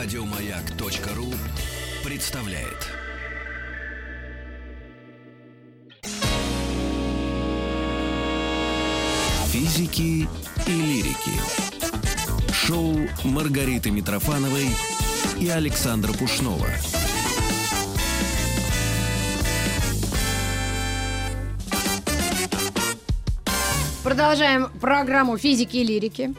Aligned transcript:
Радиомаяк.ру 0.00 1.26
представляет. 2.08 2.86
Физики 9.48 10.28
и 10.68 10.70
лирики. 10.70 11.32
Шоу 12.52 12.94
Маргариты 13.24 13.90
Митрофановой 13.90 14.68
и 15.40 15.48
Александра 15.48 16.12
Пушнова. 16.12 16.68
Продолжаем 24.04 24.68
программу 24.80 25.36
физики 25.36 25.78
и 25.78 25.84
лирики. 25.84 26.34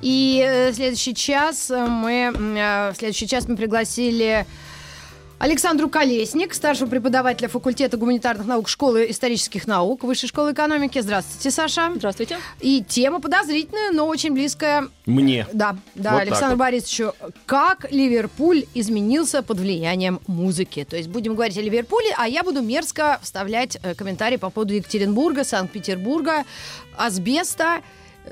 И 0.00 0.44
э, 0.46 0.72
следующий 0.72 1.14
час 1.14 1.70
э, 1.70 1.86
мы 1.86 2.32
э, 2.32 2.92
в 2.92 2.96
следующий 2.96 3.26
час 3.26 3.48
мы 3.48 3.56
пригласили 3.56 4.46
Александру 5.38 5.88
Колесник, 5.88 6.52
старшего 6.52 6.88
преподавателя 6.88 7.48
факультета 7.48 7.96
гуманитарных 7.96 8.46
наук 8.46 8.68
Школы 8.68 9.06
исторических 9.08 9.68
наук 9.68 10.02
Высшей 10.02 10.28
школы 10.28 10.52
экономики. 10.52 11.00
Здравствуйте, 11.00 11.50
Саша. 11.52 11.92
Здравствуйте. 11.94 12.38
И 12.60 12.82
тема 12.82 13.20
подозрительная, 13.20 13.92
но 13.92 14.06
очень 14.06 14.32
близкая. 14.32 14.88
Мне. 15.06 15.46
Да, 15.52 15.76
да, 15.94 16.12
Вот 16.12 16.22
Александр 16.22 16.40
так 16.40 16.50
вот. 16.50 16.58
Борисовичу. 16.58 17.12
Как 17.46 17.90
Ливерпуль 17.92 18.66
изменился 18.74 19.42
под 19.42 19.58
влиянием 19.58 20.20
музыки? 20.26 20.84
То 20.88 20.96
есть 20.96 21.08
будем 21.08 21.34
говорить 21.34 21.56
о 21.56 21.62
Ливерпуле, 21.62 22.12
а 22.16 22.28
я 22.28 22.42
буду 22.42 22.60
мерзко 22.60 23.20
вставлять 23.22 23.78
комментарии 23.96 24.36
по 24.36 24.50
поводу 24.50 24.74
Екатеринбурга, 24.74 25.44
Санкт-Петербурга, 25.44 26.44
асбеста. 26.96 27.80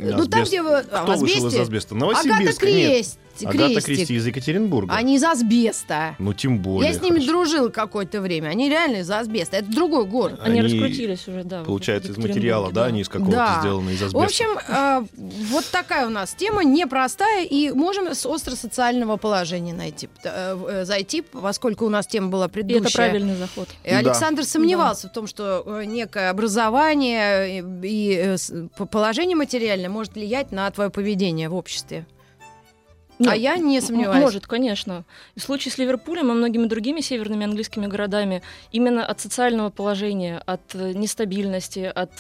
Ну, 0.01 0.27
там, 0.27 0.45
где. 0.45 0.63
Кто 0.63 0.83
а, 0.91 1.17
в 1.17 1.19
вышел 1.19 1.39
из 1.39 1.45
асбесте? 1.47 1.63
асбеста? 1.63 1.95
Агата 1.95 2.07
Новосибирск. 2.07 2.63
Нет. 2.63 2.91
Крест. 2.91 3.19
Агата 3.45 3.69
Крестик. 3.75 3.85
Кристи 3.97 4.15
из 4.15 4.27
Екатеринбурга. 4.27 4.95
Они 4.95 5.17
из 5.17 5.25
асбеста. 5.25 6.15
Ну, 6.19 6.33
тем 6.33 6.59
более. 6.61 6.91
Я 6.93 6.99
с 6.99 7.03
ними 7.03 7.17
хорошо. 7.17 7.33
дружил 7.33 7.71
какое-то 7.71 8.21
время. 8.21 8.49
Они 8.49 8.69
реально 8.69 8.99
из 8.99 9.11
асбеста. 9.11 9.57
Это 9.57 9.71
другой 9.71 10.07
город. 10.07 10.41
Они, 10.43 10.61
Они, 10.61 10.69
раскрутились 10.69 11.27
уже, 11.29 11.45
да. 11.45 11.63
в 11.63 11.67
Получается, 11.67 12.13
из 12.13 12.17
материала, 12.19 12.73
да, 12.73 12.87
они 12.87 13.01
из 13.03 13.09
какого-то 13.09 13.37
Да. 13.37 13.57
сделаны, 13.61 13.91
из 13.91 14.01
В 14.01 14.05
асбеста. 14.07 14.25
общем, 14.25 14.59
э, 14.69 15.07
вот 15.51 15.65
такая 15.71 16.07
у 16.07 16.11
нас 16.11 16.35
тема 16.35 16.65
непростая, 16.65 17.45
и 17.45 17.71
можем 17.71 18.07
с 18.15 18.25
остро-социального 18.27 19.17
положения 19.17 19.75
найти, 19.75 20.09
э, 20.25 20.57
э, 20.69 20.85
зайти, 20.85 21.23
поскольку 21.23 21.87
у 21.87 21.89
нас 21.91 22.07
тема 22.07 22.29
была 22.29 22.47
И 22.47 22.49
предыдущая. 22.49 22.87
это 22.89 22.97
правильный 22.97 23.37
заход. 23.37 23.69
И 23.85 23.91
Александр 23.91 24.45
сомневался 24.45 25.09
в 25.09 25.13
том, 25.13 25.27
что 25.27 25.63
э, 25.67 25.85
некое 25.85 26.31
образование 26.31 27.61
и, 27.61 27.65
и, 27.87 28.37
э, 28.39 28.87
положение 28.91 29.37
материальное 29.37 29.89
может 29.91 30.15
влиять 30.15 30.53
на 30.53 30.71
твое 30.71 30.91
поведение 30.91 31.49
в 31.49 31.55
обществе. 31.55 32.07
Нет, 33.19 33.33
а 33.33 33.37
я 33.37 33.57
не 33.57 33.81
сомневаюсь. 33.81 34.23
Может, 34.23 34.47
конечно. 34.47 35.05
В 35.37 35.41
случае 35.41 35.73
с 35.73 35.79
Ливерпулем 35.79 36.31
и 36.31 36.35
многими 36.35 36.67
другими 36.67 37.01
северными 37.01 37.45
английскими 37.45 37.87
городами 37.87 38.43
именно 38.73 39.05
от 39.05 39.21
социального 39.21 39.71
положения, 39.71 40.43
от 40.47 40.75
э, 40.75 40.93
нестабильности, 40.93 41.91
от 41.95 42.11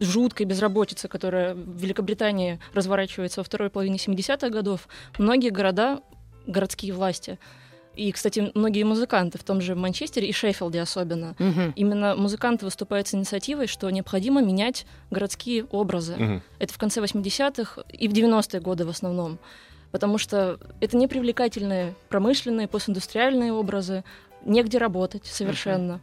жуткой 0.00 0.46
безработицы, 0.46 1.08
которая 1.08 1.54
в 1.54 1.76
Великобритании 1.78 2.60
разворачивается 2.74 3.40
во 3.40 3.44
второй 3.44 3.70
половине 3.70 3.96
70-х 3.96 4.48
годов, 4.50 4.88
многие 5.18 5.50
города, 5.50 6.00
городские 6.46 6.92
власти, 6.92 7.38
и, 7.96 8.12
кстати, 8.12 8.52
многие 8.54 8.84
музыканты 8.84 9.38
в 9.38 9.42
том 9.42 9.60
же 9.62 9.74
Манчестере 9.74 10.28
и 10.28 10.32
Шеффилде 10.32 10.82
особенно, 10.82 11.34
Мгм. 11.38 11.72
Именно 11.76 12.14
музыканты 12.14 12.66
выступают 12.66 13.08
с 13.08 13.14
инициативой, 13.14 13.66
что 13.66 13.88
необходимо 13.88 14.42
менять 14.42 14.86
городские 15.10 15.64
образы. 15.64 16.14
Мгм. 16.16 16.42
Это 16.58 16.74
в 16.74 16.78
конце 16.78 17.00
80-х 17.00 17.82
и 17.90 18.06
в 18.06 18.12
90-е 18.12 18.60
годы 18.60 18.84
в 18.84 18.90
основном. 18.90 19.38
Потому 19.96 20.18
что 20.18 20.58
это 20.82 20.94
непривлекательные 20.98 21.94
промышленные, 22.10 22.68
постиндустриальные 22.68 23.54
образы, 23.54 24.04
негде 24.44 24.76
работать 24.76 25.24
совершенно. 25.24 26.00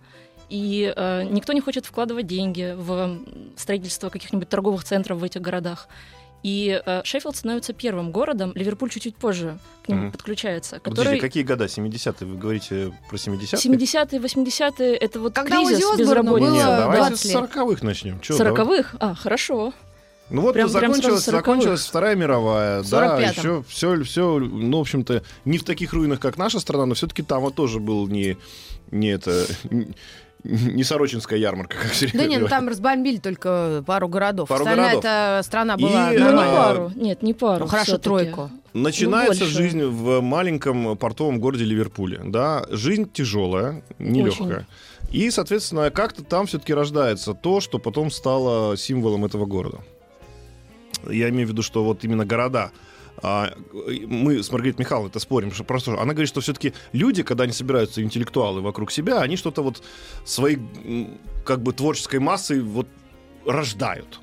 И 0.50 0.92
э, 0.96 1.24
никто 1.30 1.54
не 1.54 1.62
хочет 1.62 1.86
вкладывать 1.86 2.26
деньги 2.26 2.74
в 2.76 3.20
строительство 3.56 4.10
каких-нибудь 4.10 4.50
торговых 4.50 4.84
центров 4.84 5.20
в 5.20 5.24
этих 5.24 5.42
городах. 5.42 5.88
И 6.42 6.82
э, 6.84 7.02
Шеффилд 7.04 7.36
становится 7.36 7.72
первым 7.74 8.12
городом, 8.12 8.52
Ливерпуль 8.56 8.90
чуть-чуть 8.90 9.16
позже 9.16 9.60
к 9.86 9.90
нему 9.90 10.06
Мгм. 10.06 10.12
подключается, 10.14 10.80
Подождите, 10.80 11.04
который... 11.04 11.20
какие 11.20 11.44
года? 11.44 11.66
70-е? 11.66 12.28
Вы 12.28 12.36
говорите 12.36 12.94
про 13.12 13.18
70-е? 13.18 13.76
70-е, 13.78 14.20
80-е, 14.20 14.96
это 14.96 15.20
вот 15.20 15.36
Когда 15.36 15.58
кризис 15.58 15.86
безработицы. 16.00 16.40
было 16.50 16.52
Нет, 16.56 16.66
давайте 16.66 17.10
20 17.10 17.20
с 17.20 17.26
лет. 17.26 17.36
40-х 17.44 17.86
начнем. 17.86 18.20
Чё, 18.22 18.36
давай. 18.40 18.54
Сороковых? 18.54 18.96
А, 19.00 19.14
хорошо. 19.14 19.72
Ну 20.34 20.42
вот 20.42 20.54
Прям- 20.56 20.68
прям 20.72 20.82
закончилась, 20.92 21.28
40-х. 21.28 21.32
закончилась 21.38 21.86
Вторая 21.86 22.16
мировая, 22.16 22.82
да, 22.90 23.20
45-м. 23.20 23.30
еще 23.38 23.64
все, 23.70 24.04
все, 24.04 24.40
ну, 24.40 24.80
в 24.80 24.82
общем-то, 24.82 25.22
не 25.46 25.60
в 25.60 25.64
таких 25.64 25.94
руинах, 25.94 26.20
как 26.20 26.38
наша 26.38 26.60
страна, 26.60 26.88
но 26.88 26.96
все-таки 26.96 27.22
там 27.22 27.44
вот 27.44 27.54
тоже 27.54 27.80
был 27.80 28.08
не, 28.08 28.38
не 28.90 29.10
это, 29.10 29.46
не 30.44 30.84
Сорочинская 30.84 31.38
ярмарка, 31.38 31.78
как 31.78 31.92
все 31.92 32.10
Да 32.12 32.26
нет, 32.26 32.42
ну 32.42 32.48
там 32.48 32.68
разбомбили 32.68 33.18
только 33.18 33.84
пару 33.86 34.08
городов. 34.08 34.50
Пару 34.50 34.64
Остальная 34.64 34.86
городов. 34.96 35.06
эта 35.06 35.42
страна 35.44 35.76
И, 35.78 35.84
была 35.84 36.12
э, 36.14 36.18
Ну, 36.18 36.32
не 36.32 36.38
пару. 36.38 36.92
Нет, 36.96 37.22
не 37.22 37.34
пару. 37.36 37.66
Ну, 37.66 37.68
хорошо, 37.68 38.00
тройку. 38.00 38.50
Начинается 38.74 39.44
больше. 39.44 39.56
жизнь 39.56 39.84
в 39.84 40.20
маленьком 40.22 40.98
портовом 40.98 41.40
городе 41.40 41.64
Ливерпуле, 41.64 42.22
да, 42.26 42.66
жизнь 42.72 43.08
тяжелая, 43.14 43.84
нелегкая. 44.00 44.66
И, 45.12 45.30
соответственно, 45.30 45.92
как-то 45.92 46.24
там 46.24 46.48
все-таки 46.48 46.74
рождается 46.74 47.36
то, 47.36 47.62
что 47.62 47.78
потом 47.78 48.10
стало 48.10 48.76
символом 48.78 49.26
этого 49.26 49.46
города. 49.46 49.78
Я 51.10 51.30
имею 51.30 51.48
в 51.48 51.52
виду, 51.52 51.62
что 51.62 51.84
вот 51.84 52.04
именно 52.04 52.26
города. 52.26 52.72
А, 53.22 53.54
мы 54.08 54.42
с 54.42 54.52
Маргаритой 54.52 54.84
Михайловной 54.84 55.10
это 55.12 55.20
спорим, 55.20 55.52
что 55.54 55.64
просто 55.64 55.94
она 55.94 56.14
говорит, 56.14 56.28
что 56.30 56.42
все-таки 56.42 56.74
люди, 56.94 57.22
когда 57.24 57.44
они 57.44 57.54
собираются 57.54 58.02
интеллектуалы 58.02 58.62
вокруг 58.62 58.92
себя, 58.92 59.20
они 59.22 59.36
что-то 59.38 59.62
вот 59.62 59.84
своей 60.26 60.60
как 61.46 61.62
бы 61.62 61.74
творческой 61.74 62.20
массой 62.20 62.62
вот 62.62 62.88
рождают. 63.46 64.20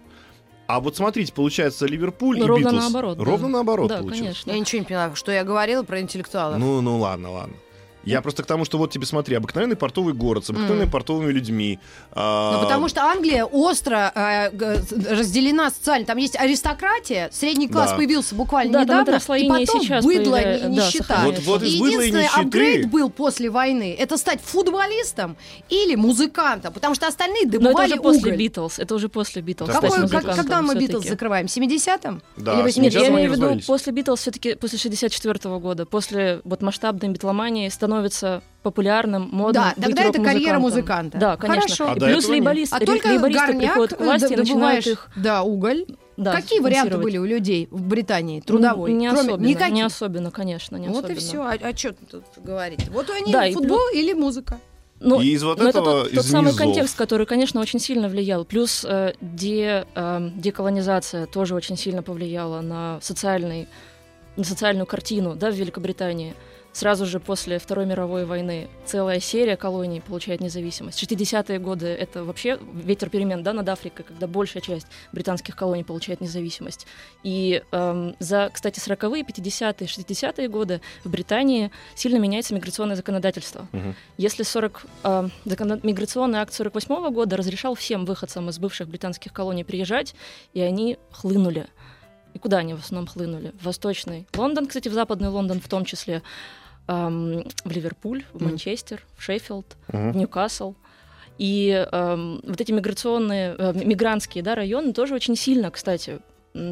А 0.67 0.81
вот 0.81 0.97
смотрите, 0.97 1.33
получается 1.33 1.87
Ливерпуль 1.87 2.39
Ну, 2.39 2.45
и 2.45 2.49
ровно 2.49 2.69
Битлз. 2.71 2.83
наоборот, 2.85 3.19
да. 3.19 3.25
Ровно 3.25 3.49
наоборот 3.49 3.89
Да, 3.89 3.99
получилось. 3.99 4.21
конечно. 4.21 4.51
Я 4.53 4.59
ничего 4.59 4.79
не 4.81 4.85
поняла, 4.87 5.15
что 5.17 5.33
я 5.33 5.43
говорила 5.45 5.83
про 5.83 6.01
интеллектуалов. 6.01 6.59
Ну, 6.59 6.81
ну 6.81 6.99
ладно, 6.99 7.31
ладно. 7.33 7.55
Я 8.05 8.22
просто 8.22 8.43
к 8.43 8.47
тому, 8.47 8.65
что 8.65 8.78
вот 8.78 8.91
тебе 8.91 9.05
смотри, 9.06 9.37
обыкновенный 9.37 9.77
портовый 9.77 10.15
город 10.15 10.44
с 10.47 10.50
обыкновенными 10.50 10.84
Мгм. 10.84 10.91
портовыми 10.93 11.31
людьми. 11.33 11.78
а, 12.12 12.55
Ну, 12.56 12.62
потому 12.65 12.88
что 12.88 13.03
Англия 13.05 13.44
остро 13.44 14.11
э, 14.15 14.50
г- 14.50 14.83
разделена 15.11 15.71
социально. 15.71 16.06
Там 16.06 16.16
есть 16.19 16.34
аристократия, 16.37 17.28
средний 17.33 17.69
класс 17.69 17.91
Да. 17.91 17.97
появился 17.97 18.34
буквально 18.34 18.72
Да, 18.72 18.78
там 18.87 19.00
недавно, 19.03 19.16
это 19.16 19.34
и 19.34 19.49
потом 19.49 19.81
сейчас 19.83 20.05
быдло, 20.05 20.37
появля- 20.37 20.61
да, 20.61 20.69
нищета. 20.69 21.21
Вот- 21.25 21.38
вот 21.41 21.62
И 21.62 21.66
и 21.66 21.71
единственный 21.71 22.22
нищеты- 22.25 22.41
апгрейд 22.41 22.91
был 22.91 23.11
после 23.11 23.50
войны, 23.50 23.94
это 23.99 24.17
стать 24.17 24.41
футболистом 24.41 25.37
или 25.69 25.94
музыкантом, 25.94 26.72
потому 26.72 26.94
что 26.94 27.06
остальные 27.06 27.43
Но 27.44 27.49
это 27.50 27.59
добывали 27.61 27.93
уже 27.93 28.03
после 28.03 28.21
уголь. 28.32 28.37
Битлз. 28.38 28.78
Это 28.78 28.94
уже 28.94 29.09
после 29.09 29.43
Битлз. 29.43 29.71
Какой- 29.71 30.09
как- 30.09 30.34
когда 30.37 30.62
мы 30.62 30.75
Битлз 30.75 31.06
закрываем? 31.06 31.47
В 31.49 31.50
70-м? 31.50 32.22
Да, 32.37 32.61
Или 32.61 32.71
с 32.71 32.77
Нет, 32.77 32.93
я 32.94 33.00
70-м 33.00 33.15
имею 33.15 33.31
в 33.31 33.34
виду 33.37 33.61
после 33.67 33.93
Битлз 33.93 34.21
все-таки 34.21 34.55
после 34.55 34.78
64 34.78 35.59
года, 35.59 35.84
после 35.87 36.41
вот 36.44 36.62
масштабной 36.62 37.11
битломании 37.11 37.69
становится 37.69 37.90
популярным, 38.62 39.28
модным 39.33 39.53
Да, 39.65 39.73
быть 39.77 39.84
тогда 39.84 40.03
это 40.05 40.23
карьера 40.23 40.55
рок-музыкантом. 40.56 40.62
музыканта. 40.62 41.19
Да, 41.19 41.37
конечно. 41.37 41.61
Хорошо. 41.62 41.91
А 41.91 41.97
И 41.97 42.12
плюс 42.12 42.28
лейборист, 42.28 42.73
А 42.75 42.78
ре- 42.78 42.87
только 42.87 43.09
лейбористы 43.09 43.47
горняк 43.47 43.62
приходят 43.73 43.95
к 43.97 44.01
э, 44.01 44.05
власти 44.05 44.33
и 44.33 44.37
начинают 44.37 44.87
их 44.87 45.09
да, 45.17 45.43
уголь. 45.43 45.87
да, 46.19 46.33
Какие 46.33 46.61
варианты 46.61 46.99
были 46.99 47.17
у 47.19 47.25
людей 47.25 47.69
в 47.71 47.83
Британии 47.83 48.41
трудовой? 48.41 48.93
Не 48.93 49.09
Кроме- 49.09 49.29
особенно, 49.31 49.47
никаких. 49.47 49.75
не 49.75 49.83
особенно, 49.83 50.31
конечно, 50.31 50.77
не 50.77 50.89
вот 50.89 51.09
и 51.09 51.12
особенно. 51.15 51.21
все. 51.56 51.67
А, 51.69 51.77
что 51.77 51.93
тут 52.11 52.25
говорить? 52.37 52.87
Вот 52.91 53.09
они 53.11 53.33
Да, 53.33 53.47
и 53.47 53.55
футбол 53.55 53.81
или 53.95 54.12
музыка. 54.12 54.59
Ну, 55.03 55.19
И 55.23 55.29
из 55.29 55.43
вот 55.43 55.59
это 55.59 55.71
этого, 55.71 56.03
тот, 56.03 56.12
тот 56.12 56.25
из 56.25 56.31
самый 56.31 56.49
низов. 56.49 56.59
контекст, 56.59 56.99
который, 56.99 57.25
конечно, 57.25 57.59
очень 57.62 57.79
сильно 57.81 58.06
влиял. 58.09 58.45
Плюс 58.45 58.84
э, 58.87 59.15
де, 59.23 59.87
э, 59.95 60.31
деколонизация 60.34 61.25
тоже 61.25 61.55
очень 61.55 61.79
сильно 61.79 62.03
повлияла 62.03 62.61
на, 62.61 62.99
социальный, 63.00 63.67
на 64.37 64.44
социальную 64.44 64.85
картину 64.85 65.35
да, 65.37 65.50
в 65.50 65.55
Великобритании. 65.55 66.35
Сразу 66.72 67.05
же 67.05 67.19
после 67.19 67.58
Второй 67.58 67.84
мировой 67.84 68.25
войны 68.25 68.69
целая 68.87 69.19
серия 69.19 69.56
колоний 69.56 70.00
получает 70.00 70.40
независимость. 70.40 71.02
60-е 71.02 71.58
годы— 71.58 71.87
это 71.88 72.22
вообще 72.25 72.58
ветер 72.72 73.11
перемен 73.11 73.43
да, 73.43 73.52
над 73.52 73.69
Африкой, 73.69 74.05
когда 74.05 74.26
большая 74.28 74.62
часть 74.62 74.87
британских 75.12 75.56
колоний 75.56 75.82
получает 75.82 76.20
независимость. 76.20 76.87
И 77.25 77.62
эм, 77.72 78.14
за, 78.20 78.50
кстати, 78.52 78.78
40-е, 78.78 79.22
50-е, 79.25 79.87
60-е 79.87 80.49
годы 80.49 80.81
в 81.05 81.11
Британии 81.11 81.72
сильно 81.96 82.19
меняется 82.19 82.55
миграционное 82.55 82.96
законодательство. 82.96 83.66
Мгм. 83.73 83.96
Если 84.16 84.44
40, 84.44 84.87
э, 85.02 85.28
закон- 85.44 85.81
миграционный 85.82 86.38
акт 86.38 86.55
48 86.55 87.11
года 87.11 87.37
разрешал 87.37 87.75
всем 87.75 88.05
выходцам 88.05 88.49
из 88.49 88.58
бывших 88.58 88.88
британских 88.88 89.32
колоний 89.32 89.64
приезжать, 89.64 90.14
и 90.55 90.61
они 90.61 90.99
хлынули. 91.11 91.66
И 92.34 92.38
куда 92.38 92.58
они 92.58 92.75
в 92.75 92.78
основном 92.78 93.08
хлынули? 93.08 93.52
В 93.61 93.64
восточный 93.64 94.26
Лондон, 94.37 94.66
кстати, 94.66 94.88
в 94.88 94.93
западный 94.93 95.28
Лондон 95.28 95.61
в 95.61 95.69
том 95.69 95.84
числе, 95.84 96.23
эм, 96.90 97.44
в 97.64 97.70
Ливерпуль, 97.70 98.25
в. 98.32 98.42
Манчестер, 98.42 99.02
в 99.16 99.22
Шеффилд, 99.22 99.76
в 99.88 100.16
Ньюкасл. 100.16 100.75
И 101.38 101.87
эм, 101.90 102.40
вот 102.44 102.60
эти 102.60 102.72
миграционные, 102.72 103.54
э, 103.56 103.72
мигрантские 103.84 104.42
да, 104.44 104.54
районы 104.54 104.92
тоже 104.92 105.14
очень 105.14 105.37
сильно, 105.37 105.70
кстати, 105.70 106.20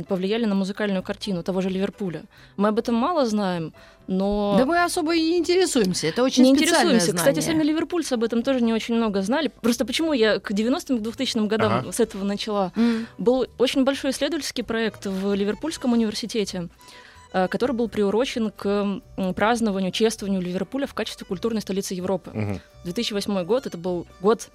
повлияли 0.09 0.45
на 0.45 0.55
музыкальную 0.55 1.03
картину 1.03 1.43
того 1.43 1.61
же 1.61 1.71
Ливерпуля. 1.71 2.25
Мы 2.57 2.69
об 2.69 2.79
этом 2.79 2.95
мало 2.97 3.27
знаем, 3.27 3.73
но... 4.09 4.57
Да 4.59 4.67
мы 4.67 4.83
особо 4.83 5.15
и 5.15 5.21
не 5.21 5.39
интересуемся. 5.39 6.09
Это 6.09 6.23
очень 6.25 6.43
не 6.43 6.51
интересуемся. 6.51 7.13
знание. 7.13 7.19
Кстати, 7.19 7.41
сами 7.41 7.63
ливерпульцы 7.63 8.15
об 8.15 8.25
этом 8.25 8.43
тоже 8.43 8.61
не 8.61 8.73
очень 8.73 8.97
много 8.97 9.23
знали. 9.23 9.51
Просто 9.63 9.85
почему 9.85 10.13
я 10.13 10.41
к 10.41 10.51
90-м, 10.51 10.99
к 10.99 11.07
2000-м 11.07 11.47
годам 11.47 11.73
Ага. 11.73 11.93
с 11.93 12.01
этого 12.01 12.25
начала? 12.25 12.73
М. 12.77 13.07
Был 13.19 13.47
очень 13.59 13.85
большой 13.85 14.11
исследовательский 14.11 14.65
проект 14.65 15.07
в 15.07 15.33
Ливерпульском 15.33 15.93
университете, 15.93 16.69
который 17.33 17.73
был 17.73 17.89
приурочен 17.89 18.51
к 18.51 19.01
празднованию, 19.37 19.93
чествованию 19.93 20.41
Ливерпуля 20.41 20.87
в 20.87 20.95
качестве 20.95 21.27
культурной 21.27 21.61
столицы 21.61 21.95
Европы. 21.95 22.31
Мгм. 22.33 22.61
2008 22.85 23.45
год 23.45 23.67
это 23.67 23.77
был 23.79 24.07
год 24.21 24.49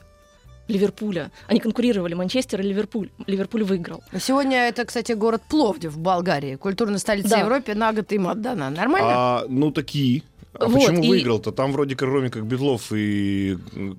Ливерпуля. 0.68 1.30
Они 1.48 1.60
конкурировали, 1.60 2.14
Манчестер 2.14 2.62
и 2.62 2.64
Ливерпуль. 2.64 3.10
Ливерпуль 3.28 3.64
выиграл. 3.64 4.02
Сегодня 4.18 4.68
это, 4.70 4.86
кстати, 4.86 5.12
город 5.12 5.42
Пловдив 5.50 5.92
в 5.92 6.00
Болгарии. 6.00 6.56
Культурная 6.56 7.00
столица 7.00 7.30
Да. 7.30 7.40
Европы 7.40 7.76
на 7.76 7.92
год 7.92 8.12
им 8.14 8.28
отдана. 8.28 8.70
Нормально? 8.70 9.10
А, 9.12 9.46
ну 9.50 9.72
такие. 9.72 10.24
А 10.54 10.68
Вот, 10.68 10.76
почему 10.86 11.04
и- 11.04 11.10
выиграл-то? 11.10 11.52
Там 11.52 11.72
вроде 11.74 11.96
кроме 11.96 12.30
как 12.30 12.46
Бетлов 12.46 12.92
и 12.94 13.58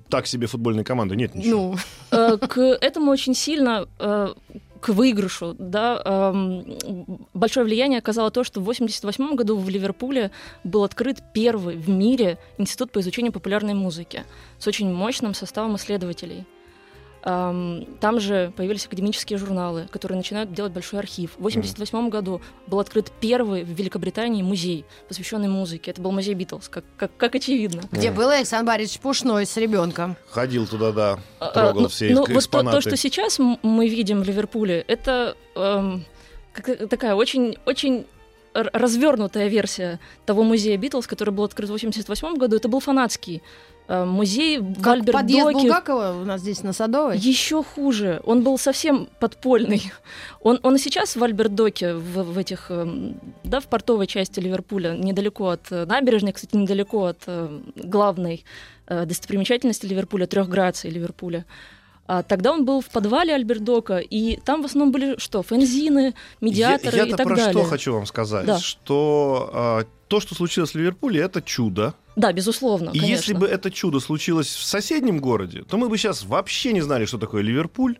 так 0.09 0.25
себе 0.25 0.47
футбольной 0.47 0.83
команды 0.83 1.15
нет 1.15 1.35
ничего. 1.35 1.75
Ну, 2.11 2.17
Э, 2.17 2.37
К 2.37 2.59
этому 2.61 3.11
очень 3.11 3.35
сильно 3.35 3.87
э, 3.99 4.33
к 4.85 4.89
выигрышу, 4.89 5.55
да, 5.57 5.99
эм, 6.05 6.77
большое 7.33 7.65
влияние 7.65 7.97
оказало 7.97 8.29
то, 8.29 8.43
что 8.43 8.59
в 8.59 8.69
1988 8.69 9.35
году 9.35 9.57
в 9.57 9.67
Ливерпуле 9.67 10.29
был 10.63 10.83
открыт 10.83 11.23
первый 11.33 11.75
в 11.75 11.89
мире 11.89 12.37
институт 12.59 12.91
по 12.91 12.99
изучению 12.99 13.33
популярной 13.33 13.73
музыки 13.73 14.25
с 14.59 14.67
очень 14.67 14.93
мощным 14.93 15.33
составом 15.33 15.75
исследователей. 15.75 16.45
Эм, 17.27 17.85
Там 17.99 18.19
же 18.19 18.53
появились 18.55 18.85
академические 18.85 19.39
журналы, 19.39 19.87
которые 19.91 20.15
начинают 20.17 20.53
делать 20.53 20.71
большой 20.71 20.99
архив. 20.99 21.31
В 21.31 21.39
1988 21.47 22.09
году 22.09 22.39
был 22.67 22.79
открыт 22.79 23.11
первый 23.19 23.63
в 23.63 23.69
Великобритании 23.69 24.43
музей, 24.43 24.85
посвященный 25.07 25.47
музыке. 25.47 25.89
Это 25.91 26.01
был 26.01 26.11
музей 26.11 26.35
Битлз, 26.35 26.69
как, 26.69 26.83
как, 26.97 27.17
как 27.17 27.33
очевидно. 27.33 27.81
где 27.91 28.11
был 28.11 28.29
Александр 28.29 28.67
Борисович 28.67 28.99
Пушной 29.01 29.47
с 29.47 29.57
ребенком. 29.57 30.15
Ходил 30.29 30.67
туда, 30.67 30.91
да, 30.91 31.19
А, 31.39 31.47
трогал 31.49 31.81
ну, 31.81 31.87
все 31.87 32.09
ну, 32.13 32.21
экс- 32.21 32.27
вот 32.29 32.33
то, 32.33 32.39
экспонаты. 32.39 32.77
то, 32.77 32.81
что 32.81 32.95
сейчас 32.95 33.39
мы 33.39 33.89
видим 33.89 34.21
в 34.21 34.27
Ливерпуле, 34.27 34.85
это 34.87 35.35
эм, 35.55 36.05
как- 36.53 36.87
такая 36.89 37.15
очень, 37.15 37.57
очень 37.65 38.05
развернутая 38.53 39.47
версия 39.47 39.99
того 40.25 40.43
музея 40.43 40.77
Битлз, 40.77 41.07
который 41.07 41.31
был 41.31 41.43
открыт 41.43 41.69
в 41.69 41.73
88 41.73 42.37
году. 42.37 42.55
Это 42.55 42.67
был 42.69 42.79
фанатский 42.79 43.41
музей 43.87 44.57
в 44.59 44.81
Как 44.81 45.05
подъезд 45.05 45.47
Альберт-Доке. 45.47 45.53
Булгакова 45.53 46.15
у 46.21 46.25
нас 46.25 46.41
здесь 46.41 46.63
на 46.63 46.73
Садовой. 46.73 47.17
Еще 47.17 47.63
хуже. 47.63 48.21
Он 48.25 48.41
был 48.43 48.57
совсем 48.57 49.07
подпольный. 49.19 49.91
Он, 50.41 50.59
он 50.63 50.75
и 50.75 50.79
сейчас 50.79 51.15
в 51.15 51.23
Альберт-Доке, 51.23 51.93
в, 51.93 52.23
в 52.23 52.37
этих, 52.37 52.71
эм, 52.71 53.19
да, 53.43 53.59
в 53.59 53.67
портовой 53.67 54.07
части 54.07 54.39
Ливерпуля, 54.39 54.95
недалеко 54.97 55.49
от 55.49 55.71
э, 55.71 55.85
набережной, 55.85 56.31
кстати, 56.33 56.55
недалеко 56.55 57.05
от 57.05 57.19
э, 57.27 57.59
главной 57.75 58.43
э, 58.87 59.05
достопримечательности 59.05 59.85
Ливерпуля, 59.85 60.25
трех 60.27 60.49
граций 60.49 60.89
Ливерпуля. 60.89 61.45
А 62.07 62.21
тогда 62.21 62.51
он 62.51 62.65
был 62.65 62.81
в 62.81 62.89
подвале 62.89 63.33
Альберт-Дока, 63.33 63.97
и 63.97 64.37
там 64.37 64.61
в 64.61 64.65
основном 64.65 64.91
были 64.91 65.17
что? 65.17 65.41
Фензины, 65.41 66.13
медиаторы 66.39 66.97
Я, 66.97 67.03
и 67.03 67.07
я-то 67.07 67.17
так 67.17 67.27
про 67.27 67.35
далее. 67.35 67.51
что 67.53 67.63
хочу 67.63 67.93
вам 67.93 68.05
сказать, 68.05 68.45
Да. 68.45 68.59
что 68.59 69.49
а, 69.53 69.83
то, 70.07 70.19
что 70.19 70.35
случилось 70.35 70.71
в 70.71 70.75
Ливерпуле, 70.75 71.21
это 71.21 71.41
чудо. 71.41 71.95
Да, 72.15 72.31
безусловно, 72.31 72.91
И 72.91 72.99
конечно. 72.99 73.11
если 73.11 73.33
бы 73.33 73.45
это 73.47 73.69
чудо 73.71 73.99
случилось 73.99 74.47
в 74.47 74.63
соседнем 74.63 75.19
городе, 75.19 75.63
то 75.63 75.77
мы 75.77 75.89
бы 75.89 75.97
сейчас 75.97 76.23
вообще 76.23 76.71
не 76.71 76.81
знали, 76.81 77.05
что 77.05 77.17
такое 77.17 77.41
Ливерпуль. 77.41 77.97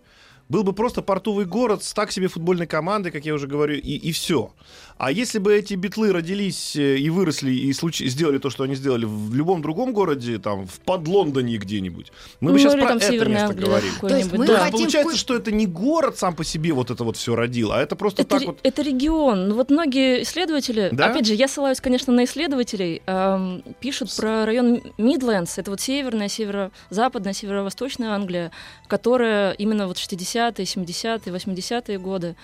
Был 0.47 0.63
бы 0.63 0.73
просто 0.73 1.01
портовый 1.01 1.45
город 1.45 1.83
с 1.83 1.93
так 1.93 2.11
себе 2.11 2.27
футбольной 2.27 2.67
командой, 2.67 3.11
как 3.11 3.25
я 3.25 3.33
уже 3.33 3.47
говорю, 3.47 3.75
и, 3.75 3.79
и 3.79 4.11
все. 4.11 4.53
А 4.97 5.11
если 5.11 5.39
бы 5.39 5.53
эти 5.53 5.73
битлы 5.73 6.13
родились 6.13 6.75
э, 6.75 6.97
и 6.97 7.09
выросли, 7.09 7.51
и 7.51 7.73
случ- 7.73 8.05
сделали 8.07 8.37
то, 8.37 8.49
что 8.49 8.63
они 8.63 8.75
сделали 8.75 9.05
в 9.05 9.33
любом 9.33 9.61
другом 9.61 9.91
городе, 9.91 10.37
там, 10.37 10.67
в 10.67 10.79
под 10.81 11.07
Лондоне 11.07 11.57
где-нибудь, 11.57 12.11
мы 12.39 12.51
бы 12.51 12.53
Ну, 12.53 12.59
сейчас 12.59 12.73
или 12.75 12.79
про 12.81 12.87
там 12.89 12.97
это 12.97 13.07
Северная 13.07 13.33
место 13.33 13.47
Англия 13.49 13.65
говорили. 13.65 13.91
То 13.99 14.15
есть 14.17 14.31
мы 14.33 14.47
да. 14.47 14.57
Хотим 14.59 14.71
получается, 14.79 15.17
что 15.17 15.35
это 15.35 15.51
не 15.51 15.65
город 15.65 16.17
сам 16.17 16.35
по 16.35 16.43
себе 16.43 16.71
вот 16.73 16.91
это 16.91 17.03
вот 17.03 17.17
все 17.17 17.35
родил, 17.35 17.71
а 17.73 17.81
это 17.81 17.95
просто 17.95 18.21
Это, 18.21 18.29
так 18.29 18.41
ре- 18.41 18.47
вот... 18.47 18.59
это 18.63 18.81
регион. 18.83 19.49
Ну 19.49 19.55
вот 19.55 19.69
многие 19.71 20.21
исследователи, 20.23 20.89
Да? 20.93 21.07
опять 21.07 21.25
же, 21.25 21.33
я 21.33 21.47
ссылаюсь, 21.47 21.81
конечно, 21.81 22.13
на 22.13 22.23
исследователей, 22.23 23.01
эм, 23.07 23.63
пишут 23.81 24.15
про 24.15 24.45
район 24.45 24.81
Мидлендс, 24.97 25.57
это 25.57 25.71
вот 25.71 25.81
северная, 25.81 26.29
северо-западная, 26.29 27.33
северо-восточная 27.33 28.11
Англия, 28.11 28.51
которая 28.87 29.51
именно 29.53 29.87
вот 29.87 29.97
60-е, 30.35 30.65
70-е, 30.65 31.33
80-е 31.33 31.97
годы, 31.97 32.35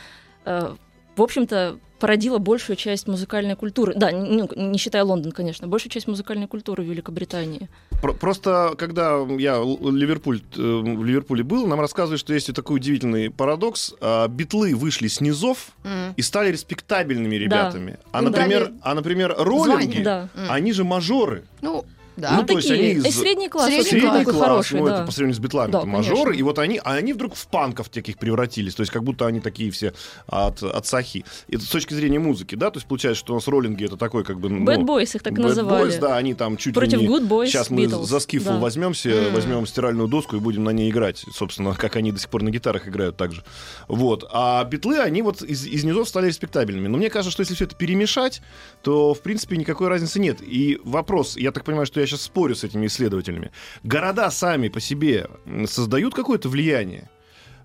э, 0.46 0.74
в 1.16 1.22
общем-то, 1.22 1.78
породила 2.00 2.40
большую 2.40 2.78
часть 2.78 3.08
музыкальной 3.08 3.56
культуры. 3.56 3.94
Да, 3.96 4.12
не, 4.12 4.42
ну, 4.42 4.50
не 4.56 4.80
считая 4.80 5.04
Лондон, 5.04 5.32
конечно, 5.32 5.68
большую 5.68 5.92
часть 5.92 6.08
музыкальной 6.08 6.48
культуры 6.48 6.84
в 6.84 6.88
Великобритании. 6.88 7.70
Про- 8.02 8.14
Просто 8.14 8.74
когда 8.78 9.20
я 9.38 9.58
Ливерпуль, 9.58 10.42
э, 10.58 10.60
в 10.62 11.06
Ливерпуле 11.06 11.44
был, 11.44 11.68
нам 11.68 11.80
рассказывали, 11.80 12.18
что 12.18 12.34
есть 12.34 12.52
такой 12.56 12.78
удивительный 12.78 13.30
парадокс. 13.30 13.94
А, 14.02 14.28
Битлы 14.28 14.74
вышли 14.74 15.08
с 15.10 15.22
низов 15.22 15.74
М. 15.84 16.14
и 16.18 16.22
стали 16.24 16.52
респектабельными 16.52 17.36
ребятами. 17.36 18.00
А, 18.12 18.20
Им 18.20 18.26
например, 18.26 18.66
дали 18.66 18.80
а, 18.82 18.94
например, 18.96 19.36
роллинги. 19.38 20.02
Да. 20.02 20.30
Они 20.50 20.72
же 20.74 20.84
мажоры. 20.84 21.44
Ну, 21.62 21.86
да. 22.22 22.38
Ну, 22.38 22.44
то 22.46 22.54
есть 22.54 22.68
Такие, 22.68 22.92
они 22.92 23.00
из- 23.00 23.06
э, 23.06 23.12
средний 23.12 23.50
класс, 23.50 23.66
Средний 23.68 23.82
очень 23.98 24.02
класс. 24.02 24.26
такой 24.26 24.40
хороший, 24.40 24.80
ну, 24.80 24.86
да. 24.86 24.96
это 24.98 25.06
по 25.06 25.12
сравнению 25.12 25.36
с 25.36 25.40
битлами, 25.40 25.72
Да, 25.72 25.78
это 25.80 25.88
мажоры, 25.88 26.24
конечно. 26.24 26.40
и 26.40 26.44
вот 26.44 26.60
они, 26.60 26.80
а 26.84 26.94
они 26.94 27.14
вдруг 27.14 27.36
в 27.36 27.48
панков 27.48 27.90
таких 27.90 28.18
превратились, 28.18 28.76
то 28.76 28.82
есть 28.82 28.92
как 28.92 29.04
будто 29.04 29.26
они 29.28 29.40
такие 29.40 29.72
все 29.72 29.94
от, 30.28 30.62
от 30.64 30.86
сахи. 30.86 31.26
Это 31.50 31.64
с 31.64 31.68
точки 31.70 31.94
зрения 31.94 32.20
музыки, 32.20 32.56
да, 32.56 32.72
то 32.72 32.78
есть 32.78 32.88
получается, 32.88 33.20
что 33.20 33.34
у 33.34 33.36
нас 33.36 33.48
роллинги 33.48 33.86
это 33.86 33.98
такой 33.98 34.24
как 34.24 34.40
бы... 34.40 34.50
ну, 34.50 34.64
Bad 34.66 34.84
Boys 34.86 35.16
их 35.16 35.24
так 35.24 35.34
Bad 35.34 35.42
называли. 35.42 35.90
Boys, 35.92 36.00
да, 36.00 36.18
они 36.18 36.34
там 36.34 36.58
чуть 36.58 36.74
Против 36.74 37.00
ли 37.00 37.08
не... 37.08 37.14
Good 37.14 37.28
Boys 37.28 37.48
Сейчас 37.48 37.70
мы 37.70 37.84
Beatles, 37.84 38.06
за 38.06 38.20
скифл 38.20 38.50
да. 38.50 38.60
возьмемся, 38.60 39.10
М. 39.10 39.34
возьмем 39.34 39.66
стиральную 39.66 40.08
доску 40.08 40.36
и 40.36 40.40
будем 40.40 40.64
на 40.64 40.70
ней 40.72 40.90
играть, 40.92 41.24
собственно, 41.34 41.74
как 41.74 41.96
они 41.96 42.12
до 42.12 42.20
сих 42.20 42.30
пор 42.30 42.44
на 42.44 42.50
гитарах 42.52 42.88
играют 42.88 43.18
также. 43.18 43.44
Вот. 43.88 44.26
А 44.32 44.64
битлы, 44.66 45.00
они 45.00 45.22
вот 45.22 45.42
из, 45.42 45.66
из 45.66 45.84
низов 45.84 46.08
стали 46.08 46.28
респектабельными. 46.28 46.88
Но 46.88 46.98
мне 46.98 47.10
кажется, 47.10 47.32
что 47.32 47.42
если 47.42 47.56
все 47.56 47.66
это 47.66 47.76
перемешать, 47.76 48.42
то, 48.84 49.14
в 49.14 49.22
принципе, 49.22 49.58
никакой 49.58 49.88
разницы 49.88 50.20
нет. 50.20 50.38
И 50.42 50.80
вопрос, 50.84 51.38
я 51.38 51.52
так 51.52 51.64
понимаю, 51.64 51.86
что 51.86 52.00
я 52.00 52.08
сейчас 52.12 52.24
спорю 52.24 52.56
с 52.56 52.64
этими 52.64 52.88
исследователями. 52.88 53.52
Города 53.84 54.30
сами 54.30 54.68
по 54.68 54.80
себе 54.80 55.28
создают 55.66 56.14
какое-то 56.14 56.50
влияние? 56.50 57.10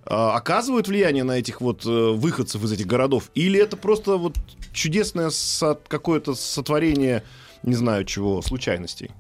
А, 0.04 0.36
оказывают 0.36 0.88
влияние 0.88 1.24
на 1.24 1.32
этих 1.32 1.60
вот 1.60 1.84
э, 1.84 1.88
выходцев 1.88 2.62
из 2.62 2.72
этих 2.72 2.86
городов? 2.86 3.30
Или 3.34 3.60
это 3.60 3.76
просто 3.76 4.16
вот 4.16 4.36
чудесное 4.72 5.30
со- 5.30 5.78
какое-то 5.88 6.34
сотворение, 6.34 7.22
не 7.62 7.74
знаю 7.74 8.04
чего, 8.04 8.40
случайностей? 8.42 9.10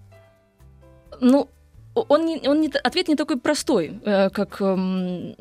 Ну, 1.20 1.48
он 1.94 2.26
не, 2.26 2.48
он 2.48 2.60
не, 2.60 2.68
ответ 2.68 3.08
не 3.08 3.16
такой 3.16 3.38
простой, 3.38 4.00
э, 4.04 4.30
как, 4.30 4.60
эм, 4.60 5.34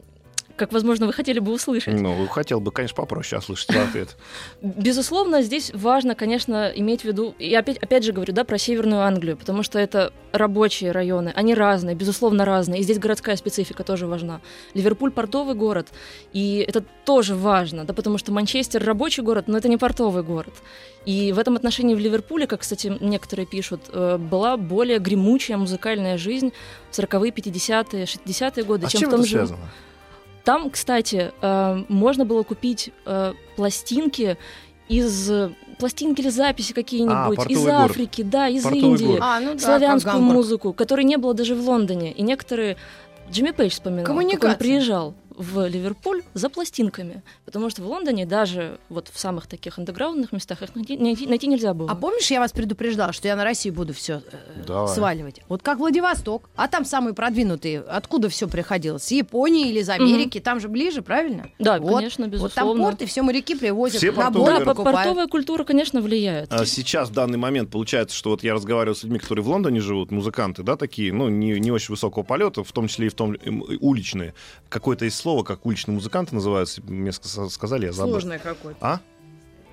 как, 0.55 0.71
возможно, 0.71 1.05
вы 1.07 1.13
хотели 1.13 1.39
бы 1.39 1.51
услышать. 1.51 2.00
Ну, 2.00 2.27
хотел 2.27 2.59
бы, 2.59 2.71
конечно, 2.71 2.95
попроще 2.95 3.39
услышать 3.39 3.69
ответ. 3.69 4.15
Безусловно, 4.62 5.41
здесь 5.41 5.71
важно, 5.74 6.15
конечно, 6.15 6.71
иметь 6.75 7.01
в 7.01 7.05
виду, 7.05 7.35
и 7.39 7.53
опять, 7.53 7.77
опять 7.77 8.03
же 8.03 8.13
говорю, 8.13 8.33
да, 8.33 8.43
про 8.43 8.57
Северную 8.57 9.01
Англию, 9.01 9.38
потому 9.38 9.63
что 9.63 9.79
это 9.79 10.13
рабочие 10.31 10.91
районы, 10.91 11.31
они 11.35 11.53
разные, 11.53 11.95
безусловно, 11.95 12.45
разные, 12.45 12.81
и 12.81 12.83
здесь 12.83 13.00
городская 13.00 13.35
специфика 13.35 13.83
тоже 13.83 14.07
важна. 14.07 14.41
Ливерпуль 14.74 15.12
портовый 15.12 15.55
город, 15.55 15.89
и 16.33 16.65
это 16.67 16.83
тоже 17.05 17.35
важно, 17.35 17.85
да, 17.85 17.93
потому 17.93 18.17
что 18.17 18.31
Манчестер 18.31 18.83
рабочий 18.83 19.21
город, 19.21 19.47
но 19.47 19.57
это 19.57 19.69
не 19.69 19.77
портовый 19.77 20.24
город. 20.24 20.53
И 21.05 21.31
в 21.31 21.39
этом 21.39 21.55
отношении 21.55 21.93
в 21.93 22.00
Ливерпуле, 22.00 22.47
как, 22.47 22.62
кстати, 22.62 22.91
некоторые 23.00 23.45
пишут, 23.45 23.81
э, 23.91 24.17
была 24.17 24.57
более 24.57 25.00
гремучая 25.00 25.57
музыкальная 25.57 26.17
жизнь 26.17 26.51
в 26.91 26.97
40-е, 26.97 27.31
50-е, 27.31 28.05
60-е 28.05 28.63
годы, 28.63 28.88
А 28.88 28.89
чем 28.89 29.01
чем 29.01 29.09
в 29.09 29.12
том 29.12 29.19
это 29.21 29.29
же... 29.29 29.35
связано? 29.38 29.69
Там, 30.45 30.69
кстати, 30.69 31.33
э, 31.41 31.83
можно 31.89 32.23
было 32.23 32.43
купить 32.43 32.91
э, 33.05 33.33
пластинки 33.55 34.37
из 34.87 35.31
пластинки 35.79 36.21
или 36.21 36.29
записи 36.29 36.73
какие-нибудь 36.73 37.35
портовый 37.35 37.53
из 37.53 37.65
город. 37.65 37.91
Африки, 37.91 38.21
да, 38.21 38.47
из 38.47 38.63
Портовый 38.63 38.87
Индии. 38.87 39.17
А, 39.19 39.39
ну 39.39 39.53
да, 39.53 39.59
славянскую 39.59 40.21
музыку, 40.21 40.73
которой 40.73 41.03
не 41.03 41.17
было 41.17 41.33
даже 41.33 41.55
в 41.55 41.67
Лондоне. 41.67 42.11
И 42.11 42.21
некоторые 42.21 42.77
Джимми 43.29 43.51
Пейдж 43.51 43.73
вспоминал, 43.73 44.05
как 44.05 44.43
он 44.43 44.55
приезжал 44.55 45.15
в 45.37 45.67
Ливерпуль 45.67 46.23
за 46.33 46.49
пластинками, 46.49 47.21
потому 47.45 47.69
что 47.69 47.81
в 47.81 47.87
Лондоне 47.87 48.25
даже 48.25 48.77
вот 48.89 49.09
в 49.13 49.19
самых 49.19 49.47
таких 49.47 49.77
андеграундных 49.77 50.31
местах 50.31 50.61
их 50.61 50.75
найти, 50.75 50.97
найти- 50.97 51.27
найти 51.27 51.47
нельзя 51.47 51.73
было. 51.73 51.89
А 51.91 51.95
помнишь, 51.95 52.31
я 52.31 52.39
вас 52.39 52.51
предупреждала, 52.51 53.11
что 53.13 53.27
я 53.27 53.35
на 53.35 53.43
Россию 53.43 53.73
буду 53.73 53.93
все 53.93 54.21
Давай. 54.65 54.93
сваливать? 54.93 55.41
Вот 55.49 55.61
как 55.61 55.77
Владивосток, 55.79 56.49
а 56.55 56.67
там 56.67 56.85
самые 56.85 57.13
продвинутые, 57.13 57.81
откуда 57.81 58.29
все 58.29 58.47
приходило? 58.47 58.97
С 58.97 59.11
Японии 59.11 59.69
или 59.69 59.79
из 59.79 59.89
Америки? 59.89 60.39
Там 60.39 60.59
же 60.59 60.69
ближе, 60.69 61.01
правильно? 61.01 61.49
Да, 61.59 61.79
Вот. 61.79 61.95
конечно, 61.95 62.25
Вот 62.25 62.31
там 62.31 62.39
безусловно. 62.67 62.83
порты, 62.83 63.05
все 63.05 63.21
моряки 63.21 63.55
привозят 63.55 63.97
Все 63.97 64.11
на 64.11 64.17
портовые 64.23 64.51
борт, 64.53 64.59
да, 64.59 64.65
покупают. 64.65 64.97
портовая 64.97 65.27
культура, 65.27 65.63
конечно, 65.63 66.01
влияет. 66.01 66.51
А 66.53 66.65
Сейчас, 66.65 67.09
в 67.09 67.13
данный 67.13 67.37
момент, 67.37 67.69
получается, 67.69 68.15
что 68.15 68.29
вот 68.31 68.43
я 68.43 68.53
разговаривал 68.53 68.95
с 68.95 69.03
людьми, 69.03 69.19
которые 69.19 69.43
в 69.43 69.49
Лондоне 69.49 69.81
живут, 69.81 70.11
музыканты, 70.11 70.63
да, 70.63 70.75
такие, 70.77 71.11
ну, 71.13 71.29
не, 71.29 71.59
не 71.59 71.71
очень 71.71 71.91
высокого 71.93 72.23
полета, 72.23 72.63
в 72.63 72.71
том 72.71 72.87
числе 72.87 73.07
и 73.07 73.09
в 73.09 73.13
том 73.13 73.33
эм, 73.43 73.63
уличные. 73.81 74.33
Какое-то 74.69 75.05
ис- 75.05 75.25
слово, 75.25 75.41
как 75.44 75.65
уличные 75.65 75.96
музыканты 75.96 76.36
называются. 76.36 76.84
Мне 76.84 77.10
ска- 77.10 77.50
сказали, 77.50 77.88
я 77.88 77.91
забыл. 77.94 78.12
Сложное 78.12 78.38
какое-то. 78.38 78.77
А? 78.79 79.00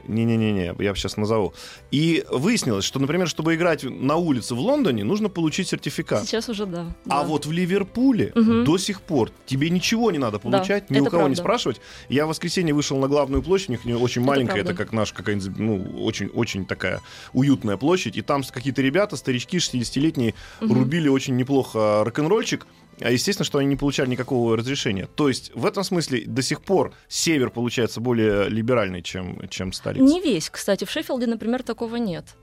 Не-не-не, 0.09 0.75
я 0.81 0.95
сейчас 0.97 1.17
назову. 1.17 1.53
И 1.93 2.25
выяснилось, 2.29 2.85
что, 2.85 2.99
например, 2.99 3.29
чтобы 3.29 3.55
играть 3.55 3.85
на 3.85 4.17
улице 4.17 4.57
в 4.57 4.59
Лондоне, 4.59 5.05
нужно 5.05 5.29
получить 5.29 5.69
сертификат. 5.69 6.27
Сейчас 6.27 6.49
уже 6.49 6.67
да. 6.67 6.87
А 7.05 7.21
да. 7.21 7.23
вот 7.23 7.47
в 7.47 7.53
Ливерпуле 7.53 8.33
Мгм. 8.35 8.65
до 8.65 8.79
сих 8.79 9.01
пор 9.03 9.31
тебе 9.47 9.71
ничего 9.71 10.11
не 10.11 10.19
надо 10.19 10.41
получать, 10.41 10.91
ни 10.91 10.97
это 10.97 11.05
у 11.07 11.11
кого 11.11 11.29
не 11.29 11.37
правда. 11.37 11.43
спрашивать. 11.43 11.81
Я 12.09 12.25
в 12.27 12.31
воскресенье 12.31 12.75
вышел 12.75 12.99
на 12.99 13.07
главную 13.07 13.45
площадь, 13.45 13.69
у 13.69 13.73
них 13.73 13.85
не- 13.85 13.95
очень 13.95 14.23
маленькая, 14.23 14.57
это, 14.63 14.71
правда. 14.75 14.85
как 14.85 14.93
наша 14.93 15.15
какая-нибудь, 15.15 15.57
ну, 15.59 16.05
очень, 16.05 16.27
очень 16.29 16.65
такая 16.67 17.01
уютная 17.33 17.77
площадь, 17.77 18.17
и 18.17 18.23
там 18.23 18.43
какие-то 18.43 18.83
ребята, 18.83 19.17
старички 19.17 19.59
60-летние, 19.61 20.35
Мгм. 20.61 20.73
рубили 20.81 21.09
очень 21.09 21.37
неплохо 21.37 22.03
рок-н-ролльчик, 22.05 22.67
а 22.67 22.67
естественно, 22.99 23.45
что 23.45 23.59
они 23.59 23.69
не 23.69 23.77
получали 23.77 24.09
никакого 24.11 24.57
разрешения. 24.57 25.07
То 25.07 25.29
есть 25.29 25.53
в 25.55 25.67
этом 25.67 25.85
смысле 25.85 26.25
до 26.27 26.43
сих 26.43 26.63
пор 26.63 26.93
север 27.09 27.51
получается 27.51 28.01
более 28.01 28.49
либеральный, 28.49 29.03
чем, 29.03 29.49
чем 29.49 29.73
столица. 29.73 30.05
Не 30.05 30.21
весь, 30.21 30.51
кстати. 30.51 30.85
В 30.85 30.91
Шеффилде, 30.91 31.27
например, 31.27 31.63
такого 31.63 31.97
нет. 31.97 32.37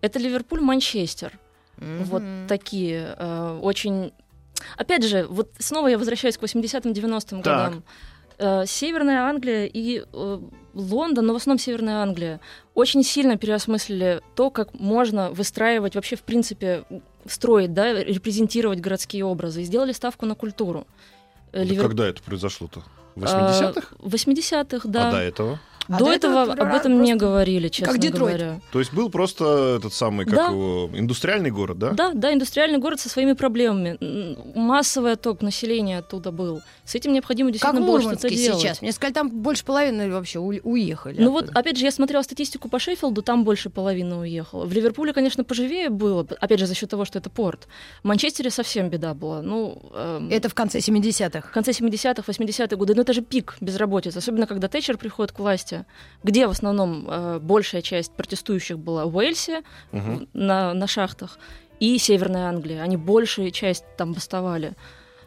Это 0.00 0.18
Ливерпуль, 0.18 0.60
Манчестер. 0.60 1.32
Вот 1.78 2.22
такие 2.48 3.16
э, 3.18 3.58
очень... 3.60 4.12
Опять 4.76 5.04
же, 5.04 5.26
вот 5.28 5.50
снова 5.58 5.88
я 5.88 5.98
возвращаюсь 5.98 6.38
к 6.38 6.42
80-90-м 6.42 7.42
Так. 7.42 7.44
годам. 7.44 7.84
Э, 8.38 8.64
Северная 8.66 9.22
Англия 9.22 9.66
и 9.66 10.02
э, 10.12 10.38
Лондон, 10.74 11.26
но 11.26 11.32
в 11.32 11.36
основном 11.36 11.58
Северная 11.58 12.02
Англия, 12.02 12.40
очень 12.74 13.02
сильно 13.02 13.36
переосмыслили 13.36 14.20
то, 14.34 14.50
как 14.50 14.74
можно 14.74 15.30
выстраивать 15.30 15.94
вообще, 15.94 16.16
в 16.16 16.22
принципе, 16.22 16.84
строить, 17.26 17.72
да, 17.72 17.92
репрезентировать 18.02 18.80
городские 18.80 19.24
образы. 19.24 19.62
И 19.62 19.64
сделали 19.64 19.92
ставку 19.92 20.26
на 20.26 20.34
культуру. 20.34 20.86
Э, 21.52 21.58
Да 21.58 21.64
Ливер- 21.64 21.82
Когда 21.82 22.06
это 22.08 22.22
произошло-то? 22.22 22.82
В 23.14 23.22
э, 23.24 23.26
80-х? 23.26 23.88
В 23.98 24.14
80-х, 24.14 24.88
да. 24.88 25.08
А 25.08 25.12
до 25.12 25.18
этого? 25.18 25.60
А 25.86 25.98
До 25.98 26.06
до 26.06 26.12
этого 26.12 26.42
этого 26.44 26.52
об 26.66 26.74
этом 26.74 27.02
не 27.02 27.12
просто 27.12 27.26
говорили, 27.26 27.68
честно 27.68 27.98
Детройт. 27.98 28.38
говоря. 28.38 28.60
То 28.72 28.78
есть 28.78 28.94
был 28.94 29.10
просто 29.10 29.76
этот 29.76 29.92
самый, 29.92 30.24
как 30.24 30.34
Да. 30.34 30.46
его, 30.46 30.88
индустриальный 30.94 31.50
город, 31.50 31.78
да? 31.78 31.90
Да, 31.90 32.12
да, 32.14 32.32
индустриальный 32.32 32.78
город 32.78 33.00
со 33.00 33.10
своими 33.10 33.34
проблемами. 33.34 33.98
Массовый 34.58 35.12
отток 35.12 35.42
населения 35.42 35.98
оттуда 35.98 36.32
был. 36.32 36.62
С 36.86 36.94
этим 36.94 37.12
необходимо 37.12 37.48
Как 37.50 37.52
действительно 37.54 37.86
было 37.86 38.00
что-то 38.00 38.30
делать. 38.30 38.60
сейчас. 38.62 38.80
Мне 38.80 38.92
сказали, 38.92 39.12
там 39.12 39.28
больше 39.30 39.62
половины 39.62 40.10
вообще 40.10 40.38
у- 40.38 40.58
уехали. 40.62 41.20
Ну 41.22 41.30
вот, 41.32 41.44
оттуда. 41.44 41.60
опять 41.60 41.76
же, 41.76 41.84
я 41.84 41.90
смотрела 41.90 42.22
статистику 42.22 42.70
по 42.70 42.78
Шеффилду, 42.78 43.20
там 43.20 43.44
больше 43.44 43.68
половины 43.68 44.16
уехало. 44.16 44.64
В 44.64 44.72
Ливерпуле, 44.72 45.12
конечно, 45.12 45.44
поживее 45.44 45.90
было, 45.90 46.26
опять 46.40 46.60
же, 46.60 46.66
за 46.66 46.74
счет 46.74 46.88
того, 46.88 47.04
что 47.04 47.18
это 47.18 47.28
порт. 47.28 47.68
В 48.02 48.06
Манчестере 48.06 48.48
совсем 48.50 48.88
беда 48.88 49.12
была. 49.12 49.42
Ну, 49.42 49.82
эм, 49.94 50.30
Это 50.30 50.48
в 50.48 50.54
конце 50.54 50.78
70-х. 50.80 51.48
в 51.48 51.52
конце 51.52 51.72
70-х, 51.72 52.22
80-х 52.26 52.76
годы, 52.76 52.94
ну 52.94 53.03
это 53.04 53.12
же 53.12 53.22
пик 53.22 53.56
безработицы, 53.60 54.18
особенно 54.18 54.46
когда 54.46 54.66
Тэтчер 54.68 54.96
приходит 54.98 55.32
к 55.32 55.38
власти, 55.38 55.84
где 56.22 56.46
в 56.46 56.50
основном 56.50 57.06
э, 57.08 57.38
большая 57.40 57.82
часть 57.82 58.12
протестующих 58.12 58.78
была 58.78 59.04
в 59.06 59.16
Уэльсе, 59.16 59.62
Мгм. 59.92 60.28
на, 60.34 60.74
на 60.74 60.86
шахтах, 60.86 61.38
и 61.80 61.98
Северная 61.98 62.48
Англия. 62.48 62.82
Они 62.82 62.96
большую 62.96 63.50
часть 63.50 63.84
там 63.96 64.12
бастовали 64.12 64.72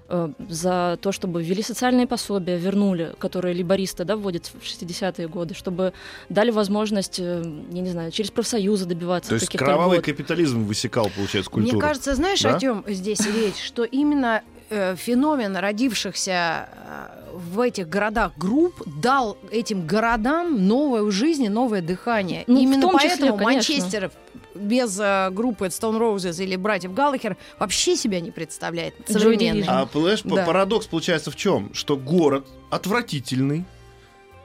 э, 0.10 0.30
за 0.50 0.98
то, 1.02 1.12
чтобы 1.12 1.44
ввели 1.44 1.62
социальные 1.62 2.08
пособия, 2.08 2.58
вернули, 2.58 3.14
которые 3.20 3.54
либористы 3.54 4.06
да, 4.06 4.16
вводят 4.16 4.46
в 4.48 4.64
60-е 4.64 5.28
годы, 5.28 5.54
чтобы 5.54 5.92
дали 6.30 6.50
возможность, 6.52 7.20
э, 7.20 7.44
я 7.72 7.82
не 7.82 7.90
знаю, 7.90 8.12
через 8.12 8.32
профсоюзы 8.32 8.86
добиваться 8.86 9.30
То 9.30 9.36
есть 9.36 9.50
кровавый 9.58 9.98
льгот. 9.98 10.06
капитализм 10.06 10.64
высекал, 10.64 11.10
получается, 11.16 11.52
культуру. 11.52 11.74
Мне 11.78 11.82
кажется, 11.82 12.16
знаешь, 12.16 12.42
Да? 12.42 12.56
о 12.56 12.60
чем 12.60 12.84
здесь 12.88 13.20
речь? 13.26 13.62
Что 13.62 13.84
именно 13.84 14.42
феномен 14.70 15.56
родившихся 15.56 16.70
э, 16.70 17.08
в 17.34 17.60
этих 17.62 17.88
городах 17.88 18.34
групп 18.38 18.82
дал 18.86 19.38
этим 19.52 19.86
городам 19.86 20.68
новую 20.68 21.12
жизнь 21.12 21.44
и 21.44 21.50
новое 21.50 21.82
дыхание. 21.82 22.44
Ну, 22.48 22.60
именно 22.60 22.88
числе, 22.94 23.10
поэтому 23.10 23.38
конечно. 23.38 23.54
Манчестер 23.54 24.12
без 24.56 25.00
э, 25.00 25.30
группы 25.32 25.68
Stone 25.68 26.00
Roses 26.00 26.44
или 26.44 26.56
братьев 26.56 26.94
Галлахер 26.94 27.38
вообще 27.60 27.96
себя 27.96 28.20
не 28.20 28.32
представляет. 28.32 28.96
Современный. 29.08 29.66
А 29.68 29.86
понимаешь, 29.86 30.22
Да. 30.24 30.46
парадокс 30.46 30.88
получается 30.88 31.32
в 31.32 31.36
чем? 31.36 31.74
Что 31.74 31.96
город 31.96 32.48
отвратительный, 32.70 33.66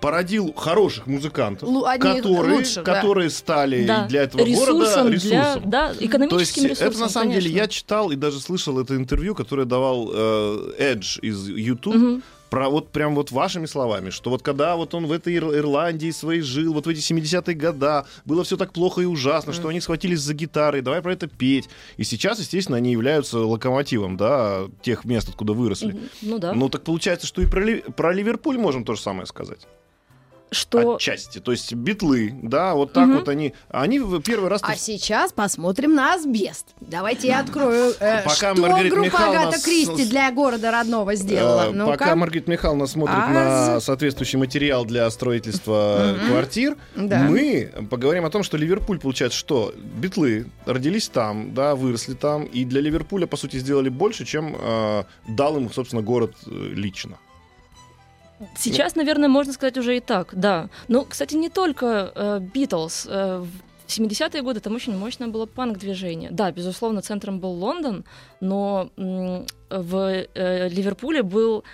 породил 0.02 0.52
хороших 0.52 1.06
музыкантов, 1.06 1.68
одних 1.86 2.16
которые, 2.22 2.56
лучших, 2.58 2.84
да. 2.84 2.94
которые 2.96 3.30
стали 3.30 3.86
Да, 3.86 4.06
для 4.08 4.22
этого 4.24 4.44
ресурсом 4.44 4.78
города 4.78 5.02
для, 5.04 5.12
ресурсом. 5.12 5.70
да, 5.70 5.86
То 5.86 5.92
есть 5.94 6.02
экономическим 6.04 6.62
ресурсом. 6.64 6.88
это 6.88 6.98
на 7.00 7.08
самом 7.08 7.28
деле 7.30 7.42
конечно. 7.44 7.58
я 7.62 7.68
читал 7.68 8.10
и 8.10 8.16
даже 8.16 8.40
слышал 8.40 8.78
это 8.80 8.96
интервью, 8.96 9.34
которое 9.34 9.64
давал 9.64 10.10
э, 10.12 10.72
Эдж 10.78 11.18
из 11.22 11.48
YouTube. 11.48 11.94
Мгм. 11.94 12.22
Про 12.50 12.68
вот 12.68 12.90
прям 12.92 13.14
вот 13.14 13.30
вашими 13.30 13.64
словами, 13.64 14.10
что 14.10 14.28
вот 14.28 14.42
когда 14.42 14.76
вот 14.76 14.92
он 14.92 15.06
в 15.06 15.12
этой 15.12 15.32
Ир- 15.32 15.56
Ирландии 15.56 16.10
своей 16.10 16.42
жил, 16.42 16.74
вот 16.74 16.84
в 16.84 16.88
эти 16.90 17.00
70-е 17.00 17.54
года, 17.54 18.04
было 18.26 18.44
все 18.44 18.58
так 18.58 18.74
плохо 18.74 19.00
и 19.00 19.06
ужасно, 19.06 19.54
что 19.54 19.68
они 19.68 19.80
схватились 19.80 20.20
за 20.20 20.34
гитары, 20.34 20.82
давай 20.82 21.00
про 21.00 21.14
это 21.14 21.28
петь. 21.28 21.70
И 21.96 22.04
сейчас, 22.04 22.40
естественно, 22.40 22.76
они 22.76 22.92
являются 22.92 23.38
локомотивом, 23.38 24.18
да, 24.18 24.64
тех 24.82 25.06
мест, 25.06 25.30
откуда 25.30 25.54
выросли. 25.54 25.92
Мгм. 25.92 26.00
Ну 26.20 26.38
да. 26.38 26.52
Ну 26.52 26.68
так 26.68 26.82
получается, 26.82 27.26
что 27.26 27.40
и 27.40 27.46
про, 27.46 27.60
Ли- 27.64 27.84
про 27.96 28.12
Ливерпуль 28.12 28.58
можем 28.58 28.84
то 28.84 28.96
же 28.96 29.00
самое 29.00 29.24
сказать. 29.26 29.66
Что 30.52 30.94
Отчасти. 30.96 31.38
То 31.38 31.50
есть 31.52 31.72
битлы, 31.74 32.32
да, 32.42 32.74
вот 32.74 32.92
так 32.92 33.06
Мгм. 33.06 33.18
вот 33.18 33.28
они. 33.28 33.54
Они 33.70 33.98
в 33.98 34.20
первый 34.22 34.48
раз. 34.48 34.60
А 34.64 34.76
сейчас 34.76 35.32
посмотрим 35.32 35.94
на 35.94 36.14
асбест. 36.14 36.66
Давайте 36.80 37.28
я 37.28 37.40
открою, 37.40 37.92
э, 37.98 38.22
Пока 38.22 38.52
что 38.54 38.60
Маргарита 38.62 38.94
группа 38.94 39.06
Михайловна 39.06 39.40
Агата 39.48 39.62
Кристи 39.62 40.04
с- 40.04 40.08
для 40.08 40.30
города 40.30 40.70
родного 40.70 41.14
сделала. 41.14 41.68
Э, 41.68 41.72
Ну-ка. 41.72 41.90
Пока 41.92 42.14
Маргарита 42.16 42.50
Михайловна 42.50 42.86
смотрит 42.86 43.16
А 43.18 43.28
на 43.74 43.80
соответствующий 43.80 44.38
материал 44.38 44.84
для 44.84 45.10
строительства 45.10 46.14
Мгм. 46.18 46.28
квартир, 46.30 46.76
Да. 46.94 47.18
мы 47.20 47.72
поговорим 47.90 48.24
о 48.24 48.30
том, 48.30 48.42
что 48.42 48.56
Ливерпуль, 48.56 48.98
получается, 49.00 49.38
что 49.38 49.74
битлы 49.96 50.46
родились 50.66 51.08
там, 51.08 51.54
да, 51.54 51.74
выросли 51.74 52.14
там, 52.14 52.44
и 52.44 52.64
для 52.64 52.80
Ливерпуля, 52.80 53.26
по 53.26 53.36
сути, 53.36 53.56
сделали 53.56 53.88
больше, 53.88 54.24
чем 54.24 54.54
э, 54.58 55.04
дал 55.28 55.56
им, 55.56 55.72
собственно, 55.72 56.02
город 56.02 56.34
э, 56.46 56.50
лично. 56.74 57.18
Сейчас, 58.56 58.94
наверное, 58.96 59.28
можно 59.28 59.52
сказать 59.52 59.76
уже 59.78 59.96
и 59.96 60.00
так, 60.00 60.28
да. 60.32 60.68
Но, 60.88 61.04
кстати, 61.04 61.34
не 61.34 61.48
только 61.48 62.40
Битлз. 62.54 63.06
в 63.06 63.46
70-е 63.86 64.42
годы 64.42 64.60
там 64.60 64.74
очень 64.74 64.96
мощное 64.96 65.28
было 65.28 65.44
панк-движение. 65.46 66.30
Да, 66.30 66.50
безусловно, 66.50 67.02
центром 67.02 67.40
был 67.40 67.50
Лондон, 67.52 68.04
но 68.40 68.90
в 68.96 70.24
э, 70.34 70.68
Ливерпуле 70.68 71.22
был 71.22 71.64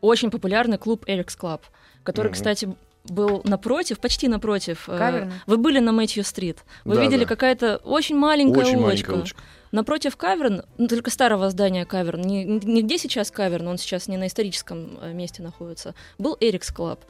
очень 0.00 0.30
популярный 0.30 0.78
клуб 0.78 1.04
Eric's 1.06 1.36
Club, 1.36 1.62
который, 2.02 2.26
Мгм. 2.28 2.34
кстати, 2.34 2.74
был 3.04 3.42
напротив, 3.44 4.00
почти 4.00 4.28
напротив. 4.28 4.88
э, 4.88 4.96
Cavern 4.98 5.23
а. 5.23 5.32
Вы 5.46 5.56
были 5.58 5.78
на 5.78 5.92
Mathew 5.92 6.25
Street. 6.25 6.64
Вы 6.84 6.96
Да, 6.96 7.02
видели 7.02 7.20
да. 7.24 7.26
какая-то 7.28 7.76
очень 7.84 8.16
маленькая 8.16 8.60
Очень 8.60 8.76
улочка. 8.76 8.82
маленькая 8.86 9.12
улочка. 9.16 9.42
Напротив 9.74 10.16
Cavern, 10.16 10.62
ну, 10.78 10.86
только 10.86 11.10
старого 11.10 11.50
здания 11.50 11.84
Cavern, 11.84 12.20
не, 12.20 12.44
не 12.44 12.82
где 12.84 12.96
сейчас 12.96 13.32
Cavern, 13.32 13.66
он 13.66 13.76
сейчас 13.76 14.06
не 14.06 14.16
на 14.16 14.28
историческом 14.28 15.00
э, 15.02 15.12
месте 15.12 15.42
находится, 15.42 15.96
был 16.16 16.36
Eric's 16.38 16.70
Club, 16.70 17.00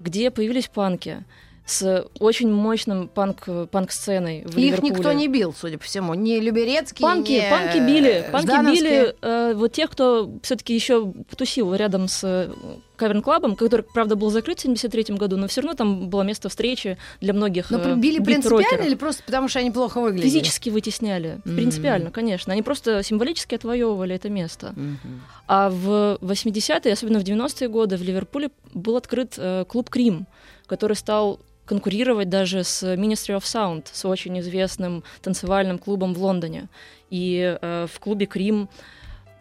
где 0.00 0.32
появились 0.32 0.66
панки 0.66 1.24
с 1.64 2.04
очень 2.18 2.50
мощным 2.52 3.06
панк, 3.06 3.46
панк-сценой 3.70 4.42
в 4.46 4.50
Их 4.50 4.56
Ливерпуле. 4.56 4.90
никто 4.90 5.12
не 5.12 5.28
бил, 5.28 5.54
судя 5.56 5.78
по 5.78 5.84
всему. 5.84 6.14
Не 6.14 6.40
Люберецкий, 6.40 7.04
Панки, 7.04 7.30
не 7.30 7.50
панки 7.50 7.78
били, 7.78 8.10
э, 8.10 8.30
панки 8.32 8.66
били 8.66 9.14
э, 9.22 9.54
вот 9.54 9.72
тех, 9.74 9.88
кто 9.88 10.28
все-таки 10.42 10.74
еще 10.74 11.12
тусил 11.36 11.72
рядом 11.72 12.08
с 12.08 12.24
э, 12.24 12.50
Каверн 12.98 13.22
Клабом, 13.22 13.56
который, 13.56 13.82
правда, 13.82 14.16
был 14.16 14.30
закрыт 14.30 14.58
в 14.58 14.62
73 14.62 15.14
году, 15.16 15.36
но 15.36 15.46
все 15.46 15.62
равно 15.62 15.74
там 15.74 16.08
было 16.10 16.22
место 16.22 16.48
встречи 16.48 16.98
для 17.20 17.32
многих 17.32 17.70
Но 17.70 17.78
э, 17.78 17.94
били 17.94 18.22
принципиально 18.22 18.84
или 18.84 18.94
просто 18.94 19.22
потому, 19.22 19.48
что 19.48 19.60
они 19.60 19.70
плохо 19.70 20.00
выглядели? 20.00 20.28
Физически 20.28 20.68
вытесняли, 20.70 21.40
Мгм. 21.44 21.56
принципиально, 21.56 22.10
конечно. 22.10 22.52
Они 22.52 22.62
просто 22.62 23.02
символически 23.02 23.54
отвоевывали 23.54 24.14
это 24.14 24.28
место. 24.28 24.72
Мгм. 24.76 25.22
А 25.46 25.70
в 25.70 26.18
80-е, 26.20 26.92
особенно 26.92 27.20
в 27.20 27.22
90-е 27.24 27.68
годы, 27.68 27.96
в 27.96 28.02
Ливерпуле 28.02 28.50
был 28.74 28.96
открыт 28.96 29.34
э, 29.38 29.64
клуб 29.66 29.88
Крим, 29.88 30.26
который 30.66 30.96
стал 30.96 31.40
конкурировать 31.64 32.28
даже 32.28 32.64
с 32.64 32.82
Ministry 32.82 33.36
of 33.36 33.42
Sound, 33.42 33.86
с 33.92 34.04
очень 34.04 34.38
известным 34.40 35.04
танцевальным 35.22 35.78
клубом 35.78 36.14
в 36.14 36.22
Лондоне. 36.22 36.68
И 37.10 37.56
э, 37.60 37.86
в 37.92 38.00
клубе 38.00 38.26
Крим, 38.26 38.68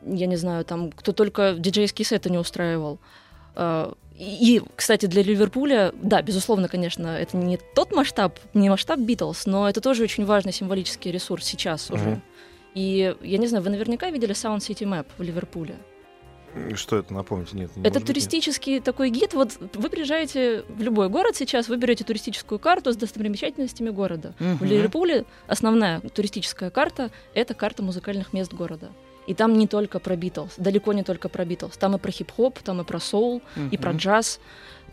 я 0.06 0.28
не 0.28 0.36
знаю, 0.36 0.64
там 0.66 0.92
кто 0.92 1.12
только 1.12 1.56
диджейские 1.58 2.06
сеты 2.06 2.30
не 2.30 2.38
устраивал. 2.38 3.00
Э, 3.58 3.92
и, 4.18 4.62
кстати, 4.76 5.06
для 5.08 5.22
Ливерпуля, 5.24 5.94
да, 6.02 6.22
безусловно, 6.22 6.68
конечно, 6.68 7.08
это 7.08 7.38
не 7.38 7.58
тот 7.76 7.92
масштаб, 7.92 8.40
не 8.54 8.70
масштаб 8.70 9.00
Битлз, 9.00 9.46
но 9.46 9.68
это 9.70 9.82
тоже 9.82 10.04
очень 10.04 10.26
важный 10.26 10.54
символический 10.54 11.12
ресурс 11.12 11.46
сейчас 11.46 11.92
уже. 11.92 12.10
Мгм. 12.10 12.22
И 12.74 13.16
я 13.22 13.38
не 13.38 13.48
знаю, 13.48 13.64
вы 13.64 13.72
наверняка 13.72 14.10
видели 14.10 14.34
Sound 14.34 14.60
City 14.60 14.88
Map 14.88 15.08
в 15.18 15.22
Ливерпуле. 15.22 15.76
Что 16.74 16.98
это, 16.98 17.14
напомните? 17.14 17.56
Нет. 17.56 17.70
Это 17.72 17.78
может 17.78 17.94
быть, 17.94 18.08
туристический 18.08 18.80
такой 18.80 19.10
гид. 19.10 19.34
Вот 19.34 19.52
вы 19.76 19.90
приезжаете 19.90 20.64
в 20.68 20.82
любой 20.82 21.10
город 21.10 21.36
сейчас, 21.36 21.68
вы 21.68 21.78
берете 21.78 22.04
туристическую 22.04 22.58
карту 22.58 22.94
с 22.94 22.96
достопримечательностями 22.96 23.90
города. 23.90 24.34
В 24.40 24.62
Мгм. 24.62 24.66
Ливерпуле 24.66 25.26
основная 25.48 26.00
туристическая 26.00 26.70
карта— 26.70 27.12
это 27.36 27.54
карта 27.54 27.84
музыкальных 27.84 28.34
мест 28.34 28.54
города. 28.54 28.90
И 29.28 29.34
там 29.34 29.54
не 29.58 29.68
только 29.68 30.00
про 30.00 30.16
Битлз, 30.16 30.54
далеко 30.58 30.94
не 30.94 31.04
только 31.04 31.30
про 31.30 31.46
Битлз. 31.46 31.78
Там 31.78 31.96
и 31.96 32.00
про 32.00 32.12
хип-хоп, 32.12 32.60
там 32.60 32.82
и 32.82 32.84
про 32.84 33.00
соул, 33.00 33.42
и 33.72 33.78
про 33.78 33.92
джаз. 33.92 34.40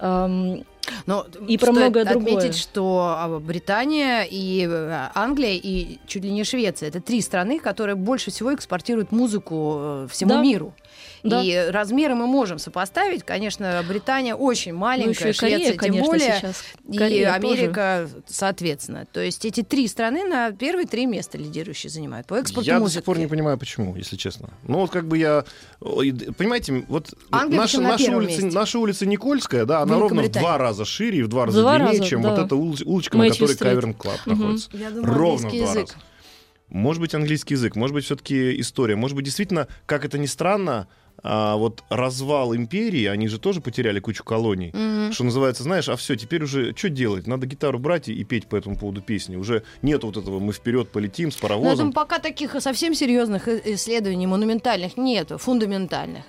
Эм, 0.01 0.65
Но 1.07 1.25
И 1.47 1.57
про 1.57 1.71
многое 1.73 2.05
другое. 2.05 2.37
отметить, 2.37 2.59
что 2.59 3.15
а, 3.17 3.39
Британия 3.39 4.27
и 4.29 4.67
э, 4.69 5.09
Англия 5.15 5.55
и 5.55 5.99
чуть 6.07 6.25
ли 6.25 6.31
не 6.33 6.43
Швеция 6.45 6.89
это 6.89 7.01
три 7.01 7.21
страны, 7.21 7.61
которые 7.61 7.95
больше 7.95 8.31
всего 8.33 8.53
экспортируют 8.53 9.13
музыку 9.13 9.77
э, 9.79 10.09
всему 10.11 10.31
Да. 10.31 10.43
миру. 10.43 10.75
Да. 11.25 11.43
И 11.43 11.71
размеры 11.71 12.15
мы 12.15 12.27
можем 12.27 12.59
сопоставить. 12.59 13.25
Конечно, 13.25 13.83
Британия 13.89 14.35
очень 14.35 14.73
ну, 14.73 14.79
маленькая, 14.81 15.29
еще 15.29 15.31
и 15.31 15.33
Корея, 15.33 15.57
Швеция 15.59 15.73
тем 15.73 15.79
конечно, 15.81 16.07
более. 16.07 16.37
сейчас. 16.37 16.65
И 16.87 16.99
Корея 16.99 17.41
тоже. 17.41 17.55
Америка, 17.57 18.11
соответственно. 18.27 19.07
То 19.11 19.21
есть 19.21 19.45
эти 19.47 19.63
три 19.63 19.89
страны 19.89 20.25
на 20.25 20.53
первые 20.53 20.87
три 20.87 21.07
места 21.07 21.39
лидирующие 21.39 21.89
занимают 21.91 22.27
по 22.27 22.35
экспорту 22.35 22.69
Я 22.69 22.75
до 22.75 22.81
музыки. 22.81 22.97
сих 22.99 23.05
пор 23.05 23.19
не 23.19 23.27
понимаю, 23.27 23.57
почему, 23.57 23.97
если 23.97 24.17
честно. 24.17 24.51
Ну, 24.67 24.81
вот 24.81 24.91
как 24.91 25.09
бы 25.09 25.17
я... 25.17 25.45
д- 25.81 26.33
Понимаете, 26.33 26.85
вот 26.89 27.15
Англия 27.31 27.59
наша, 27.61 27.81
на 27.81 27.89
наша, 27.89 28.15
улица, 28.17 28.43
месте? 28.43 28.59
наша 28.59 28.79
улица 28.79 29.07
Никольская, 29.07 29.65
да, 29.65 29.81
она 29.81 29.99
ровно 29.99 30.23
в 30.25 30.31
два 30.31 30.59
раза 30.59 30.85
шире 30.85 31.21
и 31.21 31.23
в 31.23 31.29
два 31.29 31.47
раза 31.47 31.63
Два 31.63 31.77
длиннее, 31.79 31.99
раза, 32.01 32.05
чем 32.11 32.21
да. 32.23 32.31
вот 32.35 32.39
эта 32.45 32.55
улочка, 32.55 33.17
на 33.17 33.25
Мэйчи 33.25 33.39
которой. 33.39 33.57
Каверн 33.57 33.95
Клаб 33.95 34.19
Мгм. 34.27 34.39
находится. 34.39 34.69
Я 34.75 34.91
думаю, 34.91 35.15
Ровно 35.15 35.49
в 35.49 35.53
два 35.53 35.61
язык. 35.71 35.89
раза. 35.89 35.95
Может 36.69 37.01
быть, 37.01 37.15
английский 37.15 37.55
язык, 37.55 37.77
может 37.77 37.95
быть, 37.95 38.05
все-таки 38.05 38.59
история. 38.61 38.97
Может 38.97 39.15
быть, 39.17 39.25
действительно, 39.27 39.69
как 39.87 40.05
это 40.05 40.19
ни 40.19 40.27
странно, 40.27 40.89
а, 41.23 41.57
вот 41.57 41.83
развал 41.89 42.55
империи, 42.55 43.07
они 43.07 43.29
же 43.29 43.39
тоже 43.39 43.61
потеряли 43.61 44.01
кучу 44.01 44.25
колоний. 44.25 44.71
Мгм. 44.75 45.13
Что 45.13 45.25
называется, 45.25 45.63
знаешь, 45.63 45.89
а 45.89 45.97
все, 45.97 46.17
теперь 46.17 46.43
уже 46.45 46.75
что 46.77 46.89
делать? 46.91 47.27
Надо 47.27 47.47
гитару 47.47 47.79
брать 47.79 48.09
и, 48.09 48.13
и 48.13 48.25
петь 48.25 48.47
по 48.47 48.57
этому 48.57 48.77
поводу 48.77 49.01
песни. 49.01 49.37
Уже 49.37 49.63
нет 49.83 50.05
вот 50.05 50.17
этого 50.17 50.39
мы 50.39 50.53
вперед 50.53 50.91
полетим 50.91 51.31
с 51.31 51.35
Но 51.35 51.39
это 51.39 51.43
паровозом. 51.49 51.93
пока 51.93 52.19
таких 52.19 52.55
совсем 52.61 52.95
серьезных 52.95 53.49
исследований 53.49 54.27
монументальных 54.27 54.97
нет, 54.97 55.31
фундаментальных. 55.37 56.25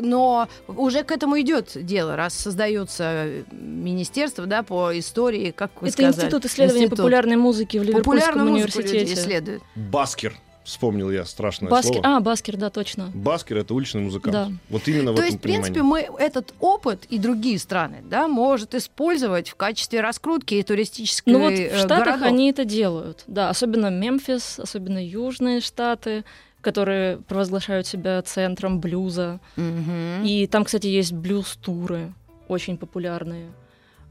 Но 0.00 0.48
уже 0.68 1.02
к 1.02 1.10
этому 1.10 1.40
идет 1.40 1.72
дело, 1.74 2.16
раз 2.16 2.34
создается 2.34 3.26
министерство 3.50 4.46
да, 4.46 4.62
по 4.62 4.96
истории, 4.98 5.50
как 5.50 5.70
вы 5.82 5.88
Это 5.88 5.94
сказали. 6.02 6.14
институт 6.26 6.44
исследования 6.44 6.84
Институт. 6.84 6.98
популярной 6.98 7.36
музыки 7.36 7.76
в 7.78 7.82
Ливерпульском 7.82 8.04
Популярную 8.32 8.54
университете. 8.54 9.14
исследуют. 9.14 9.62
Busker, 9.74 10.34
вспомнил 10.68 11.10
я 11.10 11.24
страшное 11.24 11.70
Busker, 11.70 11.94
слово. 11.94 12.16
а, 12.16 12.20
busker, 12.20 12.56
да, 12.56 12.70
точно. 12.70 13.10
Busker 13.14 13.56
это 13.58 13.74
уличный 13.74 14.02
музыкант. 14.02 14.32
Да. 14.32 14.50
Вот 14.68 14.86
именно 14.86 15.12
в 15.12 15.16
То 15.16 15.22
этом 15.22 15.24
есть, 15.24 15.38
в 15.38 15.40
принципе, 15.40 15.82
мы 15.82 16.06
этот 16.18 16.54
опыт 16.60 17.06
и 17.08 17.18
другие 17.18 17.58
страны 17.58 18.02
да, 18.04 18.28
может 18.28 18.74
использовать 18.74 19.48
в 19.48 19.54
качестве 19.56 20.00
раскрутки 20.00 20.54
и 20.54 20.62
туристической 20.62 21.32
Ну 21.32 21.40
вот 21.40 21.52
э, 21.52 21.74
в 21.74 21.78
Штатах 21.78 22.04
городов. 22.04 22.26
они 22.26 22.50
это 22.50 22.64
делают, 22.64 23.24
да, 23.26 23.48
особенно 23.48 23.90
Мемфис, 23.90 24.58
особенно 24.60 25.04
южные 25.04 25.60
штаты, 25.60 26.24
которые 26.60 27.18
провозглашают 27.18 27.86
себя 27.86 28.20
центром 28.22 28.80
блюза. 28.80 29.40
Мгм. 29.56 30.24
И 30.24 30.46
там, 30.46 30.64
кстати, 30.64 30.86
есть 30.86 31.12
блюз-туры, 31.12 32.12
очень 32.48 32.76
популярные, 32.76 33.46
э, 33.46 33.67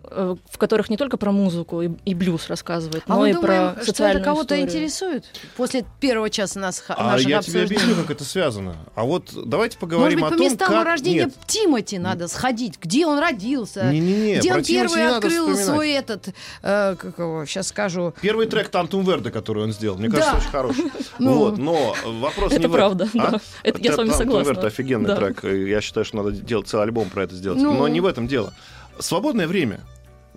в 0.09 0.57
которых 0.57 0.89
не 0.89 0.97
только 0.97 1.17
про 1.17 1.31
музыку 1.31 1.81
и, 1.81 1.89
и 2.05 2.13
блюз 2.13 2.47
рассказывают, 2.47 3.03
А 3.07 3.13
но 3.13 3.19
мы 3.21 3.29
и 3.29 3.33
думаем, 3.33 3.73
про 3.73 3.81
что 3.83 3.91
социальную 3.91 4.21
это 4.21 4.29
кого-то 4.29 4.59
интересует 4.61 5.25
после 5.55 5.85
первого 5.99 6.29
часа 6.29 6.59
нас, 6.59 6.83
А 6.87 7.17
я 7.19 7.41
тебе 7.41 7.63
объясню, 7.63 7.95
как 7.95 8.11
это 8.11 8.23
связано. 8.23 8.75
А 8.95 9.03
вот 9.03 9.31
давайте 9.33 9.77
Может 9.77 9.79
поговорим 9.79 10.19
быть, 10.19 10.27
о 10.27 10.31
по 10.31 10.37
том, 10.37 10.45
местам 10.45 10.67
как... 10.69 10.85
рождения 10.85 11.25
Нет, 11.25 11.33
Тимати 11.45 11.97
надо 11.97 12.27
сходить, 12.27 12.79
где 12.81 13.05
он 13.05 13.19
родился, 13.19 13.91
не-не-не, 13.91 14.39
где 14.39 14.49
про 14.49 14.57
он 14.57 14.63
Тимати 14.63 14.73
первый 14.73 14.97
не 15.01 15.15
открыл 15.15 15.55
свой 15.57 15.91
этот, 15.91 16.27
э, 16.63 16.95
как 16.97 17.17
его, 17.19 17.45
сейчас 17.45 17.67
скажу, 17.67 18.13
Первый 18.21 18.47
трек 18.47 18.69
Тантум 18.69 19.03
Верде, 19.03 19.31
который 19.31 19.63
он 19.63 19.71
сделал, 19.73 19.97
мне 19.97 20.09
кажется, 20.09 20.31
Да. 20.33 20.37
очень 20.39 20.49
хороший. 20.49 20.91
Ну. 21.19 21.33
Вот, 21.39 21.57
но 21.57 21.95
вопрос 22.05 22.51
не 22.51 22.57
Это 22.57 22.69
в 22.69 22.75
этом. 22.75 22.97
правда, 22.97 23.09
А? 23.17 23.37
Это 23.63 23.79
я 23.81 23.93
с 23.93 23.97
вами 23.97 24.09
Тантум 24.09 24.25
согласна. 24.27 24.49
Верде 24.51 24.67
офигенный 24.67 25.15
трек. 25.15 25.43
Я 25.43 25.81
считаю, 25.81 26.05
что 26.05 26.17
надо 26.17 26.31
делать 26.31 26.67
целый 26.67 26.83
альбом 26.83 27.09
про 27.09 27.23
это 27.23 27.35
сделать. 27.35 27.59
Ну. 27.59 27.73
Но 27.73 27.87
не 27.87 27.99
в 28.01 28.05
этом 28.05 28.27
дело. 28.27 28.53
Свободное 28.99 29.47
время. 29.47 29.81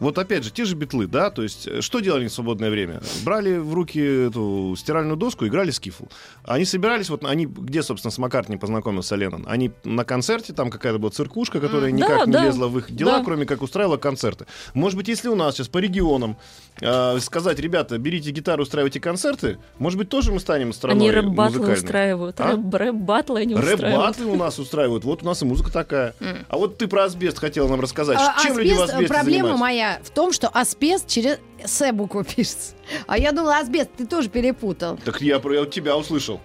Вот 0.01 0.19
опять 0.19 0.45
же, 0.45 0.51
те 0.51 0.65
же 0.65 0.75
битлы, 0.77 1.07
да, 1.07 1.31
то 1.31 1.43
есть 1.43 1.67
э, 1.69 1.81
что 1.83 2.01
делали 2.01 2.27
в 2.27 2.33
свободное 2.33 2.71
время? 2.71 3.01
Брали 3.23 3.59
в 3.59 3.75
руки 3.75 4.01
эту 4.01 4.75
стиральную 4.77 5.17
доску, 5.17 5.47
играли 5.47 5.71
скифл. 5.71 6.05
Они 6.45 6.65
собирались, 6.65 7.11
вот 7.11 7.23
они, 7.25 7.45
где, 7.47 7.83
собственно, 7.83 8.11
с 8.11 8.17
Маккартни 8.19 8.57
познакомился 8.57 9.15
Леннон? 9.15 9.45
Они 9.47 9.71
на 9.85 10.05
концерте, 10.05 10.53
там 10.55 10.71
какая-то 10.71 10.99
была 10.99 11.11
циркушка, 11.11 11.61
которая 11.61 11.91
никак 11.91 12.21
Да, 12.21 12.25
не 12.27 12.33
да. 12.33 12.45
лезла 12.47 12.69
в 12.69 12.79
их 12.79 12.91
дела, 12.91 13.19
Да. 13.19 13.25
кроме 13.25 13.45
как 13.47 13.61
устраивала 13.63 13.99
концерты. 13.99 14.47
Может 14.75 14.97
быть, 14.97 15.09
если 15.09 15.29
у 15.29 15.35
нас 15.35 15.55
сейчас 15.55 15.69
по 15.69 15.79
регионам 15.79 16.37
э, 16.81 17.19
сказать, 17.21 17.59
ребята, 17.61 17.99
берите 17.99 18.31
гитару, 18.31 18.63
устраивайте 18.63 19.01
концерты, 19.01 19.59
может 19.79 19.99
быть, 19.99 20.09
тоже 20.09 20.33
мы 20.33 20.41
станем 20.41 20.73
страной 20.73 20.99
Они 20.99 21.11
рэп-батлы 21.11 21.73
устраивают. 21.75 22.41
А? 22.41 22.53
Рэп- 22.53 22.75
Рэп-батлы 22.75 23.41
они 23.41 23.55
устраивают. 23.55 23.83
Рэп-батлы 23.83 24.27
у 24.27 24.37
нас 24.37 24.59
устраивают. 24.59 25.05
Вот 25.05 25.23
у 25.23 25.27
нас 25.27 25.43
и 25.43 25.45
музыка 25.45 25.71
такая. 25.71 26.15
А 26.49 26.57
вот 26.57 26.79
ты 26.79 26.87
про 26.89 27.05
асбест 27.05 27.39
хотела 27.39 27.69
нам 27.69 27.81
рассказать. 27.81 28.17
А, 28.19 28.41
Чем 28.43 28.57
люди 28.59 28.71
в 28.71 28.81
асбест, 28.81 28.93
асбесте 28.95 29.15
проблема 29.15 29.49
занимаются? 29.49 29.61
моя 29.61 29.90
в 30.03 30.11
том, 30.11 30.33
что 30.33 30.49
асбест 30.49 31.07
через 31.09 31.39
С 31.65 31.93
букву 31.93 32.25
пишется. 32.25 32.75
А 33.07 33.19
я 33.19 33.33
думала, 33.33 33.59
асбест, 33.59 33.91
ты 33.97 34.07
тоже 34.07 34.29
перепутал. 34.29 34.99
Так 35.05 35.21
я 35.21 35.41
я 35.43 35.67
тебя 35.67 35.97
услышал. 35.97 36.41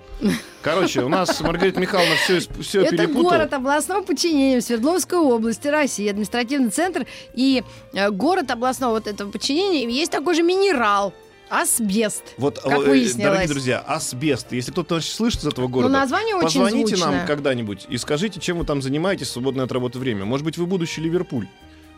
Короче, 0.61 1.01
у 1.03 1.09
нас 1.09 1.39
Маргарита 1.41 1.79
Михайловна 1.79 2.15
все, 2.15 2.39
все 2.61 2.81
Это 2.83 2.97
перепутала. 2.97 3.31
город 3.31 3.53
областного 3.53 4.01
подчинения 4.03 4.59
Свердловской 4.61 5.19
области 5.19 5.67
России, 5.67 6.07
административный 6.09 6.69
центр 6.71 7.05
и 7.33 7.63
э, 7.93 8.09
город 8.09 8.51
областного 8.51 8.93
вот 8.93 9.07
этого 9.07 9.31
подчинения. 9.31 9.87
Есть 9.89 10.11
такой 10.11 10.35
же 10.35 10.43
минерал. 10.43 11.13
Асбест. 11.47 12.23
Вот, 12.37 12.59
как 12.59 12.71
э, 12.73 12.77
выяснилось. 12.77 13.15
дорогие 13.23 13.47
друзья, 13.47 13.79
асбест. 13.79 14.51
Если 14.51 14.71
кто-то 14.71 14.99
слышит 14.99 15.41
из 15.41 15.47
этого 15.47 15.65
Ну, 15.67 15.73
города, 15.73 15.93
название 15.93 16.35
очень 16.35 16.61
позвоните 16.61 16.95
звучное. 16.95 17.17
нам 17.19 17.27
когда-нибудь 17.27 17.85
и 17.87 17.97
скажите, 17.97 18.39
чем 18.39 18.57
вы 18.57 18.65
там 18.65 18.81
занимаетесь 18.81 19.27
в 19.27 19.31
свободное 19.31 19.65
от 19.65 19.71
работы 19.71 19.99
время. 19.99 20.25
Может 20.25 20.43
быть, 20.43 20.57
вы 20.57 20.65
будущий 20.65 21.01
Ливерпуль. 21.01 21.47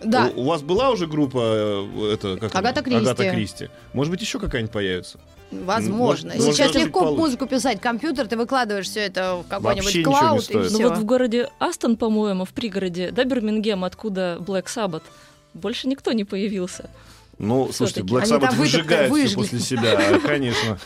Да. 0.03 0.31
У, 0.35 0.41
у 0.41 0.43
вас 0.45 0.61
была 0.61 0.91
уже 0.91 1.07
группа 1.07 1.39
э, 1.41 2.13
это, 2.13 2.37
как 2.37 2.55
Агата 2.55 2.83
она? 2.85 2.97
Агата 2.97 3.23
Кристи. 3.23 3.35
Кристи. 3.35 3.69
Может 3.93 4.11
быть, 4.11 4.21
еще 4.21 4.39
какая-нибудь 4.39 4.71
появится. 4.71 5.19
Возможно. 5.51 6.33
Может, 6.35 6.53
Сейчас 6.55 6.67
может, 6.67 6.87
легко 6.87 6.99
получше. 7.01 7.21
музыку 7.21 7.47
писать 7.47 7.79
компьютер, 7.79 8.27
ты 8.27 8.35
выкладываешь 8.35 8.87
все 8.87 9.01
это 9.01 9.37
в 9.37 9.47
какой-нибудь 9.47 10.03
клауд 10.03 10.49
и. 10.51 10.53
Ну 10.55 10.89
вот 10.89 10.97
в 10.97 11.05
городе 11.05 11.49
Астон, 11.59 11.95
по-моему, 11.95 12.45
в 12.45 12.49
пригороде, 12.49 13.11
да, 13.11 13.23
Бирмингем, 13.23 13.83
откуда 13.83 14.37
Black 14.41 14.65
Sabbath, 14.65 15.03
больше 15.53 15.87
никто 15.87 16.11
не 16.11 16.25
появился. 16.25 16.89
Ну, 17.39 17.69
слушайте. 17.71 18.01
Black 18.01 18.23
Sabbath 18.23 18.55
выжигает 18.55 19.13
все 19.13 19.35
после 19.35 19.59
себя, 19.59 20.19
конечно. 20.25 20.79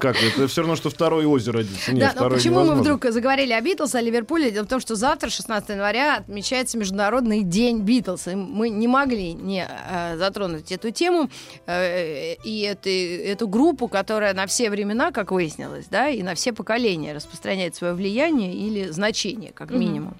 Как 0.00 0.16
это? 0.22 0.46
все 0.46 0.60
равно, 0.62 0.76
что 0.76 0.88
второе 0.88 1.26
озеро 1.26 1.58
родится. 1.58 1.92
Нет, 1.92 2.00
Да, 2.00 2.06
но 2.06 2.12
второе 2.12 2.38
почему 2.38 2.54
мы 2.60 2.64
невозможно. 2.66 2.94
вдруг 2.96 3.12
заговорили 3.12 3.52
о 3.52 3.60
Битлз, 3.60 3.94
о 3.94 4.00
Ливерпуле? 4.00 4.50
Дело 4.52 4.64
в 4.64 4.68
том, 4.68 4.80
что 4.80 4.94
завтра, 4.94 5.30
16 5.30 5.70
января, 5.70 6.16
отмечается 6.18 6.78
Международный 6.78 7.42
день 7.42 7.80
Битлз. 7.80 8.28
И 8.28 8.34
мы 8.36 8.68
не 8.70 8.86
могли 8.86 9.32
не 9.34 9.66
э, 9.68 10.16
затронуть 10.16 10.70
эту 10.70 10.92
тему 10.92 11.28
э, 11.66 12.34
и 12.44 12.60
это, 12.60 12.88
эту 12.88 13.48
группу, 13.48 13.88
которая 13.88 14.32
на 14.32 14.46
все 14.46 14.70
времена, 14.70 15.10
как 15.10 15.32
выяснилось, 15.32 15.86
да, 15.90 16.08
и 16.08 16.22
на 16.22 16.34
все 16.34 16.52
поколения 16.52 17.12
распространяет 17.14 17.74
свое 17.74 17.94
влияние 17.94 18.54
или 18.54 18.90
значение, 18.90 19.52
как 19.52 19.70
минимум. 19.70 20.16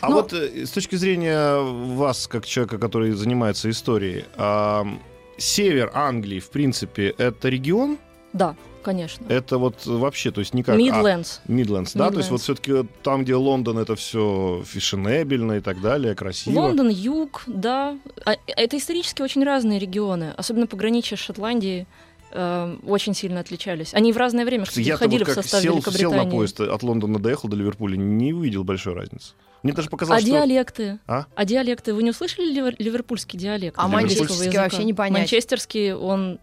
А 0.00 0.08
Ну- 0.08 0.16
вот 0.16 0.32
э, 0.32 0.64
с 0.66 0.70
точки 0.70 0.96
зрения 0.96 1.60
вас, 1.94 2.26
как 2.26 2.46
человека, 2.46 2.78
который 2.78 3.12
занимается 3.12 3.68
историей, 3.70 4.24
ам, 4.36 5.00
север 5.36 5.90
Англии, 5.94 6.40
в 6.40 6.50
принципе, 6.50 7.14
это 7.18 7.48
регион? 7.48 7.98
Да, 8.32 8.56
конечно. 8.82 9.24
Это 9.28 9.58
вот 9.58 9.86
вообще, 9.86 10.30
то 10.30 10.40
есть 10.40 10.52
никак... 10.54 10.76
Мидлендс. 10.76 11.38
Мидлендс, 11.48 11.92
да? 11.94 12.10
То 12.10 12.18
есть 12.18 12.28
Midlands. 12.28 12.32
вот 12.32 12.40
все-таки 12.42 12.72
там, 13.02 13.24
где 13.24 13.34
Лондон, 13.34 13.78
это 13.78 13.96
все 13.96 14.62
фешенебельно 14.66 15.52
и 15.54 15.60
так 15.60 15.80
далее, 15.80 16.14
красиво. 16.14 16.54
Лондон, 16.60 16.88
юг, 16.88 17.42
да. 17.46 17.98
А- 18.24 18.36
Это 18.46 18.76
исторически 18.76 19.22
очень 19.22 19.44
разные 19.44 19.78
регионы, 19.78 20.34
особенно 20.36 20.66
пограничье 20.66 21.16
с 21.16 21.20
Шотландией. 21.20 21.86
э, 22.30 22.76
очень 22.86 23.14
сильно 23.14 23.40
отличались. 23.40 23.94
Они 23.94 24.12
в 24.12 24.18
разное 24.18 24.44
время 24.44 24.66
кстати, 24.66 24.86
Я-то 24.86 24.98
входили 24.98 25.24
вот 25.24 25.32
в 25.32 25.34
как 25.34 25.44
состав 25.44 25.62
сел, 25.62 25.72
сел 25.72 25.76
Великобритании. 25.92 26.24
на 26.26 26.30
поезд 26.30 26.60
от 26.60 26.82
Лондона 26.82 27.18
доехал 27.18 27.48
до 27.48 27.56
Ливерпуля, 27.56 27.96
не 27.96 28.34
увидел 28.34 28.64
большой 28.64 28.92
разницы. 28.92 29.32
Мне 29.62 29.72
даже 29.72 29.88
А 29.88 29.90
показалось, 29.90 30.22
что... 30.22 30.30
диалекты? 30.30 30.98
А? 31.06 31.26
А 31.34 31.44
диалекты? 31.44 31.92
Вы 31.94 32.02
не 32.04 32.10
услышали 32.10 32.52
ливер- 32.52 32.76
ливерпульский 32.78 33.38
диалект? 33.38 33.76
А 33.78 33.88
манчестерский 33.88 34.34
английского 34.34 34.62
вообще 34.62 34.76
языка? 34.76 34.86
не 34.86 34.94
понять. 34.94 35.18
Манчестерский, 35.20 35.92
он 35.94 36.38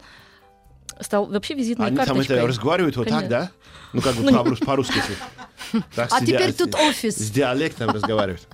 стал 1.00 1.26
вообще 1.28 1.54
визитной 1.54 1.88
Они 1.88 1.98
там 1.98 2.06
карточкой. 2.08 2.38
это 2.38 2.48
разговаривают 2.48 2.96
вот 2.98 3.08
так, 3.08 3.20
Конечно. 3.28 3.30
да? 3.40 3.52
Ну, 3.94 4.02
как 4.02 4.16
бы 4.16 4.30
Ну, 4.30 4.44
по- 4.56 4.66
по-русски. 4.66 4.96
Так, 5.96 6.10
А 6.12 6.20
теперь 6.20 6.54
тут 6.54 6.76
офис. 6.76 7.16
С 7.16 7.32
диалектом 7.32 7.90
разговаривают. 7.90 8.46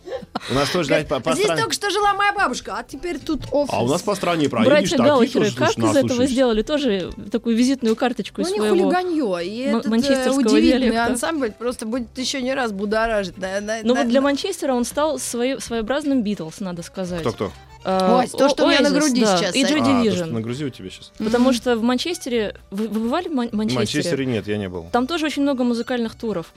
У 0.51 0.53
нас 0.53 0.69
тоже, 0.69 0.87
знаете, 0.87 1.07
по, 1.09 1.19
по 1.19 1.33
Здесь 1.33 1.45
стране- 1.45 1.61
только 1.61 1.73
что 1.73 1.89
жила 1.89 2.13
моя 2.13 2.33
бабушка, 2.33 2.75
а 2.77 2.83
теперь 2.83 3.19
тут 3.19 3.41
офис. 3.51 3.73
А 3.73 3.83
у 3.83 3.87
нас 3.87 4.01
по 4.01 4.15
стране 4.15 4.49
проедешь, 4.49 4.69
Братья 4.71 4.97
Галлахеры, 4.97 5.51
как 5.51 5.77
из 5.77 5.95
этого 5.95 6.25
сделали 6.25 6.61
тоже 6.61 7.11
такую 7.31 7.55
визитную 7.55 7.95
карточку 7.95 8.41
Ну, 8.41 8.47
из 8.47 8.51
не 8.51 8.57
своего... 8.57 8.75
хулиганье. 8.75 9.45
И 9.45 9.71
ма- 9.71 9.77
этот 9.79 9.85
э, 9.85 9.89
манчестерского 9.89 10.39
удивительный 10.39 10.79
диалекта. 10.91 11.05
ансамбль 11.05 11.51
просто 11.51 11.85
будет 11.85 12.17
еще 12.17 12.41
не 12.41 12.53
раз 12.53 12.71
будоражить. 12.71 13.37
На- 13.37 13.61
на- 13.61 13.79
Ну 13.83 13.93
на- 13.93 14.01
вот 14.01 14.09
для 14.09 14.19
на- 14.21 14.25
Манчестера 14.25 14.73
он 14.73 14.83
стал 14.85 15.19
свое- 15.19 15.59
своеобразным 15.59 16.21
Битлз, 16.23 16.59
надо 16.59 16.83
сказать. 16.83 17.21
Кто-кто? 17.21 17.51
А, 17.83 18.19
Ой, 18.19 18.27
то, 18.27 18.47
что 18.49 18.65
у 18.65 18.67
меня 18.69 18.81
на 18.81 18.91
груди 18.91 19.21
да, 19.21 19.37
сейчас 19.37 19.55
И. 19.55 19.63
Joy 19.63 19.79
А, 19.81 20.03
Division. 20.03 20.15
что 20.15 20.25
на 20.27 20.39
у 20.39 20.69
тебя 20.69 20.89
сейчас. 20.89 21.11
Потому 21.17 21.51
что 21.51 21.75
в 21.77 21.81
Манчестере... 21.81 22.55
Вы, 22.69 22.87
вы 22.87 22.99
бывали 22.99 23.27
в 23.27 23.33
Ман- 23.33 23.49
В 23.49 23.53
Манчестере? 23.53 23.79
Манчестере 23.79 24.25
нет, 24.27 24.47
я 24.47 24.57
не 24.57 24.69
был. 24.69 24.85
Там 24.91 25.07
тоже 25.07 25.25
очень 25.25 25.41
много 25.41 25.63
музыкальных 25.63 26.13
туров. 26.15 26.53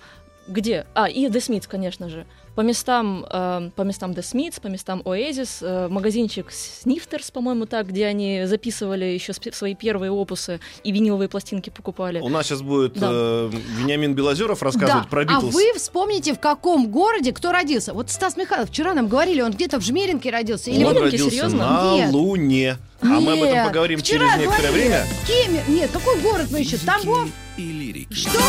где? 0.48 0.84
А, 0.94 1.08
и 1.08 1.26
The 1.28 1.36
Smiths, 1.38 1.66
конечно 1.66 2.10
же. 2.10 2.26
По 2.54 2.60
местам, 2.60 3.26
э, 3.28 3.70
по 3.74 3.82
местам 3.82 4.12
The 4.12 4.20
Smiths, 4.20 4.60
по 4.60 4.68
местам 4.68 5.02
Oasis, 5.04 5.58
э, 5.60 5.88
магазинчик 5.88 6.50
Snifters, 6.50 7.32
по-моему, 7.32 7.66
так, 7.66 7.88
где 7.88 8.06
они 8.06 8.44
записывали 8.46 9.04
еще 9.06 9.32
свои 9.32 9.74
первые 9.74 10.12
опусы 10.12 10.60
и 10.84 10.92
виниловые 10.92 11.28
пластинки 11.28 11.70
покупали. 11.70 12.20
У 12.20 12.28
нас 12.28 12.46
сейчас 12.46 12.62
будет 12.62 12.94
да. 12.94 13.08
э, 13.10 13.50
Вениамин 13.80 14.14
Белозеров 14.14 14.62
рассказывать 14.62 15.04
да. 15.04 15.08
про 15.08 15.24
Битлз. 15.24 15.42
А 15.42 15.46
вы 15.46 15.72
вспомните, 15.74 16.32
в 16.34 16.38
каком 16.38 16.88
городе 16.88 17.32
кто 17.32 17.50
родился. 17.50 17.92
Вот 17.92 18.10
Стас 18.10 18.36
Михайлов 18.36 18.68
вчера 18.68 18.94
нам 18.94 19.08
говорили, 19.08 19.40
он 19.40 19.50
где-то 19.50 19.80
в 19.80 19.82
Жмеринке 19.82 20.30
родился. 20.30 20.70
Или 20.70 20.84
он 20.84 20.96
родился 20.96 21.30
серьезно? 21.30 21.58
на 21.58 21.94
Нет. 21.94 22.12
Луне. 22.12 22.76
А 23.00 23.06
Нет. 23.06 23.20
мы 23.22 23.32
об 23.32 23.42
этом 23.42 23.66
поговорим 23.66 23.98
Вчера 23.98 24.26
через 24.26 24.40
некоторое 24.40 24.68
говорили. 24.68 24.88
время. 24.88 25.06
Кемер. 25.26 25.62
Нет, 25.68 25.90
какой 25.90 26.20
город 26.20 26.46
мы 26.50 26.60
еще? 26.60 26.78
Тамбов? 26.78 27.28
И 27.56 27.62
лирики. 27.62 28.12
Что? 28.14 28.40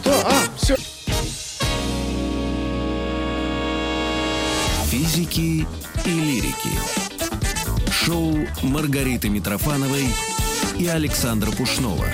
Что? 0.00 0.12
А, 0.26 0.32
все. 0.56 0.76
Физики 5.14 5.64
и 6.04 6.10
лирики. 6.10 6.70
Шоу 7.88 8.36
Маргариты 8.64 9.28
Митрофановой 9.28 10.08
и 10.76 10.88
Александра 10.88 11.52
Пушнова. 11.52 12.08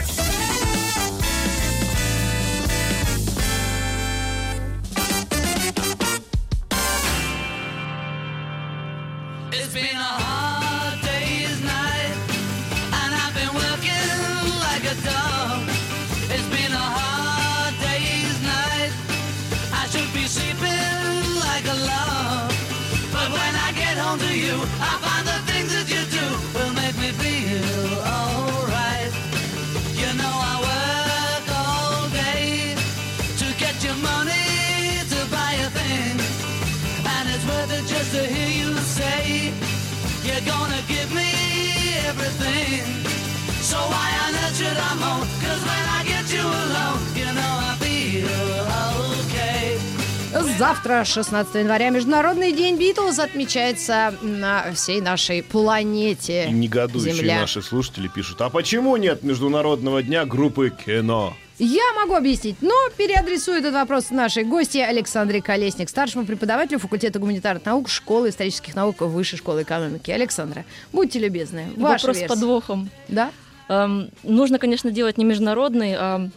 Завтра, 50.61 51.07
16 51.07 51.55
января, 51.55 51.89
Международный 51.89 52.53
день 52.53 52.77
Битлз 52.77 53.19
отмечается 53.19 54.13
на 54.21 54.71
всей 54.75 55.01
нашей 55.01 55.43
планете. 55.43 56.49
И 56.49 56.53
негодующие 56.53 57.15
Земля. 57.15 57.41
наши 57.41 57.63
слушатели 57.63 58.09
пишут, 58.09 58.43
а 58.43 58.51
почему 58.51 58.97
нет 58.99 59.23
Международного 59.23 60.03
дня 60.03 60.27
группы 60.27 60.69
кино? 60.71 61.35
Я 61.59 61.95
могу 61.99 62.15
объяснить, 62.15 62.57
но 62.61 62.75
переадресую 62.99 63.59
этот 63.59 63.73
вопрос 63.73 64.11
нашей 64.11 64.45
гости 64.45 64.77
Александре 64.77 65.41
Колесник, 65.41 65.89
старшему 65.89 66.27
преподавателю 66.27 66.79
факультета 66.79 67.19
гуманитарных 67.19 67.65
наук 67.65 67.89
Школы 67.89 68.29
исторических 68.29 68.75
наук 68.75 69.01
Высшей 69.01 69.39
школы 69.39 69.63
экономики. 69.63 70.11
Александра, 70.11 70.67
будьте 70.93 71.19
любезны, 71.19 71.69
ваша 71.77 72.07
Вопрос 72.07 72.17
версия. 72.19 72.27
с 72.27 72.29
подвохом. 72.29 72.91
Да? 73.09 73.31
Эм, 73.71 74.11
нужно, 74.25 74.59
конечно, 74.59 74.91
делать 74.91 75.17
не 75.17 75.25
международный, 75.25 75.95
а... 75.97 76.29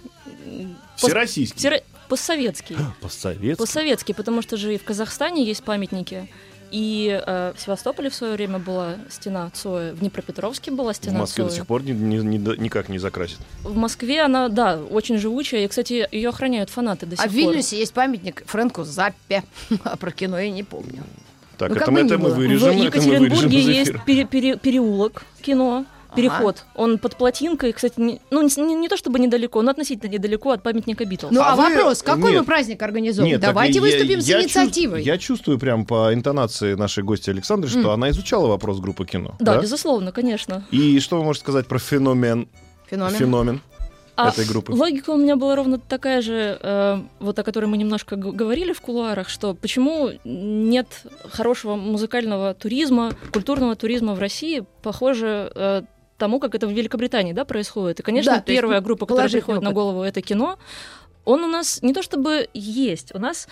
Всероссийский. 0.95 1.57
Всеро... 1.57 1.81
Постсоветский. 2.07 2.77
Постсоветский? 3.01 3.55
Постсоветский, 3.55 4.13
потому 4.13 4.43
что 4.43 4.55
же 4.55 4.75
и 4.75 4.77
в 4.77 4.83
Казахстане 4.83 5.43
есть 5.43 5.63
памятники. 5.63 6.29
И 6.69 7.21
э, 7.25 7.53
в 7.55 7.59
Севастополе 7.61 8.09
в 8.09 8.15
свое 8.15 8.33
время 8.33 8.57
была 8.59 8.95
стена 9.09 9.49
Цоя, 9.53 9.93
в 9.93 9.99
Днепропетровске 9.99 10.71
была 10.71 10.93
стена 10.93 11.17
В 11.17 11.19
Москве 11.21 11.43
Цоя. 11.43 11.49
до 11.49 11.55
сих 11.55 11.67
пор 11.67 11.83
ни, 11.83 11.91
ни, 11.91 12.17
ни, 12.17 12.37
никак 12.59 12.89
не 12.89 12.99
закрасит. 12.99 13.37
В 13.63 13.75
Москве 13.75 14.21
она, 14.21 14.49
да, 14.49 14.77
очень 14.77 15.17
живучая. 15.17 15.65
И, 15.65 15.67
кстати, 15.67 16.07
ее 16.11 16.29
охраняют 16.29 16.69
фанаты 16.69 17.05
до 17.07 17.15
сих 17.15 17.25
а 17.25 17.27
пор. 17.27 17.31
в 17.31 17.35
Вильнюсе 17.35 17.77
есть 17.79 17.93
памятник 17.93 18.43
Фрэнку 18.47 18.83
Заппе. 18.83 19.43
А 19.83 19.97
про 19.97 20.11
кино 20.11 20.39
я 20.39 20.49
не 20.51 20.63
помню. 20.63 21.03
Так, 21.57 21.69
Ну, 21.69 21.75
это, 21.75 21.85
как 21.85 21.93
мы, 21.93 21.99
это 22.01 22.17
мы 22.17 22.31
вырежем. 22.31 22.69
в 22.69 22.71
это 22.71 23.01
мы 23.01 23.19
вырежем 23.19 23.49
Екатеринбурге 23.49 23.61
есть 23.61 23.93
пере- 24.05 24.25
пере- 24.25 24.57
переулок 24.57 25.25
кино. 25.41 25.85
Переход. 26.15 26.63
Он 26.75 26.97
под 26.97 27.15
плотинкой, 27.15 27.71
кстати, 27.73 27.93
не, 27.97 28.21
ну 28.31 28.41
не, 28.41 28.75
не- 28.75 28.87
то 28.89 28.97
чтобы 28.97 29.19
недалеко, 29.19 29.61
но 29.61 29.71
относительно 29.71 30.09
недалеко 30.11 30.51
от 30.51 30.63
памятника 30.63 31.05
Битлз. 31.05 31.31
Ну 31.31 31.41
а, 31.41 31.53
А 31.53 31.55
вы- 31.55 31.63
вопрос, 31.75 32.01
какой 32.03 32.31
нет. 32.31 32.39
мы 32.41 32.45
праздник 32.45 32.81
организуем? 32.81 33.27
Нет, 33.27 33.41
так 33.41 33.49
Давайте 33.51 33.75
я- 33.75 33.81
выступим 33.81 34.19
я 34.19 34.21
с 34.21 34.43
инициативой. 34.43 34.97
чувств- 34.99 35.07
я 35.07 35.17
чувствую 35.17 35.59
прям 35.59 35.85
по 35.85 36.13
интонации 36.13 36.75
нашей 36.75 37.03
гости 37.03 37.29
Александры, 37.29 37.69
что 37.69 37.91
она 37.91 38.09
изучала 38.11 38.47
вопрос 38.47 38.79
группы 38.79 39.05
кино. 39.05 39.35
да, 39.39 39.57
безусловно, 39.57 40.11
конечно. 40.11 40.63
И 40.71 40.99
что 40.99 41.17
вы 41.17 41.23
можете 41.23 41.43
сказать 41.43 41.67
про 41.67 41.79
феномен, 41.79 42.47
Феномен. 42.89 43.15
феномен 43.17 43.61
А 44.15 44.29
этой 44.29 44.45
группы? 44.45 44.71
Логика 44.73 45.09
у 45.09 45.17
меня 45.17 45.35
была 45.35 45.55
ровно 45.55 45.79
такая 45.79 46.21
же, 46.21 46.59
э, 46.61 46.99
вот 47.19 47.39
о 47.39 47.43
которой 47.43 47.65
мы 47.65 47.77
немножко 47.77 48.15
г- 48.15 48.31
говорили 48.31 48.71
в 48.71 48.79
кулуарах, 48.81 49.27
что 49.27 49.55
почему 49.55 50.11
нет 50.23 50.87
хорошего 51.31 51.75
музыкального 51.75 52.53
туризма, 52.53 53.13
культурного 53.31 53.75
туризма 53.75 54.13
в 54.13 54.19
России, 54.19 54.63
похоже 54.83 55.51
э, 55.55 55.81
тому, 56.23 56.39
как 56.39 56.55
это 56.55 56.67
в 56.67 56.71
Великобритании 56.71 57.33
да, 57.33 57.43
происходит. 57.43 57.99
И, 57.99 58.03
конечно, 58.03 58.31
Да, 58.31 58.41
то 58.41 58.49
есть 58.49 58.61
первая 58.61 58.79
группа, 58.79 59.05
которая 59.05 59.29
приходит 59.29 59.61
на 59.61 59.69
опыт. 59.71 59.75
голову, 59.75 60.03
это 60.03 60.21
кино. 60.21 60.57
Он 61.25 61.43
у 61.43 61.47
нас 61.47 61.81
не 61.81 61.93
то 61.93 62.01
чтобы 62.01 62.47
есть, 62.53 63.13
у 63.13 63.19
нас 63.19 63.49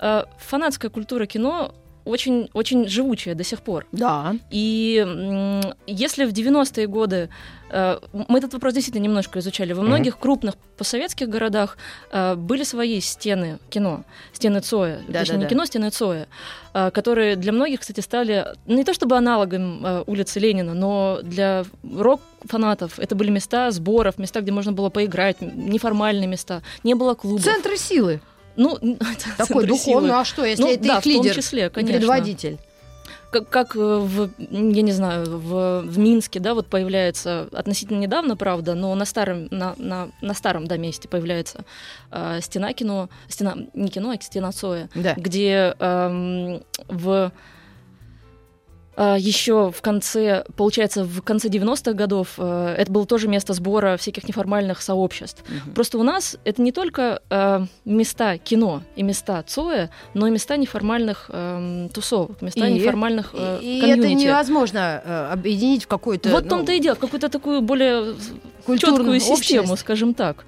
э, 0.00 0.24
фанатская 0.38 0.88
культура 0.88 1.26
кино 1.26 1.74
очень, 2.04 2.50
очень 2.52 2.88
живучая 2.88 3.34
до 3.34 3.44
сих 3.44 3.60
пор. 3.60 3.86
Да. 3.92 4.34
И 4.50 5.62
если 5.86 6.24
в 6.24 6.32
90-е 6.32 6.86
годы 6.86 7.28
э, 7.70 7.98
мы 8.12 8.38
этот 8.38 8.52
вопрос 8.52 8.74
действительно 8.74 9.04
немножко 9.04 9.38
изучали, 9.38 9.72
во 9.72 9.82
многих 9.82 10.18
крупных 10.18 10.56
постсоветских 10.76 11.28
городах 11.28 11.76
э, 12.10 12.34
были 12.34 12.64
свои 12.64 13.00
стены 13.00 13.58
кино, 13.70 14.04
стены 14.32 14.60
Цоя, 14.60 15.00
Да, 15.08 15.20
точнее 15.20 15.34
да, 15.34 15.38
не 15.38 15.44
да. 15.44 15.50
кино, 15.50 15.64
стены 15.64 15.90
Цоя, 15.90 16.26
э, 16.74 16.90
которые 16.90 17.36
для 17.36 17.52
многих, 17.52 17.80
кстати, 17.80 18.00
стали 18.00 18.46
не 18.66 18.84
то 18.84 18.94
чтобы 18.94 19.16
аналогом 19.16 20.04
улицы 20.06 20.40
Ленина, 20.40 20.74
но 20.74 21.20
для 21.22 21.64
рок-фанатов 21.82 22.98
это 22.98 23.14
были 23.14 23.30
места 23.30 23.70
сборов, 23.70 24.18
места, 24.18 24.40
где 24.40 24.52
можно 24.52 24.72
было 24.72 24.90
поиграть, 24.90 25.40
неформальные 25.40 26.26
места, 26.26 26.62
не 26.84 26.94
было 26.94 27.14
клубов. 27.14 27.44
Центры 27.44 27.76
силы. 27.76 28.20
Ну, 28.56 28.78
Такой 29.38 29.66
духовный. 29.66 30.08
силы. 30.08 30.20
а 30.20 30.24
что, 30.24 30.44
если 30.44 30.62
Ну, 30.62 30.68
это 30.72 30.82
да, 30.84 30.94
их 30.94 31.00
в 31.00 31.02
том 31.04 31.12
лидер? 31.12 31.34
числе, 31.34 31.70
конечно. 31.70 31.98
предводитель. 31.98 32.58
как, 33.30 33.48
как 33.48 33.76
э, 33.76 33.78
в, 33.78 34.30
я 34.38 34.82
не 34.82 34.92
знаю, 34.92 35.24
в, 35.38 35.80
в 35.86 35.98
Минске, 35.98 36.38
да, 36.38 36.52
вот 36.52 36.66
появляется 36.66 37.48
относительно 37.52 37.98
недавно, 37.98 38.36
правда, 38.36 38.74
но 38.74 38.94
на 38.94 39.06
старом, 39.06 39.48
на, 39.50 39.74
на, 39.78 40.10
на 40.20 40.34
старом, 40.34 40.66
да, 40.66 40.76
месте 40.76 41.08
появляется 41.08 41.64
э, 42.10 42.40
стена 42.42 42.72
кино, 42.74 43.08
стена, 43.28 43.54
не 43.72 43.88
кино, 43.88 44.10
а 44.10 44.20
стена 44.22 44.52
Цоя, 44.52 44.90
Да. 44.94 45.14
где 45.16 45.74
эм, 45.78 46.62
в 46.88 47.32
еще 48.96 49.70
в 49.70 49.80
конце, 49.80 50.44
получается, 50.56 51.04
в 51.04 51.22
конце 51.22 51.48
90-х 51.48 51.92
годов 51.94 52.34
э, 52.38 52.74
это 52.78 52.92
было 52.92 53.06
тоже 53.06 53.26
место 53.28 53.52
сбора 53.54 53.96
всяких 53.96 54.28
неформальных 54.28 54.82
сообществ. 54.82 55.42
Мгм. 55.48 55.74
Просто 55.74 55.98
у 55.98 56.02
нас 56.02 56.36
это 56.44 56.60
не 56.60 56.72
только 56.72 57.22
э, 57.30 57.60
места 57.84 58.36
кино 58.38 58.82
и 58.96 59.02
места 59.02 59.42
Цоя, 59.46 59.90
но 60.14 60.26
и 60.26 60.30
места 60.30 60.56
неформальных 60.56 61.30
эм, 61.32 61.88
тусовок, 61.88 62.42
места 62.42 62.66
И? 62.66 62.72
неформальных 62.74 63.30
э, 63.32 63.60
И, 63.62 63.74
и 63.74 63.78
это 63.78 64.02
комьюнити. 64.02 64.26
невозможно 64.26 65.02
э, 65.04 65.28
объединить 65.32 65.84
в 65.84 65.88
какую-то 65.88 66.28
Вот 66.28 66.42
в 66.42 66.44
ну, 66.44 66.50
том-то 66.50 66.72
и 66.72 66.80
дело, 66.80 66.94
в 66.94 66.98
какую-то 66.98 67.28
такую 67.28 67.62
более 67.62 68.14
четкую 68.66 69.20
систему, 69.20 69.62
общность. 69.62 69.80
скажем 69.80 70.14
так. 70.14 70.44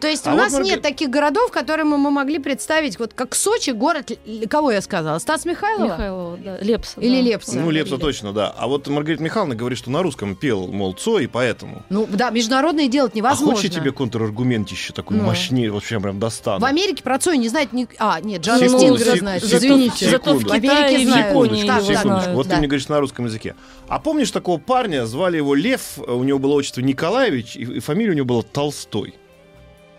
То 0.00 0.08
есть 0.08 0.26
А 0.26 0.30
у 0.30 0.32
вот 0.34 0.42
нас 0.42 0.52
Марга- 0.52 0.64
нет 0.64 0.82
таких 0.82 1.08
городов, 1.08 1.50
которые 1.50 1.84
мы, 1.86 1.96
мы 1.96 2.10
могли 2.10 2.38
представить, 2.38 2.98
вот 2.98 3.14
как 3.14 3.34
Сочи, 3.34 3.70
город, 3.70 4.12
кого 4.50 4.70
я 4.70 4.82
сказала, 4.82 5.18
Стас 5.18 5.44
Михайлова? 5.46 5.84
Михайлова, 5.92 6.36
да, 6.36 6.58
Лепса. 6.60 7.00
Или 7.00 7.16
да. 7.22 7.28
Лепса. 7.30 7.58
Ну, 7.58 7.70
Лепса 7.70 7.94
Или- 7.94 8.00
точно, 8.02 8.32
да. 8.32 8.54
А 8.58 8.66
вот 8.66 8.86
Маргарита 8.88 9.22
Михайловна 9.22 9.54
говорит, 9.54 9.78
что 9.78 9.90
на 9.90 10.02
русском 10.02 10.34
пел, 10.36 10.66
мол, 10.66 10.92
Цой, 10.92 11.24
и 11.24 11.26
поэтому. 11.26 11.82
Ну 11.88 12.06
да, 12.10 12.28
международные 12.30 12.88
делать 12.88 13.12
А 13.14 13.16
невозможно. 13.16 13.56
хочешь 13.56 13.70
я 13.70 13.80
тебе 13.80 13.90
контраргумент 13.92 14.68
еще 14.68 14.92
такой 14.92 15.16
Ну. 15.16 15.24
мощнее, 15.24 15.70
вообще 15.70 15.98
прям 15.98 16.18
достану? 16.20 16.60
В 16.60 16.64
Америке 16.64 17.02
про 17.02 17.18
Цой 17.18 17.38
не 17.38 17.48
знает 17.48 17.72
ни... 17.72 17.88
А, 17.98 18.20
нет, 18.20 18.42
Джон 18.42 18.58
Секунду, 18.58 18.78
Стингер 18.78 18.98
секунду, 18.98 19.18
знает, 19.20 19.44
извините. 19.44 20.10
Зато 20.10 20.34
в. 20.34 20.44
Китае 20.44 20.70
Америке 20.70 21.02
и 21.02 21.06
в. 21.06 21.16
Японии 21.16 21.66
Так. 21.66 21.82
Секундочку, 21.82 22.30
вот 22.32 22.46
да. 22.48 22.54
ты 22.54 22.58
мне 22.58 22.68
говоришь 22.68 22.88
на 22.88 23.00
русском 23.00 23.24
языке. 23.24 23.54
А 23.88 23.98
помнишь 23.98 24.30
такого 24.30 24.58
парня, 24.58 25.06
звали 25.06 25.38
его 25.38 25.54
Лев, 25.54 25.98
у 25.98 26.22
него 26.22 26.38
было 26.38 26.52
отчество 26.52 26.80
Николаевич, 26.82 27.56
и, 27.56 27.62
и 27.62 27.80
фамилия 27.80 28.10
у 28.12 28.14
него 28.14 28.26
была 28.26 28.42
Толстой. 28.42 29.14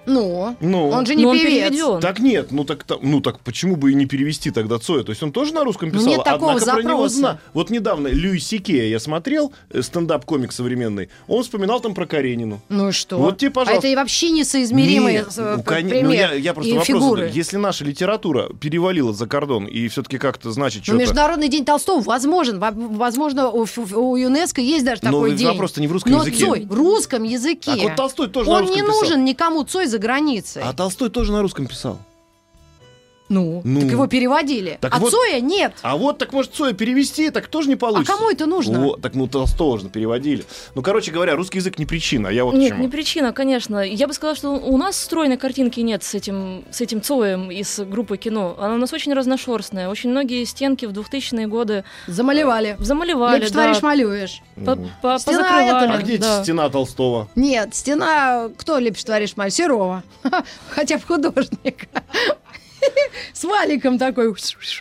Ну, 0.08 0.56
Ну, 0.62 0.90
он 0.90 1.06
же 1.06 1.16
не 1.16 1.24
Но 1.24 1.30
он 1.30 1.38
певец. 1.38 1.70
переведен. 1.70 2.00
Так 2.00 2.20
нет, 2.20 2.52
ну 2.52 2.64
так, 2.64 2.84
та- 2.84 2.98
ну 3.02 3.22
так 3.22 3.40
почему 3.42 3.76
бы 3.76 3.92
и 3.92 3.96
не 3.96 4.06
перевести 4.06 4.52
тогда 4.52 4.80
Цоя? 4.80 5.04
То 5.04 5.12
есть 5.12 5.22
он 5.22 5.32
тоже 5.32 5.54
на 5.54 5.64
русском 5.64 5.90
Ну, 5.90 5.96
писал? 5.96 6.08
нет 6.10 6.24
такого 6.24 6.54
Однако 6.54 6.72
про 6.74 6.82
него 6.84 7.08
запроса. 7.08 7.16
зна- 7.18 7.40
Вот 7.54 7.70
недавно 7.70 8.08
Льюис 8.08 8.48
Сикея 8.48 8.86
я 8.88 9.00
смотрел, 9.00 9.52
э, 9.72 9.82
стендап-комик 9.82 10.52
современный, 10.52 11.10
он 11.28 11.44
вспоминал 11.44 11.80
там 11.82 11.94
про 11.94 12.06
Каренину. 12.06 12.62
Ну 12.70 12.90
и 12.90 12.92
что? 12.92 13.18
Вот 13.18 13.38
тебе, 13.38 13.52
пожалуйста. 13.52 13.76
А 13.76 13.80
это 13.80 13.88
и 13.88 13.96
вообще 13.96 14.30
несоизмеримые 14.32 15.20
Нет, 15.20 15.28
э, 15.38 15.56
ну, 15.58 15.64
п- 15.64 15.70
коне- 15.76 15.90
пример 15.90 16.06
ну, 16.06 16.12
я, 16.14 16.34
я 16.34 16.54
просто 16.54 16.70
и 16.72 16.74
вопрос 16.74 16.88
фигуры. 16.88 17.22
задаю. 17.24 17.36
Если 17.38 17.58
наша 17.58 17.84
литература 17.86 18.50
перевалила 18.60 19.14
за 19.14 19.28
кордон 19.28 19.66
и 19.66 19.88
все-таки 19.90 20.18
как-то 20.18 20.52
значит 20.52 20.80
Ну, 20.80 20.84
что-то... 20.86 21.00
Международный 21.00 21.50
день 21.50 21.66
Толстого 21.66 22.02
возможен. 22.02 22.60
Во- 22.60 22.72
Возможно, 22.72 23.50
у, 23.50 23.66
у 23.66 24.16
ЮНЕСКо 24.16 24.62
есть 24.62 24.86
даже 24.86 25.02
Но 25.04 25.12
такой 25.12 25.32
ведь 25.32 25.40
день. 25.40 25.48
вопрос-то 25.50 25.82
не 25.82 25.88
в 25.88 25.92
русском 25.92 26.12
Но 26.14 26.20
языке. 26.20 26.46
Цой 26.46 26.66
в 26.66 26.74
русском 26.74 27.24
языке. 27.24 27.72
Так 27.72 27.82
вот 27.84 27.96
Толстой 27.96 28.28
тоже 28.28 28.50
на 28.50 28.56
Он 28.56 28.62
русском 28.62 28.76
не 28.82 28.88
писал. 28.88 29.02
нужен 29.02 29.26
никому 29.26 29.64
Цой 29.64 29.88
за 29.88 29.97
границей. 29.98 30.64
А 30.64 30.74
Толстой 30.74 31.10
тоже 31.10 31.32
на 31.32 31.42
русском 31.42 31.68
писал. 31.68 32.00
Ну, 33.30 33.62
Ну. 33.64 33.82
так 33.82 33.92
его 33.92 34.08
переводили. 34.08 34.78
Так 34.80 34.96
а 34.96 35.00
вот- 35.00 35.12
Цоя 35.12 35.40
нет. 35.42 35.74
А 35.82 35.98
вот 35.98 36.18
так 36.18 36.32
может 36.34 36.54
Цоя 36.54 36.74
перевести, 36.74 37.30
так 37.30 37.48
тоже 37.48 37.68
не 37.68 37.74
А 37.76 37.78
получится. 37.78 38.14
кому 38.14 38.30
это 38.30 38.46
нужно? 38.46 38.80
Вот, 38.80 39.02
так 39.02 39.16
ну 39.16 39.28
Толстого 39.28 39.78
же 39.80 39.90
переводили. 39.90 40.46
Ну, 40.76 40.82
короче 40.82 41.12
говоря, 41.12 41.36
русский 41.36 41.58
язык 41.58 41.78
не 41.80 41.86
причина, 41.86 42.30
а 42.30 42.32
я 42.32 42.46
вот 42.46 42.54
Нет, 42.54 42.70
чему. 42.70 42.82
не 42.84 42.88
причина, 42.88 43.34
конечно. 43.34 43.80
Я 43.86 44.08
бы 44.08 44.14
сказала, 44.14 44.36
что 44.36 44.52
у 44.52 44.78
нас 44.78 44.96
стройной 44.98 45.38
картинки 45.38 45.80
нет 45.82 46.04
с 46.04 46.16
этим, 46.16 46.64
с 46.72 46.80
этим 46.82 47.02
Цоем 47.02 47.52
и 47.52 47.64
с 47.64 47.84
группой 47.84 48.18
кино. 48.18 48.56
Она 48.60 48.76
у 48.76 48.78
нас 48.78 48.94
очень 48.94 49.14
разношерстная. 49.14 49.90
Очень 49.90 50.12
многие 50.12 50.44
стенки 50.46 50.86
в 50.86 50.92
2000-е 50.92 51.48
годы 51.48 51.84
Замалевали. 52.08 52.76
замалевали, 52.80 53.38
Лепишь, 53.40 53.52
да, 53.52 53.64
творишь, 53.64 53.82
малюешь. 53.82 54.42
по- 54.56 54.76
по- 55.02 55.20
Стена 55.20 55.38
позакрывали, 55.44 55.92
А 55.92 55.98
где 55.98 56.18
да. 56.18 56.44
стена 56.44 56.70
Толстого? 56.70 57.28
Нет, 57.36 57.76
стена... 57.76 58.50
Кто 58.58 58.80
лепишь, 58.80 59.04
творишь, 59.04 59.36
маль? 59.36 59.52
Серова. 59.52 60.04
Хотя 60.70 60.98
бы 60.98 61.04
художник. 61.04 61.88
С 63.34 63.44
валиком 63.44 63.98
такой. 63.98 64.34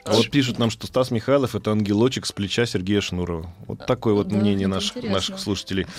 А 0.04 0.12
вот 0.12 0.30
пишут 0.30 0.59
нам, 0.59 0.70
что 0.70 0.87
Стас 0.87 1.11
Михайлов 1.11 1.54
это 1.54 1.70
ангелочек 1.72 2.26
с 2.26 2.32
плеча 2.32 2.66
Сергея 2.66 3.00
Шнурова. 3.00 3.50
Вот 3.66 3.87
такое 3.87 4.14
вот 4.14 4.28
Да, 4.28 4.37
мнение 4.37 4.66
наших, 4.66 4.96
интересно. 4.96 5.14
наших 5.14 5.38
слушателей. 5.38 5.85
То 5.85 5.90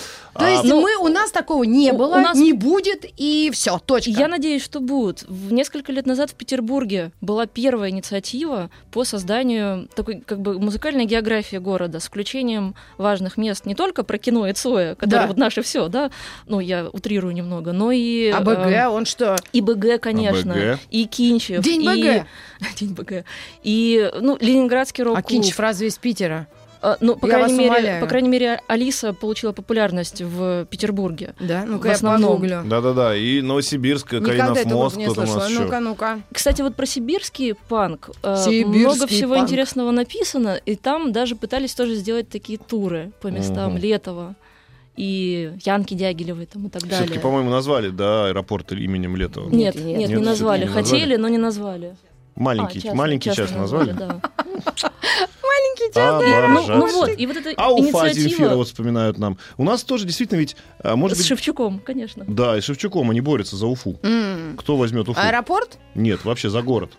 А, 0.45 0.49
есть 0.49 0.63
ну, 0.63 0.81
мы, 0.81 0.95
у 0.97 1.07
нас 1.07 1.31
такого 1.31 1.63
не 1.63 1.91
у- 1.91 1.97
было, 1.97 2.15
у 2.17 2.19
нас- 2.19 2.37
не 2.37 2.53
будет, 2.53 3.05
и 3.17 3.49
все, 3.53 3.79
точка. 3.79 4.09
Я 4.11 4.27
надеюсь, 4.27 4.63
что 4.63 4.79
будут. 4.79 5.23
В 5.27 5.51
несколько 5.51 5.91
лет 5.91 6.05
назад 6.05 6.31
в 6.31 6.35
Петербурге 6.35 7.11
была 7.21 7.45
первая 7.45 7.89
инициатива 7.89 8.69
по 8.91 9.03
созданию 9.03 9.87
такой 9.95 10.21
как 10.21 10.39
бы 10.41 10.59
музыкальной 10.59 11.05
географии 11.05 11.57
города 11.57 11.99
с 11.99 12.05
включением 12.07 12.75
важных 12.97 13.37
мест 13.37 13.65
не 13.65 13.75
только 13.75 14.03
про 14.03 14.17
кино 14.17 14.47
и 14.47 14.53
Цоя, 14.53 14.95
которые 14.95 15.21
Да. 15.21 15.27
вот 15.27 15.37
наше 15.37 15.61
все, 15.61 15.87
да, 15.87 16.11
ну 16.47 16.59
я 16.59 16.87
утрирую 16.91 17.33
немного, 17.33 17.71
но 17.73 17.91
и 17.91 18.29
А 18.29 18.39
э, 18.41 18.43
БГ, 18.43 18.91
он 18.93 19.05
что? 19.05 19.35
и 19.53 19.61
БГ, 19.61 19.99
конечно, 20.01 20.53
АБГ. 20.53 20.79
и 20.89 21.05
Кинчев, 21.05 21.63
День 21.63 21.86
БГ. 21.95 22.25
День 22.79 22.93
БГ, 22.93 23.23
и 23.63 24.11
ну 24.19 24.37
Ленинградский 24.39 25.03
рок 25.03 25.17
А 25.17 25.21
Кинчев 25.21 25.59
разве 25.59 25.87
из 25.87 25.97
Питера? 25.97 26.47
А, 26.79 26.95
ну, 27.01 27.15
по 27.15 27.25
Я 27.25 27.33
крайней, 27.39 27.49
вас 27.49 27.57
мере, 27.57 27.69
умоляю. 27.71 28.01
по 28.01 28.07
крайней 28.07 28.29
мере, 28.29 28.61
Алиса 28.67 29.11
получила 29.11 29.51
популярность 29.51 30.21
в 30.21 30.65
Петербурге. 30.65 31.33
Да, 31.39 31.63
ну-ка 31.65 31.85
В 31.85 31.85
я 31.87 31.93
основном. 31.93 32.33
погуглю. 32.33 32.61
Да-да-да, 32.65 33.15
и 33.15 33.41
Новосибирск, 33.41 34.09
Калинов 34.09 34.63
мост, 34.65 34.95
не 34.95 35.05
кто 35.05 35.15
там 35.15 35.23
у 35.23 35.27
слышала. 35.27 35.39
нас 35.39 35.49
еще. 35.49 35.59
Ну-ка, 35.61 35.79
ну-ка. 35.79 36.19
Кстати, 36.31 36.61
вот 36.61 36.75
про 36.75 36.85
сибирский 36.85 37.55
панк 37.55 38.11
э, 38.21 38.35
Сибирский 38.45 38.79
много 38.79 39.07
всего 39.07 39.33
панк. 39.33 39.45
интересного 39.45 39.89
написано, 39.89 40.59
и 40.65 40.75
там 40.75 41.11
даже 41.11 41.35
пытались 41.35 41.73
тоже 41.73 41.95
сделать 41.95 42.29
такие 42.29 42.59
туры 42.59 43.11
по 43.21 43.27
местам. 43.27 43.75
Летова 43.75 44.35
и 44.97 45.53
Янки 45.63 45.93
Дягилевой 45.93 46.45
там 46.47 46.67
и 46.67 46.69
так 46.69 46.81
далее. 46.83 46.97
Все-таки, 46.99 47.19
по-моему, 47.19 47.49
назвали, 47.49 47.89
да, 47.89 48.27
аэропорт 48.27 48.71
именем 48.73 49.15
Летова. 49.15 49.49
Нет, 49.49 49.75
Нет, 49.75 49.85
нет, 49.85 49.97
нет, 49.99 50.09
не 50.09 50.15
назвали. 50.17 50.61
не 50.61 50.65
назвали. 50.65 50.85
Хотели, 50.85 51.15
но 51.15 51.29
не 51.29 51.37
назвали. 51.37 51.95
Маленький, 52.35 52.79
А, 52.79 52.81
частно- 52.81 52.95
маленький 52.95 53.29
частно 53.29 53.45
час 53.47 53.55
назвали. 53.55 53.91
да. 53.93 54.21
А, 55.95 56.19
Ну, 56.19 56.57
Обожаю. 56.57 56.79
ну 56.79 56.91
вот, 56.91 57.09
и 57.17 57.25
вот 57.27 57.37
эта 57.37 57.53
А 57.55 57.71
Уфа 57.71 58.09
Земфира 58.09 58.23
инициатива 58.25 58.55
вот 58.55 58.67
вспоминают 58.67 59.17
нам. 59.17 59.37
У 59.57 59.63
нас 59.63 59.83
тоже 59.83 60.05
действительно 60.05 60.39
ведь, 60.39 60.55
а, 60.83 60.95
может 60.95 61.17
с 61.17 61.21
быть, 61.21 61.27
Шевчуком, 61.27 61.79
конечно. 61.79 62.25
да, 62.27 62.57
и 62.57 62.61
Шевчуком 62.61 63.09
они 63.09 63.21
борются 63.21 63.55
за 63.55 63.67
Уфу. 63.67 63.97
Кто 64.57 64.75
возьмет 64.75 65.07
Уфу? 65.07 65.19
Аэропорт? 65.19 65.77
Нет, 65.95 66.25
вообще 66.25 66.49
за 66.49 66.61
город. 66.61 66.91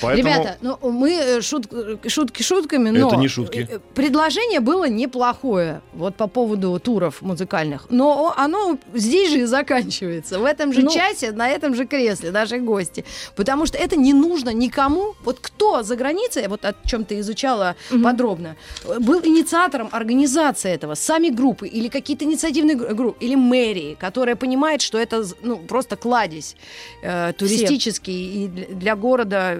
Поэтому... 0.00 0.28
Ребята, 0.34 0.56
ну 0.60 0.78
мы 0.90 1.10
э, 1.12 1.38
шут- 1.40 1.68
э, 2.04 2.08
шутки 2.08 2.42
шутками, 2.42 2.90
но 2.90 3.08
Это 3.08 3.16
не 3.16 3.28
шутки. 3.28 3.66
э, 3.70 3.78
предложение 3.94 4.60
было 4.60 4.88
неплохое 4.88 5.80
вот 5.94 6.14
по 6.16 6.26
поводу 6.26 6.78
туров 6.78 7.22
музыкальных, 7.22 7.86
но 7.90 8.32
оно 8.36 8.78
здесь 8.94 9.30
же 9.30 9.40
и 9.40 9.44
заканчивается, 9.44 10.38
в 10.38 10.44
этом 10.44 10.72
же 10.72 10.82
Ну- 10.82 10.90
часе, 10.90 11.32
на 11.32 11.48
этом 11.48 11.74
же 11.74 11.86
кресле 11.86 12.30
наши 12.30 12.58
гости, 12.58 13.04
потому 13.36 13.66
что 13.66 13.78
это 13.78 13.96
не 13.96 14.12
нужно 14.12 14.50
никому. 14.50 15.14
Вот 15.24 15.38
кто 15.40 15.82
за 15.82 15.96
границей, 15.96 16.46
вот 16.48 16.64
о 16.64 16.74
чем 16.86 17.04
ты 17.04 17.18
изучала 17.20 17.74
Мгм. 17.90 18.02
подробно, 18.02 18.56
был 19.00 19.20
инициатором 19.24 19.88
организации 19.92 20.70
этого, 20.72 20.94
сами 20.94 21.28
группы 21.30 21.66
или 21.66 21.88
какие-то 21.88 22.24
инициативные 22.24 22.76
гру- 22.76 22.94
группы, 22.94 23.24
или 23.24 23.34
мэрии, 23.34 23.96
которая 24.00 24.36
понимает, 24.36 24.82
что 24.82 24.98
это 24.98 25.24
ну, 25.42 25.56
просто 25.58 25.96
кладезь 25.96 26.56
э, 27.02 27.32
туристический, 27.36 28.44
и 28.44 28.48
для, 28.48 28.96
города 28.96 29.56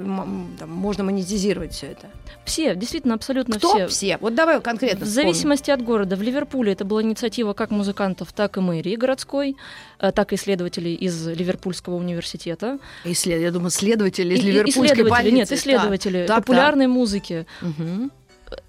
там, 0.58 0.70
можно 0.70 1.04
монетизировать 1.04 1.72
все 1.72 1.88
это. 1.88 2.06
Все, 2.44 2.74
действительно, 2.74 3.14
абсолютно 3.14 3.56
Кто 3.58 3.74
все. 3.74 3.86
все? 3.88 4.18
Вот 4.20 4.34
давай 4.34 4.60
конкретно 4.60 5.04
В 5.04 5.08
вспомним. 5.08 5.32
зависимости 5.32 5.70
от 5.70 5.82
города. 5.82 6.16
В 6.16 6.22
Ливерпуле 6.22 6.72
это 6.72 6.84
была 6.84 7.02
инициатива 7.02 7.52
как 7.52 7.70
музыкантов, 7.70 8.32
так 8.32 8.56
и 8.56 8.60
мэрии 8.60 8.96
городской, 8.96 9.56
э, 9.98 10.12
так 10.12 10.32
и 10.32 10.36
исследователей 10.36 10.94
из 10.94 11.26
Ливерпульского 11.26 11.96
университета. 11.96 12.78
Исслед- 13.04 13.40
Я 13.42 13.50
думаю, 13.50 13.70
следователи 13.70 14.34
из 14.34 14.40
И- 14.40 14.42
Ливерпульской 14.50 14.86
исследователи, 14.86 15.10
больницы. 15.10 15.52
Нет, 15.52 15.60
исследователи 15.60 16.26
так, 16.26 16.38
популярной 16.38 16.86
музыки. 16.86 17.46
так. 17.60 17.68
Мгм. 17.68 18.12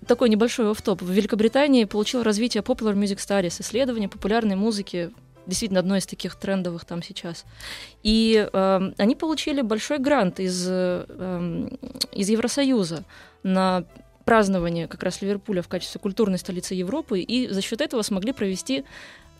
Такой 0.08 0.28
небольшой 0.28 0.70
офф-топ. 0.72 1.02
В 1.02 1.10
Великобритании 1.10 1.86
получил 1.86 2.22
развитие 2.22 2.62
Popular 2.62 2.96
Music 2.96 3.16
Studies, 3.18 3.62
исследование 3.62 4.10
популярной 4.10 4.58
музыки, 4.58 5.12
действительно 5.50 5.80
одно 5.80 5.98
из 5.98 6.06
таких 6.06 6.36
трендовых 6.36 6.86
там 6.86 7.04
сейчас. 7.04 7.46
И 8.04 8.48
эм, 8.52 8.94
они 8.98 9.16
получили 9.16 9.62
большой 9.62 10.00
грант 10.00 10.40
из, 10.40 10.66
э, 10.68 11.70
из 12.14 12.30
Евросоюза 12.30 13.04
на 13.44 13.84
празднование 14.26 14.88
как 14.88 15.04
раз 15.04 15.22
Ливерпуля 15.22 15.62
в 15.62 15.68
качестве 15.68 16.00
культурной 16.00 16.38
столицы 16.38 16.76
Европы, 16.76 17.20
и 17.20 17.48
за 17.48 17.62
счет 17.62 17.82
этого 17.82 18.04
смогли 18.04 18.32
провести 18.32 18.86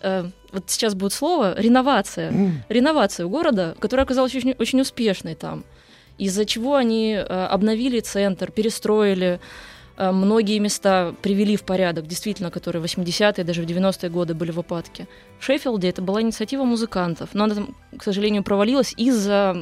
э, 0.02 0.26
вот 0.52 0.64
сейчас 0.68 0.96
будет 0.96 1.14
слово 1.14 1.60
реновация 1.60 2.30
М, 2.30 2.64
реновацию 2.70 3.30
города, 3.30 3.76
которая 3.80 4.06
оказалась 4.06 4.36
очень, 4.36 4.56
очень 4.58 4.82
успешной 4.82 5.36
там. 5.36 5.64
Из-за 6.18 6.46
чего 6.46 6.76
они 6.76 7.14
э, 7.14 7.24
обновили 7.24 8.00
центр, 8.00 8.52
перестроили 8.52 9.36
э, 9.36 9.40
многие 10.00 10.60
места, 10.60 11.14
привели 11.22 11.56
в 11.56 11.64
порядок, 11.64 12.08
действительно, 12.08 12.52
которые 12.52 12.82
в 12.82 12.86
80-е, 12.86 13.44
даже 13.44 13.62
в 13.62 13.66
90-е 13.66 14.10
годы 14.10 14.34
были 14.34 14.52
в 14.52 14.60
упадке. 14.60 15.08
В 15.40 15.46
Шеффилде 15.46 15.90
это 15.90 16.02
была 16.02 16.22
инициатива 16.22 16.64
музыкантов, 16.64 17.30
но 17.34 17.44
она 17.44 17.56
там, 17.56 17.76
к 18.00 18.04
сожалению, 18.04 18.44
провалилась 18.44 18.94
из-за 18.98 19.56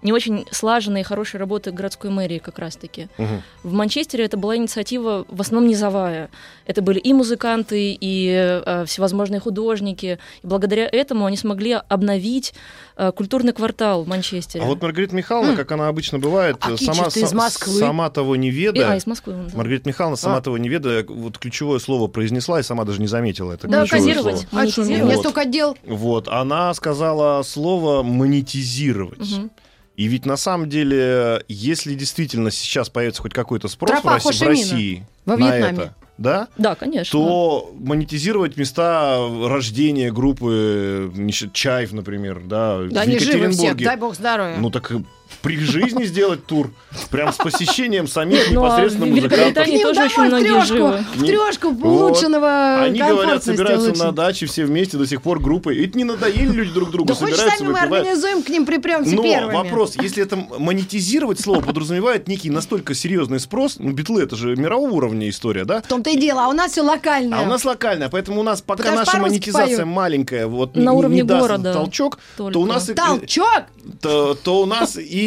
не 0.00 0.12
очень 0.12 0.46
слаженной 0.52 1.00
и 1.00 1.04
хорошей 1.04 1.40
работы 1.40 1.72
городской 1.72 2.10
мэрии 2.10 2.38
как 2.38 2.58
раз-таки. 2.60 3.08
мгм. 3.18 3.42
В 3.64 3.72
Манчестере 3.72 4.24
это 4.24 4.36
была 4.36 4.56
инициатива 4.56 5.24
в 5.28 5.40
основном 5.40 5.68
низовая. 5.68 6.30
Это 6.66 6.82
были 6.82 7.00
и 7.00 7.12
музыканты, 7.12 7.96
и 8.00 8.62
э, 8.64 8.84
всевозможные 8.86 9.40
художники. 9.40 10.18
И 10.42 10.46
благодаря 10.46 10.88
этому 10.90 11.26
они 11.26 11.36
смогли 11.36 11.72
обновить 11.88 12.54
э, 12.96 13.10
культурный 13.10 13.52
квартал 13.52 14.04
в 14.04 14.08
Манчестере. 14.08 14.62
А 14.64 14.68
вот 14.68 14.80
Маргарита 14.80 15.16
Михайловна, 15.16 15.56
как 15.56 15.72
она 15.72 15.88
обычно 15.88 16.20
бывает, 16.20 16.56
А 16.60 16.76
сама, 16.76 17.08
из 17.08 17.32
Москвы. 17.32 17.72
сама 17.80 18.08
того 18.10 18.36
не 18.36 18.48
И- 18.48 18.52
ведая, 18.52 18.92
а, 18.92 18.96
из 18.96 19.06
Москвы. 19.06 19.32
да. 19.50 19.56
Маргарита 19.56 19.88
Михайловна, 19.88 20.16
сама 20.16 20.36
А. 20.36 20.40
того 20.40 20.58
не 20.58 20.68
ведая, 20.68 21.04
вот 21.08 21.38
ключевое 21.38 21.80
слово 21.80 22.06
произнесла 22.06 22.60
и 22.60 22.62
сама 22.62 22.84
даже 22.84 23.00
не 23.00 23.08
заметила 23.08 23.52
это 23.52 23.66
Да, 23.66 23.80
ключевое 23.80 24.00
Монетизировать. 24.02 24.36
слово. 24.48 24.48
А 24.52 24.54
меня 24.54 24.62
Монетизировать. 24.76 25.18
столько 25.18 25.44
дел. 25.44 25.76
Вот, 25.84 26.28
она 26.28 26.72
сказала 26.74 27.42
слово 27.48 28.02
монетизировать. 28.02 29.18
Мгм. 29.32 29.50
И 29.96 30.04
ведь 30.06 30.26
на 30.26 30.36
самом 30.36 30.68
деле, 30.68 31.42
если 31.48 31.94
действительно 31.94 32.50
сейчас 32.52 32.88
появится 32.88 33.20
хоть 33.22 33.32
какой-то 33.34 33.66
спрос 33.66 33.90
в 33.90 34.02
Тропа 34.02 34.14
России, 34.14 34.44
в 34.44 34.48
России 34.48 35.06
во 35.24 35.36
на 35.36 35.52
это, 35.56 35.94
да, 36.18 36.48
Да, 36.56 36.74
конечно. 36.76 37.10
то 37.10 37.72
монетизировать 37.80 38.56
места 38.56 39.18
рождения 39.48 40.12
группы 40.12 41.12
щ- 41.30 41.50
Чаев, 41.52 41.92
например, 41.92 42.40
да, 42.44 42.78
Да 42.90 43.00
в 43.00 43.02
они 43.02 43.18
живы 43.18 43.50
все, 43.50 43.64
Екатеринбурге. 43.64 43.84
дай 43.84 43.96
бог 43.96 44.14
здоровья. 44.14 44.56
Ну 44.58 44.70
так 44.70 44.90
э, 44.92 45.00
при 45.42 45.56
жизни 45.58 46.04
сделать 46.04 46.44
тур. 46.46 46.70
Прям 47.10 47.32
с 47.32 47.36
посещением 47.36 48.08
самих 48.08 48.50
Ну, 48.50 48.64
а 48.64 48.66
непосредственно 48.68 49.06
в 49.06 49.10
музыкантов. 49.10 49.66
Ним 49.66 49.82
тоже 49.82 50.00
очень 50.04 50.14
в 50.14 50.26
многие 50.26 50.44
трёшку, 50.44 50.74
живы. 50.74 51.04
в 51.14 51.24
трешку 51.24 51.70
Вот. 51.70 51.86
улучшенного 52.02 52.80
Они, 52.82 52.98
говорят, 53.00 53.44
собираются 53.44 53.92
на 54.04 54.12
даче 54.12 54.46
все 54.46 54.64
вместе 54.64 54.96
до 54.96 55.06
сих 55.06 55.22
пор 55.22 55.38
группой. 55.40 55.74
Ведь 55.76 55.94
не 55.94 56.04
надоели 56.04 56.50
люди 56.50 56.72
друг 56.72 56.90
другу, 56.90 57.08
Да 57.08 57.14
хоть 57.14 57.30
собираются, 57.30 57.58
сами 57.58 57.70
мы 57.72 57.78
организуем, 57.78 58.42
к 58.42 58.48
ним 58.48 58.66
припремся 58.66 59.14
Но 59.14 59.22
первыми. 59.22 59.54
вопрос, 59.54 59.94
если 60.00 60.22
это 60.22 60.36
монетизировать 60.58 61.40
слово 61.40 61.60
подразумевает 61.60 62.26
некий 62.28 62.50
настолько 62.50 62.94
серьезный 62.94 63.38
спрос, 63.40 63.76
ну, 63.78 63.92
битлы 63.92 64.22
это 64.22 64.34
же 64.36 64.56
мирового 64.56 64.90
уровня 64.92 65.28
история, 65.28 65.64
да? 65.64 65.82
В 65.82 65.86
том-то 65.86 66.10
и 66.10 66.16
дело, 66.18 66.46
а 66.46 66.48
у 66.48 66.52
нас 66.52 66.72
все 66.72 66.82
локальное. 66.82 67.38
А 67.38 67.42
у 67.42 67.46
нас 67.46 67.64
локальная, 67.64 68.08
поэтому 68.08 68.40
у 68.40 68.42
нас 68.42 68.60
пока 68.62 68.84
Потому 68.84 68.96
наша 68.98 69.18
монетизация 69.18 69.76
поют. 69.76 69.88
маленькая, 69.88 70.46
вот 70.46 70.74
На 70.74 70.90
не, 70.90 70.96
уровне 70.96 71.16
не 71.16 71.22
даст 71.22 71.40
города 71.42 71.72
толчок, 71.72 72.18
то 72.36 72.44
у 72.46 72.66
нас 72.66 72.88
и- 72.88 72.94
Толчок! 72.94 73.64
то, 74.00 74.34
то 74.34 74.60
у 74.62 74.66
нас 74.66 74.96
и 74.96 75.17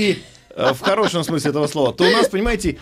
э, 0.55 0.73
в 0.73 0.81
хорошем 0.81 1.23
смысле 1.23 1.51
этого 1.51 1.67
слова, 1.67 1.93
то 1.93 2.03
у 2.03 2.11
нас, 2.11 2.27
понимаете, 2.27 2.77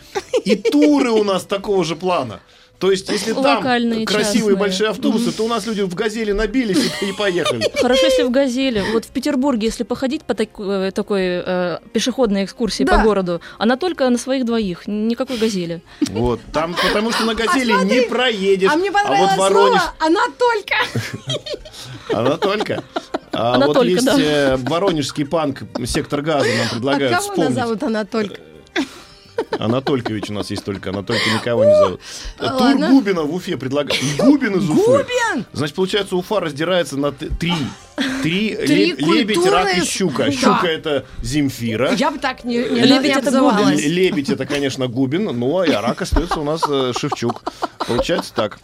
и 0.45 0.56
туры 0.56 1.12
у 1.12 1.24
нас 1.24 1.43
такого 1.43 1.84
же 1.84 1.95
плана. 1.95 2.39
То 2.80 2.92
есть, 2.92 3.10
если 3.10 3.34
там 3.34 3.44
Локальные, 3.58 4.06
красивые 4.06 4.34
частные. 4.39 4.56
большие 4.56 4.89
автобусы, 4.89 5.32
то 5.34 5.44
у 5.44 5.50
нас 5.50 5.65
люди 5.68 5.82
в 5.82 5.94
газели 5.96 6.32
набились 6.32 6.78
и, 7.02 7.10
и 7.10 7.12
поехали. 7.12 7.62
Хорошо, 7.82 8.06
если 8.06 8.24
в 8.24 8.32
«Газели». 8.32 8.82
Вот 8.94 9.04
в 9.04 9.10
Петербурге, 9.10 9.68
если 9.68 9.84
походить 9.84 10.24
по 10.24 10.34
таку- 10.34 10.63
э, 10.63 10.92
такой 10.92 11.22
э, 11.46 11.80
пешеходной 11.92 12.46
экскурсии 12.46 12.86
Да. 12.86 12.98
по 12.98 13.04
городу, 13.04 13.42
она 13.58 13.76
только 13.76 14.10
на 14.10 14.18
своих 14.18 14.46
двоих, 14.46 14.84
никакой 14.88 15.38
«Газели». 15.38 15.82
Вот, 16.10 16.39
там, 16.54 16.74
потому 16.88 17.12
что 17.12 17.26
на 17.26 17.36
газели 17.36 17.74
смотри, 17.74 18.00
не 18.00 18.02
проедешь. 18.08 18.72
А 18.72 18.78
мне 18.78 18.92
вот 18.92 19.02
понравилось 19.04 19.38
Воронеж, 19.38 19.82
слово 19.82 19.94
«она 20.00 20.22
только». 20.38 20.76
она 22.18 22.38
только. 22.38 22.84
А 23.34 23.56
Она 23.56 23.68
вот 23.68 23.74
только, 23.74 23.89
есть 23.89 24.06
да. 24.06 24.15
э, 24.18 24.56
воронежский 24.58 25.26
панк, 25.26 25.63
сектор 25.86 26.22
газа 26.22 26.48
нам 26.48 26.68
А 26.68 26.74
предлагают 26.76 27.12
кого 27.13 27.22
вспомнить. 27.30 27.50
назовут 27.56 27.84
«она 27.84 28.06
только»? 28.06 28.36
Анатолькович 29.60 30.30
у 30.30 30.34
нас 30.34 30.49
есть 30.49 30.63
только, 30.63 30.89
она 30.89 31.04
только 31.04 31.30
никого 31.30 31.65
не 31.65 31.75
зовут. 31.78 32.02
Тур. 32.38 32.78
Губина 32.89 33.23
в 33.23 33.34
Уфе 33.34 33.58
предлагают. 33.58 34.02
Губин 34.17 34.56
из 34.58 34.69
Уфы. 34.69 34.82
Губин! 35.04 35.45
Значит, 35.54 35.75
получается, 35.75 36.15
Уфа 36.15 36.39
раздирается 36.39 36.97
на 36.97 37.12
три. 37.12 37.54
Три, 38.23 38.56
Три 38.65 38.91
леб- 38.93 38.99
лебедь, 39.02 39.45
рак 39.45 39.78
и 39.78 39.84
щука. 39.84 40.25
Да. 40.25 40.32
Щука 40.32 40.67
это 40.67 41.06
Земфира. 41.21 41.93
Я 41.95 42.12
бы 42.12 42.17
так 42.19 42.43
не, 42.45 42.58
не, 42.58 42.63
Лебедь 42.82 43.04
не 43.04 43.10
это 43.10 43.19
обзывалась. 43.28 43.86
Л- 43.86 43.91
Лебедь 43.91 44.30
это, 44.30 44.45
конечно, 44.45 44.88
Губин, 44.88 45.25
ну 45.25 45.60
а 45.60 45.65
рак 45.82 46.02
остается 46.02 46.39
у 46.39 46.43
нас 46.43 46.62
э, 46.69 46.93
Шевчук. 46.97 47.43
Получается 47.88 48.34
так. 48.34 48.60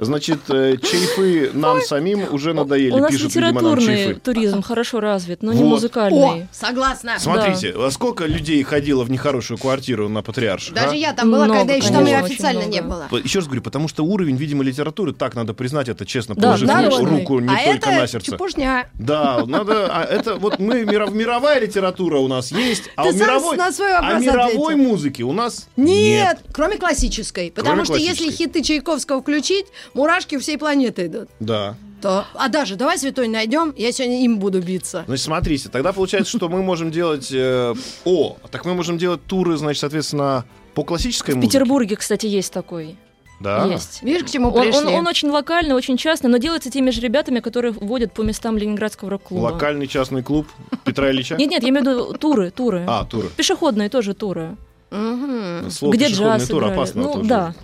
Значит, 0.00 0.38
э, 0.48 0.76
чайфы 0.76 1.50
нам 1.54 1.80
самим 1.82 2.32
уже 2.32 2.54
надоели, 2.54 2.92
У 2.92 2.98
нас 2.98 3.10
пишут, 3.10 3.34
видимо, 3.34 3.46
нам 3.46 3.54
литературный 3.56 4.04
чайфы. 4.04 4.20
туризм 4.20 4.62
хорошо 4.62 5.00
развит, 5.00 5.42
но 5.42 5.52
не 5.52 5.64
музыкальный. 5.64 6.42
О, 6.42 6.48
согласна. 6.52 7.18
Смотрите, 7.18 7.74
а 7.76 7.90
сколько 7.90 8.24
людей 8.26 8.62
ходило 8.62 9.02
в 9.02 9.10
нехорошую 9.10 9.58
квартиру 9.58 10.08
на 10.08 10.22
Патриарших? 10.22 10.72
Даже 10.72 10.92
а? 10.92 10.94
я 10.94 11.12
там 11.14 11.32
была, 11.32 11.46
Много, 11.46 11.60
когда 11.60 11.74
еще 11.74 11.88
там 11.88 12.06
и 12.06 12.12
официально 12.12 12.62
не 12.62 12.80
было. 12.80 13.08
Еще 13.24 13.40
раз 13.40 13.46
говорю, 13.46 13.62
потому 13.62 13.88
что 13.88 14.04
уровень, 14.04 14.36
видимо, 14.36 14.62
литературы, 14.62 15.12
так 15.12 15.34
надо 15.34 15.52
признать 15.52 15.88
это 15.88 16.06
честно, 16.06 16.36
Да, 16.36 16.42
положив 16.42 16.68
народный. 16.68 17.18
руку 17.20 17.40
не 17.40 17.48
а 17.48 17.56
только 17.64 17.90
это 17.90 18.00
на 18.00 18.06
сердце. 18.06 18.30
чепушня. 18.32 18.88
Да, 18.94 19.44
надо, 19.46 19.88
а 19.90 20.04
это 20.04 20.36
вот 20.36 20.60
мы 20.60 20.84
миров- 20.84 21.12
мировая 21.12 21.58
литература 21.60 22.18
у 22.18 22.28
нас 22.28 22.52
есть, 22.52 22.84
а 22.94 23.02
Ты 23.02 23.08
у 23.08 23.12
сам 23.12 23.20
мировой, 23.20 23.56
на 23.56 23.72
свой 23.72 23.92
вопрос 23.92 24.12
а 24.14 24.18
мировой 24.20 24.76
музыки 24.76 25.22
у 25.22 25.32
нас 25.32 25.66
Нет, 25.76 26.38
кроме 26.52 26.76
классической. 26.76 27.50
Потому 27.50 27.82
Кроме 27.82 27.84
что 27.84 27.96
если 27.96 28.30
хиты 28.30 28.62
Чайковского 28.62 29.22
включить, 29.22 29.66
мурашки 29.94 30.36
у 30.36 30.40
всей 30.40 30.58
планеты 30.58 31.06
идут. 31.06 31.28
Да. 31.40 31.74
То, 32.00 32.24
а 32.34 32.48
даже 32.48 32.76
давай 32.76 32.96
святой 32.96 33.26
найдем, 33.26 33.74
я 33.76 33.90
сегодня 33.90 34.22
им 34.24 34.38
буду 34.38 34.60
биться. 34.62 35.02
Значит, 35.06 35.24
смотрите, 35.24 35.68
тогда 35.68 35.92
получается, 35.92 36.36
что 36.36 36.48
мы 36.48 36.62
можем 36.62 36.90
делать... 36.92 37.28
э, 37.32 37.74
о, 38.04 38.36
так 38.52 38.64
мы 38.64 38.74
можем 38.74 38.98
делать 38.98 39.24
туры, 39.26 39.56
значит, 39.56 39.80
соответственно, 39.80 40.44
по 40.74 40.84
классической 40.84 41.32
В 41.32 41.36
музыке. 41.38 41.50
Петербурге, 41.50 41.96
кстати, 41.96 42.26
есть 42.26 42.52
такой. 42.52 42.96
Да. 43.40 43.64
Есть. 43.66 44.02
Видишь, 44.02 44.24
к 44.24 44.30
чему 44.30 44.48
Он, 44.50 44.62
пришли? 44.62 44.78
он- 44.86 44.94
он 44.94 45.06
очень 45.08 45.28
локальный, 45.28 45.74
очень 45.74 45.96
частный, 45.96 46.28
но 46.30 46.36
делается 46.38 46.70
теми 46.70 46.90
же 46.90 47.00
ребятами, 47.00 47.40
которые 47.40 47.72
водят 47.72 48.12
по 48.12 48.22
местам 48.22 48.56
Ленинградского 48.58 49.10
рок-клуба. 49.10 49.42
Локальный 49.52 49.86
частный 49.88 50.22
клуб 50.22 50.46
Петра 50.84 51.10
Ильича. 51.10 51.36
Нет, 51.36 51.50
нет, 51.50 51.62
я 51.64 51.68
имею 51.68 51.84
в 51.84 51.88
виду 51.88 52.12
туры, 52.18 52.50
туры. 52.50 52.84
А, 52.88 53.04
туры. 53.04 53.28
Пешеходные 53.36 53.88
тоже 53.88 54.14
туры. 54.14 54.56
Мгм. 54.90 55.70
Слово 55.70 55.92
Где 55.92 56.06
пешеходный 56.06 56.38
джаз 56.38 56.48
тур 56.48 56.58
играли. 56.62 56.72
опасно 56.74 57.02
Ну, 57.02 57.12
тоже. 57.14 57.28
да. 57.28 57.54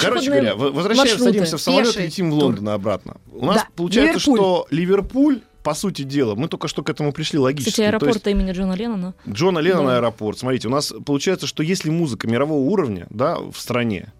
Короче 0.00 0.26
говоря, 0.30 0.54
возвращаемся, 0.54 0.96
маршруты. 0.96 1.24
садимся 1.24 1.56
в 1.56 1.60
самолет, 1.60 1.86
Пеший 1.88 2.04
летим 2.06 2.30
в 2.30 2.34
тур. 2.34 2.42
Лондон 2.44 2.68
и 2.68 2.72
обратно. 2.72 3.16
У 3.32 3.44
нас 3.46 3.56
Да, 3.56 3.68
получается, 3.76 4.18
Ливерпуль. 4.18 4.36
что 4.38 4.66
Ливерпуль, 4.70 5.40
по 5.62 5.74
сути 5.74 6.02
дела, 6.02 6.34
мы 6.34 6.48
только 6.48 6.66
что 6.68 6.82
к 6.82 6.88
этому 6.90 7.12
пришли 7.12 7.38
логически. 7.38 7.70
Кстати, 7.70 7.88
То 7.90 7.94
есть 7.94 8.02
аэропорт 8.02 8.26
имени 8.26 8.52
Джона 8.52 8.72
Леннона. 8.72 9.14
Джона 9.28 9.58
Леннона 9.58 9.88
Да. 9.90 9.96
аэропорт. 9.98 10.38
Смотрите, 10.38 10.68
у 10.68 10.70
нас 10.70 10.92
получается, 11.04 11.46
что 11.46 11.62
если 11.62 11.90
музыка 11.90 12.26
мирового 12.26 12.58
уровня, 12.60 13.06
да, 13.10 13.38
в 13.38 13.54
стране, 13.56 14.12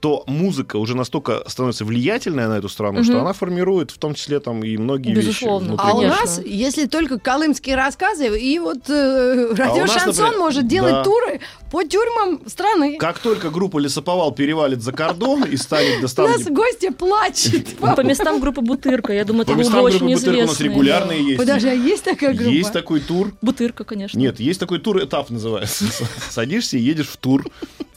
то 0.00 0.24
музыка 0.26 0.76
уже 0.76 0.96
настолько 0.96 1.42
становится 1.48 1.84
влиятельная 1.84 2.48
на 2.48 2.58
эту 2.58 2.68
страну, 2.68 3.02
что 3.02 3.12
Мгм. 3.14 3.20
она 3.22 3.32
формирует 3.32 3.90
в 3.90 3.98
том 3.98 4.14
числе 4.14 4.40
там 4.40 4.62
и 4.62 4.76
многие 4.76 5.14
Безусловно. 5.14 5.72
вещи. 5.72 5.80
А 5.82 5.94
у 5.94 5.98
внутри. 6.00 6.08
Нас, 6.08 6.40
если 6.44 6.86
только 6.86 7.18
колымские 7.18 7.76
рассказы, 7.76 8.38
и 8.38 8.58
вот 8.58 8.88
э, 8.88 9.48
радио 9.54 9.84
А 9.84 9.86
нас, 9.86 9.90
Шансон 9.92 10.24
например, 10.24 10.38
может 10.38 10.66
делать 10.68 10.92
да. 10.92 11.04
туры 11.04 11.40
по 11.70 11.82
тюрьмам 11.84 12.40
страны. 12.46 12.96
Как 12.98 13.18
только 13.18 13.50
группа 13.50 13.78
Лесоповал 13.78 14.32
перевалит 14.32 14.82
за 14.82 14.92
кордон 14.92 15.44
и 15.44 15.56
станет 15.56 15.98
У 15.98 16.02
доставлять... 16.02 16.38
нас 16.38 16.48
гости 16.48 16.90
плачет. 16.90 17.76
По 17.78 18.02
местам 18.02 18.40
группы 18.40 18.60
Бутырка. 18.60 19.12
Я 19.12 19.24
думаю, 19.24 19.46
По 19.46 19.52
это 19.52 19.70
было 19.70 19.80
очень 19.80 20.00
Бутырка 20.06 20.28
у 20.28 20.32
нас 20.42 20.54
известно. 20.56 20.64
регулярные 20.64 21.24
есть. 21.24 21.38
Подожди, 21.38 21.68
а 21.68 21.72
есть 21.72 22.04
такая 22.04 22.34
группа? 22.34 22.50
Есть 22.50 22.72
такой 22.72 23.00
тур. 23.00 23.32
Бутырка, 23.42 23.84
конечно. 23.84 24.18
Нет, 24.18 24.40
есть 24.40 24.60
такой 24.60 24.78
тур, 24.78 25.02
этап 25.02 25.30
называется. 25.30 25.84
Садишься 26.30 26.76
и 26.76 26.80
едешь 26.80 27.08
в 27.08 27.16
тур 27.16 27.46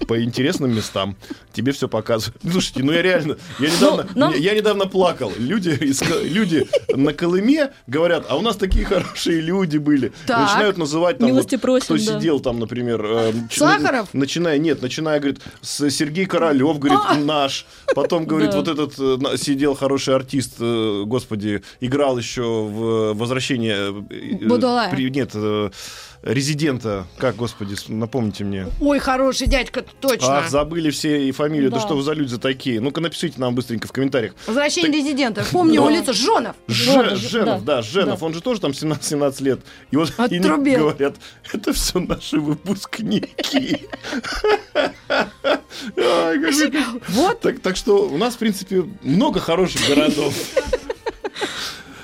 по 0.07 0.23
интересным 0.23 0.73
местам. 0.75 1.15
Тебе 1.53 1.71
все 1.71 1.87
показывают. 1.89 2.41
Слушайте, 2.49 2.83
ну 2.83 2.91
я 2.93 3.01
реально, 3.01 3.37
я 3.59 3.69
недавно, 3.69 4.07
Ну, 4.15 4.19
нам- 4.19 4.33
я 4.35 4.53
недавно 4.55 4.85
плакал. 4.87 5.31
Люди, 5.37 5.69
из 5.69 6.01
люди 6.23 6.67
на 6.95 7.13
Колыме 7.13 7.71
говорят, 7.87 8.25
а 8.29 8.37
у 8.37 8.41
нас 8.41 8.55
такие 8.55 8.85
хорошие 8.85 9.41
люди 9.41 9.77
были. 9.77 10.11
Так. 10.27 10.39
Начинают 10.49 10.77
называть 10.77 11.17
там, 11.17 11.27
Милости 11.27 11.55
вот, 11.55 11.61
просим, 11.61 11.85
кто 11.85 11.97
да. 11.97 12.01
сидел 12.19 12.39
там, 12.39 12.59
например. 12.59 13.03
э, 13.05 13.33
Сахаров? 13.51 14.09
Начиная, 14.13 14.57
нет, 14.57 14.81
начиная, 14.81 15.19
говорит, 15.19 15.39
с 15.61 15.89
Сергей 15.89 16.25
Королев, 16.25 16.79
говорит, 16.79 16.99
наш. 17.25 17.65
Потом, 17.95 18.25
говорит, 18.25 18.51
Да. 18.51 18.57
вот 18.57 18.67
этот 18.67 18.93
э, 18.99 19.37
сидел 19.37 19.73
хороший 19.75 20.15
артист, 20.15 20.53
э, 20.59 21.03
господи, 21.05 21.63
играл 21.81 22.17
еще 22.17 22.41
в 22.43 23.13
«Возвращение». 23.13 23.91
э, 24.09 24.45
Будулая. 24.47 24.89
при- 24.91 25.09
Нет, 25.09 25.31
э, 25.33 25.69
резидента, 26.21 27.07
как, 27.17 27.35
господи, 27.37 27.75
напомните 27.87 28.43
мне. 28.43 28.67
Ой, 28.81 28.99
хороший 28.99 29.47
дядька, 29.47 29.83
точно. 30.01 30.39
Ах, 30.39 30.49
забыли 30.49 30.89
все 30.89 31.27
и 31.27 31.31
фамилию. 31.31 31.69
Да. 31.71 31.77
Да. 31.77 31.81
что 31.85 31.95
вы 31.95 32.01
за 32.03 32.13
люди 32.13 32.29
за 32.29 32.39
такие? 32.39 32.81
Ну-ка 32.81 32.99
напишите 33.01 33.39
нам 33.39 33.55
быстренько 33.55 33.87
в 33.87 33.91
комментариях. 33.91 34.33
Возвращение 34.45 34.91
резидента. 34.91 35.45
Помню 35.51 35.75
его 35.75 35.89
Да. 35.89 35.95
лицо. 35.95 36.13
Жонов. 36.13 36.55
Же- 36.67 36.91
Жонов, 36.91 37.17
Женов, 37.19 37.63
да, 37.63 37.77
да, 37.77 37.81
Женов, 37.81 38.19
да. 38.19 38.25
он 38.25 38.33
же 38.33 38.41
тоже 38.41 38.59
там 38.59 38.71
17-17 38.73 39.41
лет. 39.41 39.59
И 39.91 39.95
вот 39.97 40.11
и 40.29 40.39
говорят, 40.39 41.15
это 41.53 41.73
все 41.73 41.99
наши 41.99 42.39
выпускники. 42.39 43.87
Вот. 47.09 47.39
Так, 47.41 47.59
так 47.59 47.75
что 47.75 48.07
у 48.09 48.17
нас, 48.17 48.35
в 48.35 48.37
принципе, 48.37 48.85
много 49.03 49.39
хороших 49.39 49.87
городов. 49.87 50.33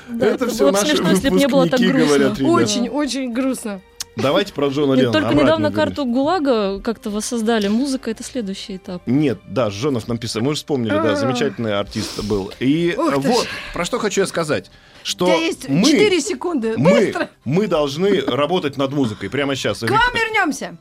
Да, 0.08 0.28
Это 0.28 0.46
это 0.46 0.54
все 0.54 0.72
наши 0.72 0.88
смешно, 0.96 1.10
если 1.10 1.30
бы 1.30 1.36
не 1.38 1.48
было 1.48 1.68
так 1.68 1.80
выпускники, 1.80 2.06
грустно. 2.08 2.18
говорят. 2.18 2.42
Очень, 2.42 2.90
очень 2.90 3.34
грустно. 3.34 3.82
Давайте 4.16 4.54
про 4.54 4.68
Джона 4.68 4.94
Нет, 4.94 5.00
Леннона. 5.06 5.14
только 5.14 5.28
обратно 5.28 5.44
недавно 5.44 5.72
карту 5.72 6.06
ГУЛАГа 6.06 6.80
как-то 6.80 7.10
воссоздали. 7.10 7.68
Музыка— 7.68 8.12
это 8.12 8.24
следующий 8.24 8.78
этап. 8.78 9.02
Нет, 9.06 9.40
да, 9.48 9.70
Жонов 9.70 10.08
нам 10.08 10.18
писал. 10.18 10.42
Мы 10.42 10.52
же 10.54 10.58
вспомнили, 10.58 10.92
да, 10.92 11.16
замечательный 11.16 11.78
артист 11.78 12.24
был. 12.24 12.52
И 12.60 12.96
Ух 12.98 13.14
ты 13.14 13.20
вот, 13.20 13.48
про 13.74 13.84
что 13.86 14.00
хочу 14.00 14.22
я 14.22 14.28
сказать. 14.28 14.72
У 15.04 15.06
Что 15.06 15.26
тебя 15.26 15.36
есть 15.36 15.68
мы, 15.70 15.86
4 15.90 16.22
секунды. 16.22 16.74
мы, 16.78 17.14
мы 17.44 17.68
должны 17.68 18.22
работать 18.22 18.78
над 18.78 18.92
музыкой 18.94 19.30
прямо 19.30 19.56
сейчас. 19.56 19.80
К 19.80 19.90
вам 19.90 20.00
вернемся. 20.14 20.78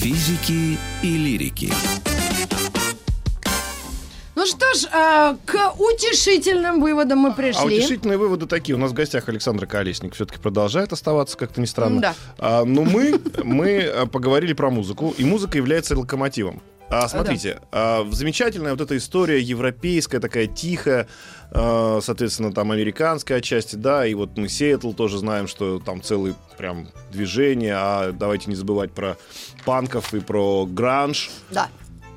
Физики 0.00 0.78
и 1.02 1.16
лирики. 1.16 1.72
Ну 4.42 4.46
что 4.46 4.74
ж, 4.74 4.88
а, 4.92 5.36
к 5.46 5.74
утешительным 5.78 6.80
выводам 6.80 7.20
мы 7.20 7.28
А 7.28 7.32
пришли. 7.32 7.78
утешительные 7.78 8.18
выводы 8.18 8.46
такие. 8.46 8.74
У 8.74 8.78
нас 8.78 8.90
в 8.90 8.94
гостях 8.94 9.28
Александр 9.28 9.66
Колесник 9.66 10.16
все-таки 10.16 10.40
продолжает 10.40 10.92
оставаться, 10.92 11.38
как-то 11.38 11.60
не 11.60 11.68
странно. 11.68 12.00
Да. 12.00 12.14
А, 12.38 12.64
но 12.64 12.82
мы, 12.82 13.20
мы 13.44 13.82
а, 13.82 14.06
поговорили 14.06 14.52
про 14.52 14.68
музыку, 14.68 15.14
и 15.16 15.24
музыка 15.24 15.58
является 15.58 15.96
локомотивом. 15.96 16.60
А, 16.90 17.06
смотрите, 17.06 17.60
а, 17.70 18.04
замечательная 18.10 18.72
вот 18.72 18.80
эта 18.80 18.96
история 18.96 19.40
европейская, 19.40 20.18
такая 20.18 20.48
тихая, 20.48 21.06
а, 21.52 22.00
соответственно, 22.02 22.52
там 22.52 22.72
американская 22.72 23.38
отчасти, 23.38 23.76
да, 23.76 24.04
и 24.04 24.12
вот 24.14 24.36
мы 24.36 24.48
Сиэтл 24.48 24.90
тоже 24.92 25.18
знаем, 25.18 25.46
что 25.46 25.78
там 25.78 26.02
целый 26.02 26.34
прям 26.58 26.88
движение, 27.12 27.74
а 27.76 28.10
давайте 28.10 28.50
не 28.50 28.56
забывать 28.56 28.90
про 28.90 29.16
панков 29.64 30.12
и 30.14 30.18
про 30.18 30.66
гранж. 30.66 31.30
Да. 31.50 31.68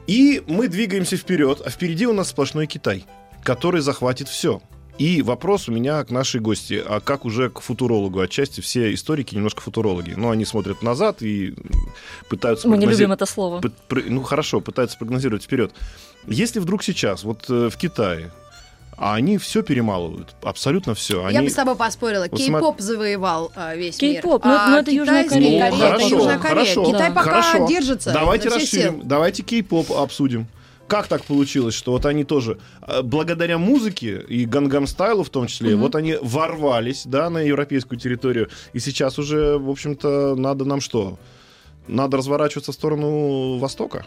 И 0.08 0.44
мы 0.48 0.68
двигаемся 0.68 1.18
вперед, 1.18 1.62
а 1.66 1.70
впереди 1.70 2.06
у 2.06 2.14
нас 2.14 2.30
сплошной 2.30 2.68
Китай, 2.68 3.06
который 3.44 3.82
захватит 3.82 4.28
все. 4.28 4.62
И 4.98 5.22
вопрос 5.22 5.68
у 5.68 5.74
меня 5.74 6.04
к 6.06 6.10
нашей 6.10 6.40
гости, 6.40 6.82
а 6.86 7.02
как 7.02 7.26
уже 7.26 7.50
к 7.50 7.60
футурологу? 7.60 8.22
Отчасти 8.22 8.62
все 8.62 8.94
историки 8.94 9.36
немножко 9.36 9.62
футурологи. 9.62 10.14
Но 10.16 10.30
они 10.30 10.46
смотрят 10.46 10.82
назад 10.82 11.22
и 11.22 11.54
пытаются... 12.30 12.68
Мы 12.70 12.78
не 12.78 12.86
любим 12.86 13.12
это 13.12 13.26
слово. 13.26 13.62
Ну 13.90 14.24
хорошо, 14.24 14.62
пытаются 14.62 14.98
прогнозировать 14.98 15.44
вперед. 15.44 15.74
Если 16.28 16.60
вдруг 16.60 16.82
сейчас, 16.82 17.24
вот 17.24 17.46
э, 17.50 17.70
в 17.70 17.78
Китае, 17.78 18.32
а 18.98 19.16
они 19.16 19.38
все 19.38 19.62
перемалывают, 19.62 20.36
абсолютно 20.42 20.96
все. 20.96 21.26
Они... 21.26 21.36
Я 21.36 21.44
бы 21.44 21.50
с 21.50 21.54
тобой 21.54 21.76
поспорила. 21.76 22.28
Вот 22.30 22.40
Кей-поп 22.40 22.80
завоевал 22.80 23.52
а, 23.56 23.76
весь 23.76 23.98
Кей-поп, 23.98 24.46
мир. 24.46 24.54
Ну, 24.54 24.70
ну, 24.70 24.78
это 24.78 24.92
Южная 24.92 25.28
Корея. 25.28 25.72
Ну, 25.72 25.78
хорошо, 25.78 25.96
это 25.96 26.16
Южная 26.16 26.40
Корея. 26.40 26.66
Хорошо, 26.66 26.86
Китай 26.86 27.10
пока 27.10 27.42
хорошо. 27.42 27.68
держится. 27.68 28.14
Давайте 28.14 28.50
расширим. 28.50 29.02
Давайте 29.04 29.44
кей-поп 29.44 29.92
обсудим. 29.92 30.48
Как 30.88 31.08
так 31.08 31.24
получилось, 31.24 31.74
что 31.74 31.94
вот 31.94 32.06
они 32.06 32.24
тоже, 32.24 32.60
а, 32.82 33.02
благодаря 33.02 33.58
музыке 33.58 34.24
и 34.28 34.46
гангам 34.46 34.86
стайлу 34.86 35.24
в 35.24 35.30
том 35.30 35.48
числе, 35.48 35.72
mm-hmm. 35.72 35.78
вот 35.78 35.96
они 35.96 36.16
ворвались, 36.22 37.04
да, 37.06 37.30
на 37.32 37.40
европейскую 37.40 38.00
территорию, 38.00 38.50
и 38.74 38.80
сейчас 38.80 39.18
уже, 39.18 39.58
в 39.58 39.70
общем-то, 39.70 40.36
надо 40.36 40.64
нам 40.64 40.82
что? 40.82 41.18
Надо 41.88 42.18
разворачиваться 42.18 42.72
в 42.72 42.76
сторону 42.76 43.58
Востока? 43.58 44.06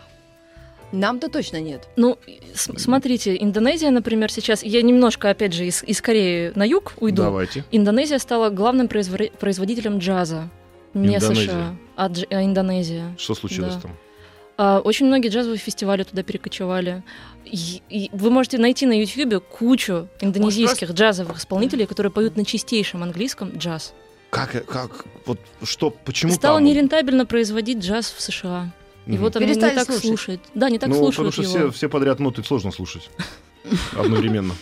Нам-то 0.93 1.29
точно 1.29 1.61
нет. 1.61 1.89
Ну, 1.97 2.19
смотрите, 2.55 3.37
Индонезия, 3.37 3.91
например, 3.91 4.33
сейчас, 4.33 4.63
я 4.63 4.81
немножко, 4.83 5.31
опять 5.31 5.53
же, 5.53 5.67
из, 5.67 5.83
из 5.83 6.01
Кореи 6.01 6.53
на 6.55 6.65
юг 6.65 6.95
уйду. 6.99 7.23
Давайте. 7.23 7.65
Индонезия 7.71 8.19
стала 8.19 8.49
главным 8.51 8.89
производителем 8.89 9.99
джаза. 9.99 10.49
Не 10.95 11.17
Индонезия. 11.17 11.45
США, 11.45 11.77
а, 11.97 12.09
дж, 12.09 12.25
а 12.31 12.43
Индонезия. 12.43 13.15
Что 13.19 13.35
случилось 13.35 13.75
да. 13.75 13.81
там? 13.81 13.97
А, 14.57 14.81
очень 14.81 15.07
многие 15.07 15.29
джазовые 15.29 15.59
фестивали 15.59 16.03
туда 16.03 16.23
перекочевали. 16.23 17.03
И, 17.45 17.83
и 17.91 18.11
вы 18.13 18.31
можете 18.31 18.59
найти 18.59 18.87
на 18.87 18.99
YouTube 18.99 19.45
кучу 19.47 20.09
индонезийских 20.21 20.89
Может, 20.89 20.97
джазовых 20.97 21.39
исполнителей, 21.39 21.87
которые 21.87 22.11
поют 22.11 22.37
на 22.37 22.45
чистейшем 22.45 23.03
английском 23.03 23.53
джаз. 23.57 23.95
Как, 24.31 24.67
как, 24.67 25.05
вот 25.27 25.39
что, 25.63 25.91
почему 25.91 26.33
Стало 26.33 26.59
там? 26.59 26.65
нерентабельно 26.65 27.25
производить 27.25 27.79
джаз 27.79 28.11
в 28.11 28.21
США. 28.21 28.73
Вот 29.17 29.37
они 29.37 29.47
не 29.47 29.55
так 29.55 29.85
слушать. 29.87 30.03
слушают. 30.03 30.41
Да, 30.55 30.69
не 30.69 30.79
так 30.79 30.91
ну, 30.91 30.97
слушают 30.97 31.33
потому 31.33 31.33
что 31.33 31.43
его. 31.43 31.71
Все, 31.71 31.77
все 31.77 31.89
подряд 31.89 32.21
ноты 32.21 32.45
сложно 32.45 32.71
слушать 32.71 33.11
одновременно. 33.97 34.55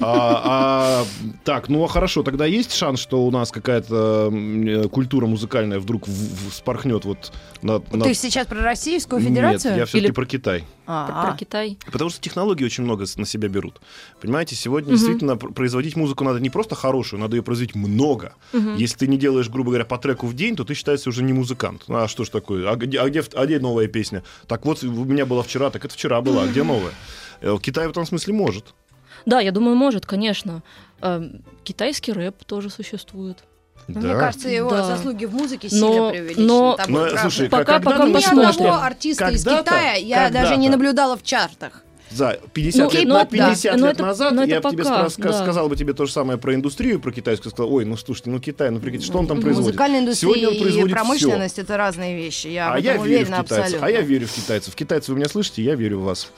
А, 0.00 0.42
а, 0.44 1.06
так, 1.44 1.68
ну 1.68 1.82
а 1.84 1.88
хорошо, 1.88 2.22
тогда 2.22 2.46
есть 2.46 2.72
шанс, 2.72 3.00
что 3.00 3.24
у 3.26 3.30
нас 3.30 3.50
какая-то 3.50 4.30
э, 4.32 4.88
культура 4.88 5.26
музыкальная 5.26 5.80
вдруг 5.80 6.06
в, 6.06 6.10
в, 6.10 6.52
спорхнет 6.52 7.04
вот 7.04 7.32
на, 7.62 7.82
на... 7.92 8.04
Ты 8.04 8.14
сейчас 8.14 8.46
про 8.46 8.62
Российскую 8.62 9.20
Федерацию? 9.20 9.72
Нет, 9.72 9.78
я 9.80 9.86
все-таки 9.86 10.06
Или... 10.06 10.12
про 10.12 10.26
Китай. 10.26 10.64
А-а. 10.86 11.26
Про 11.26 11.36
Китай. 11.36 11.78
Потому 11.90 12.10
что 12.10 12.20
технологии 12.20 12.64
очень 12.64 12.84
много 12.84 13.06
на 13.16 13.26
себя 13.26 13.48
берут. 13.48 13.80
Понимаете, 14.20 14.54
сегодня 14.54 14.90
угу. 14.90 14.98
действительно 14.98 15.36
производить 15.36 15.96
музыку 15.96 16.24
надо 16.24 16.38
не 16.38 16.50
просто 16.50 16.74
хорошую, 16.74 17.20
надо 17.20 17.36
ее 17.36 17.42
производить 17.42 17.74
много. 17.74 18.34
Угу. 18.52 18.76
Если 18.76 18.98
ты 18.98 19.06
не 19.08 19.18
делаешь, 19.18 19.48
грубо 19.50 19.70
говоря, 19.70 19.84
по 19.84 19.98
треку 19.98 20.26
в 20.26 20.34
день, 20.34 20.54
то 20.54 20.64
ты 20.64 20.74
считаешься 20.74 21.08
уже 21.08 21.24
не 21.24 21.32
музыкант. 21.32 21.84
А 21.88 22.06
что 22.06 22.24
ж 22.24 22.28
такое? 22.28 22.70
А 22.70 22.76
где, 22.76 23.00
а 23.00 23.08
где, 23.08 23.24
а 23.34 23.46
где 23.46 23.58
новая 23.58 23.88
песня? 23.88 24.22
Так 24.46 24.64
вот, 24.64 24.82
у 24.84 25.04
меня 25.04 25.26
была 25.26 25.42
вчера, 25.42 25.70
так 25.70 25.84
это 25.84 25.92
вчера 25.92 26.20
была, 26.20 26.44
а 26.44 26.46
где 26.46 26.62
новая? 26.62 26.92
Э, 27.40 27.56
Китай 27.60 27.86
в 27.86 27.90
этом 27.90 28.06
смысле 28.06 28.34
может. 28.34 28.74
Да, 29.26 29.40
я 29.40 29.52
думаю, 29.52 29.76
может, 29.76 30.06
конечно. 30.06 30.62
Эм, 31.00 31.42
китайский 31.64 32.12
рэп 32.12 32.44
тоже 32.44 32.70
существует. 32.70 33.38
Да. 33.88 34.00
Мне 34.00 34.14
кажется, 34.14 34.48
его 34.48 34.70
да. 34.70 34.84
заслуги 34.84 35.24
в 35.24 35.34
музыке 35.34 35.70
сильно 35.70 35.86
но, 35.86 36.10
преувеличены. 36.10 36.46
Но, 36.46 36.78
но 36.88 37.08
слушай, 37.16 37.48
пока, 37.48 37.80
пока 37.80 38.06
Ни 38.06 38.24
одного 38.24 38.74
артиста 38.74 39.28
из 39.28 39.44
Китая 39.44 39.94
я 39.94 40.30
даже 40.30 40.56
не 40.56 40.68
наблюдала 40.68 41.16
в 41.16 41.22
чартах. 41.22 41.84
За 42.10 42.40
50 42.54 42.84
ну, 42.84 42.98
лет, 42.98 43.08
ну, 43.08 43.26
50 43.26 43.62
да. 43.62 43.86
лет 43.86 43.94
это, 43.96 44.02
назад 44.02 44.32
я 44.46 44.60
бы 44.60 44.70
тебе 44.70 44.84
пока, 44.84 45.08
да. 45.18 45.42
сказал 45.42 45.68
бы 45.68 45.76
тебе 45.76 45.92
то 45.92 46.06
же 46.06 46.12
самое 46.12 46.38
про 46.38 46.54
индустрию, 46.54 47.00
про 47.00 47.12
китайскую. 47.12 47.50
Сказал, 47.52 47.72
ой, 47.72 47.84
ну 47.84 47.98
слушайте, 47.98 48.30
ну 48.30 48.40
Китай, 48.40 48.70
ну 48.70 48.80
прикиньте, 48.80 49.04
что 49.04 49.18
он 49.18 49.26
там 49.26 49.42
производит? 49.42 49.72
Музыкальная 49.72 50.00
индустрия 50.00 50.48
и 50.48 50.88
промышленность 50.88 51.54
все. 51.54 51.62
это 51.62 51.76
разные 51.76 52.16
вещи. 52.16 52.46
Я 52.46 52.72
а 52.72 52.78
я 52.78 52.96
верю 52.96 53.26
в 53.26 53.28
китайцев. 53.28 53.58
Абсолютно. 53.58 53.86
А 53.86 53.90
я 53.90 54.00
верю 54.00 54.26
в 54.26 54.32
китайцев. 54.32 54.74
Китайцы, 54.74 55.12
вы 55.12 55.18
меня 55.18 55.28
слышите? 55.28 55.62
Я 55.62 55.74
верю 55.74 55.98
в 55.98 56.04
вас. 56.04 56.30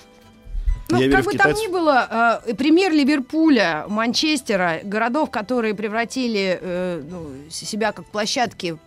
Ну, 0.90 1.00
Я 1.00 1.10
как 1.10 1.24
бы 1.24 1.32
там 1.34 1.52
ни 1.52 1.68
было, 1.68 2.40
э, 2.46 2.54
пример 2.54 2.92
Ливерпуля, 2.92 3.84
Манчестера, 3.88 4.80
городов, 4.82 5.30
которые 5.30 5.74
превратили 5.74 6.58
э, 6.60 7.02
ну, 7.08 7.28
себя 7.50 7.92
как 7.92 8.06
площадки 8.06 8.78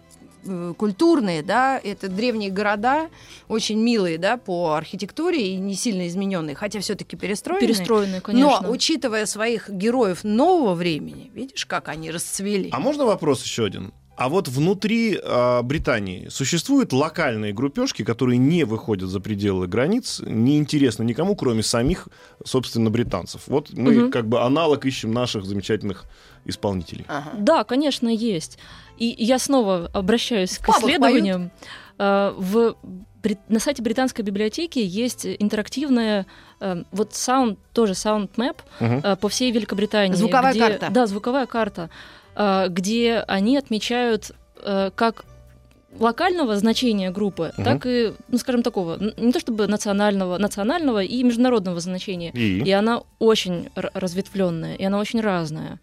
э, 0.46 0.74
культурные, 0.78 1.44
да, 1.44 1.80
это 1.82 2.10
древние 2.10 2.50
города, 2.50 3.10
очень 3.48 3.80
милые, 3.82 4.18
да, 4.18 4.38
по 4.38 4.74
архитектуре 4.74 5.54
и 5.54 5.56
не 5.56 5.76
сильно 5.76 6.08
измененные, 6.08 6.56
хотя 6.56 6.80
все-таки 6.80 7.16
перестроенные. 7.16 7.68
Перестроенные, 7.68 8.22
конечно. 8.22 8.62
Но 8.62 8.70
учитывая 8.70 9.26
своих 9.26 9.70
героев 9.70 10.24
нового 10.24 10.74
времени, 10.74 11.32
видишь, 11.34 11.66
как 11.66 11.88
они 11.88 12.12
расцвели. 12.12 12.70
А 12.72 12.80
можно 12.80 13.06
вопрос 13.06 13.44
еще 13.44 13.66
один? 13.66 13.94
А 14.16 14.30
вот 14.30 14.48
внутри 14.48 15.18
э, 15.18 15.62
Британии 15.64 16.28
существуют 16.30 16.94
локальные 16.94 17.52
группежки, 17.52 18.04
которые 18.04 18.38
не 18.38 18.64
выходят 18.64 19.10
за 19.10 19.20
пределы 19.20 19.68
границ, 19.68 20.22
неинтересно 20.26 21.04
никому, 21.04 21.36
кроме 21.36 21.64
самих, 21.64 22.08
собственно, 22.46 22.92
британцев. 22.92 23.42
Вот 23.48 23.74
мы 23.74 24.04
угу. 24.04 24.12
как 24.12 24.28
бы 24.28 24.42
аналог 24.42 24.86
ищем 24.86 25.12
наших 25.12 25.46
замечательных 25.46 26.06
исполнителей. 26.46 27.06
Ага. 27.08 27.32
Да, 27.38 27.64
конечно, 27.64 28.08
есть. 28.08 28.60
И 28.98 29.16
я 29.18 29.40
снова 29.40 29.90
обращаюсь 29.94 30.60
к 30.60 30.70
исследованиям. 30.70 31.52
Э, 31.98 32.34
в 32.38 32.76
на 33.48 33.60
сайте 33.60 33.82
британской 33.82 34.24
библиотеки 34.24 34.80
есть 34.80 35.26
интерактивная 35.26 36.26
э, 36.60 36.84
вот 36.92 37.14
саунд 37.14 37.58
тоже 37.72 37.94
sound 37.94 38.30
map 38.36 38.58
угу. 38.80 39.02
э, 39.02 39.16
по 39.16 39.30
всей 39.30 39.52
Великобритании. 39.52 40.16
Звуковая 40.16 40.52
где, 40.52 40.60
карта. 40.60 40.90
Да, 40.92 41.08
звуковая 41.08 41.46
карта 41.46 41.90
где 42.36 43.24
они 43.28 43.58
отмечают 43.58 44.32
э, 44.62 44.92
как 44.96 45.26
локального 46.00 46.56
значения 46.58 47.12
группы, 47.12 47.54
угу. 47.56 47.64
так 47.64 47.86
и, 47.86 48.14
ну, 48.28 48.38
скажем, 48.38 48.64
такого, 48.64 48.98
не 49.18 49.32
то 49.32 49.40
чтобы 49.40 49.68
национального, 49.68 50.38
национального 50.38 51.04
и 51.04 51.24
международного 51.24 51.80
значения. 51.80 52.32
И, 52.32 52.60
и 52.64 52.72
она 52.72 53.04
очень 53.20 53.70
разветвленная, 53.76 54.76
и 54.76 54.84
она 54.84 55.00
очень 55.00 55.22
разная. 55.22 55.80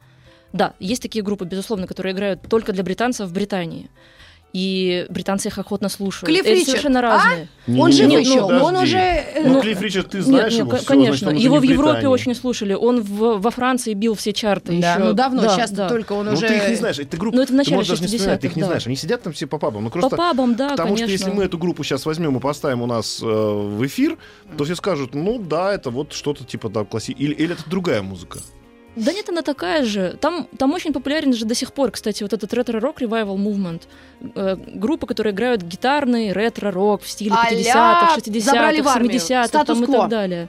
Да, 0.52 0.74
есть 0.80 1.02
такие 1.02 1.22
группы, 1.22 1.44
безусловно, 1.44 1.86
которые 1.86 2.12
играют 2.12 2.42
только 2.48 2.72
для 2.72 2.82
британцев 2.82 3.28
в 3.28 3.32
Британии 3.32 3.88
и 4.52 5.06
британцы 5.08 5.48
их 5.48 5.58
охотно 5.58 5.88
слушают. 5.88 6.26
Клифф 6.26 6.44
Это 6.44 6.50
Ричард, 6.50 6.68
совершенно 6.68 6.98
а? 6.98 7.02
разные. 7.02 7.48
Не, 7.66 7.80
он 7.80 7.92
же 7.92 8.06
нет, 8.06 8.26
вышел, 8.26 8.50
ну, 8.50 8.64
он 8.64 8.76
уже... 8.76 8.96
Э, 8.96 9.46
ну, 9.46 9.60
Клифф 9.60 9.80
Ричард, 9.80 10.10
ты 10.10 10.22
знаешь 10.22 10.52
нет, 10.52 10.60
его? 10.60 10.72
Нет, 10.72 10.84
конечно, 10.84 11.30
значит, 11.30 11.44
его 11.44 11.58
в, 11.58 11.62
Европе 11.62 12.08
очень 12.08 12.34
слушали. 12.34 12.74
Он 12.74 13.00
в, 13.00 13.40
во 13.40 13.50
Франции 13.50 13.94
бил 13.94 14.14
все 14.14 14.32
чарты 14.32 14.80
да, 14.80 14.94
еще. 14.94 15.04
ну 15.04 15.12
давно, 15.12 15.42
да, 15.42 15.48
сейчас 15.50 15.70
да. 15.70 15.88
только 15.88 16.12
он 16.12 16.26
ну, 16.26 16.32
уже... 16.32 16.48
ты 16.48 16.56
их 16.56 16.68
не 16.68 16.74
знаешь, 16.74 16.98
это 16.98 17.16
группа, 17.16 17.36
ну, 17.36 17.42
это 17.42 17.52
в 17.52 17.56
начале 17.56 17.76
ты 17.76 17.76
можешь 17.76 17.90
даже 17.90 18.02
не 18.02 18.08
вспоминать, 18.08 18.40
ты 18.40 18.46
их 18.48 18.56
не 18.56 18.62
да. 18.62 18.66
знаешь. 18.66 18.86
Они 18.86 18.96
сидят 18.96 19.22
там 19.22 19.32
все 19.32 19.46
по 19.46 19.58
пабам. 19.58 19.84
Ну, 19.84 19.90
просто 19.90 20.10
по 20.10 20.16
пабам, 20.16 20.56
да, 20.56 20.70
Потому 20.70 20.94
конечно. 20.94 21.06
что 21.06 21.12
если 21.12 21.30
мы 21.30 21.44
эту 21.44 21.58
группу 21.58 21.84
сейчас 21.84 22.04
возьмем 22.06 22.36
и 22.36 22.40
поставим 22.40 22.82
у 22.82 22.86
нас 22.86 23.20
э, 23.22 23.26
в 23.26 23.86
эфир, 23.86 24.18
то 24.56 24.64
все 24.64 24.74
скажут, 24.74 25.14
ну 25.14 25.38
да, 25.38 25.72
это 25.72 25.90
вот 25.90 26.12
что-то 26.12 26.44
типа 26.44 26.68
да, 26.68 26.84
класси... 26.84 27.12
или, 27.12 27.34
или 27.34 27.52
это 27.52 27.68
другая 27.68 28.02
музыка. 28.02 28.40
Да 29.00 29.12
нет, 29.12 29.28
она 29.28 29.42
такая 29.42 29.84
же. 29.84 30.16
Там, 30.20 30.46
там 30.58 30.72
очень 30.72 30.92
популярен 30.92 31.32
же 31.32 31.44
до 31.46 31.54
сих 31.54 31.72
пор, 31.72 31.90
кстати, 31.90 32.22
вот 32.22 32.32
этот 32.32 32.52
ретро-рок 32.52 33.00
revival 33.00 33.36
movement. 33.36 33.82
Э, 34.34 34.56
группы, 34.56 35.06
которые 35.06 35.32
играют 35.32 35.62
гитарный 35.62 36.32
ретро-рок 36.32 37.02
в 37.02 37.08
стиле 37.08 37.30
50-х, 38.10 38.16
60-х, 38.16 38.82
70-х 39.00 39.64
там, 39.64 39.82
и 39.82 39.86
так 40.00 40.10
далее. 40.10 40.48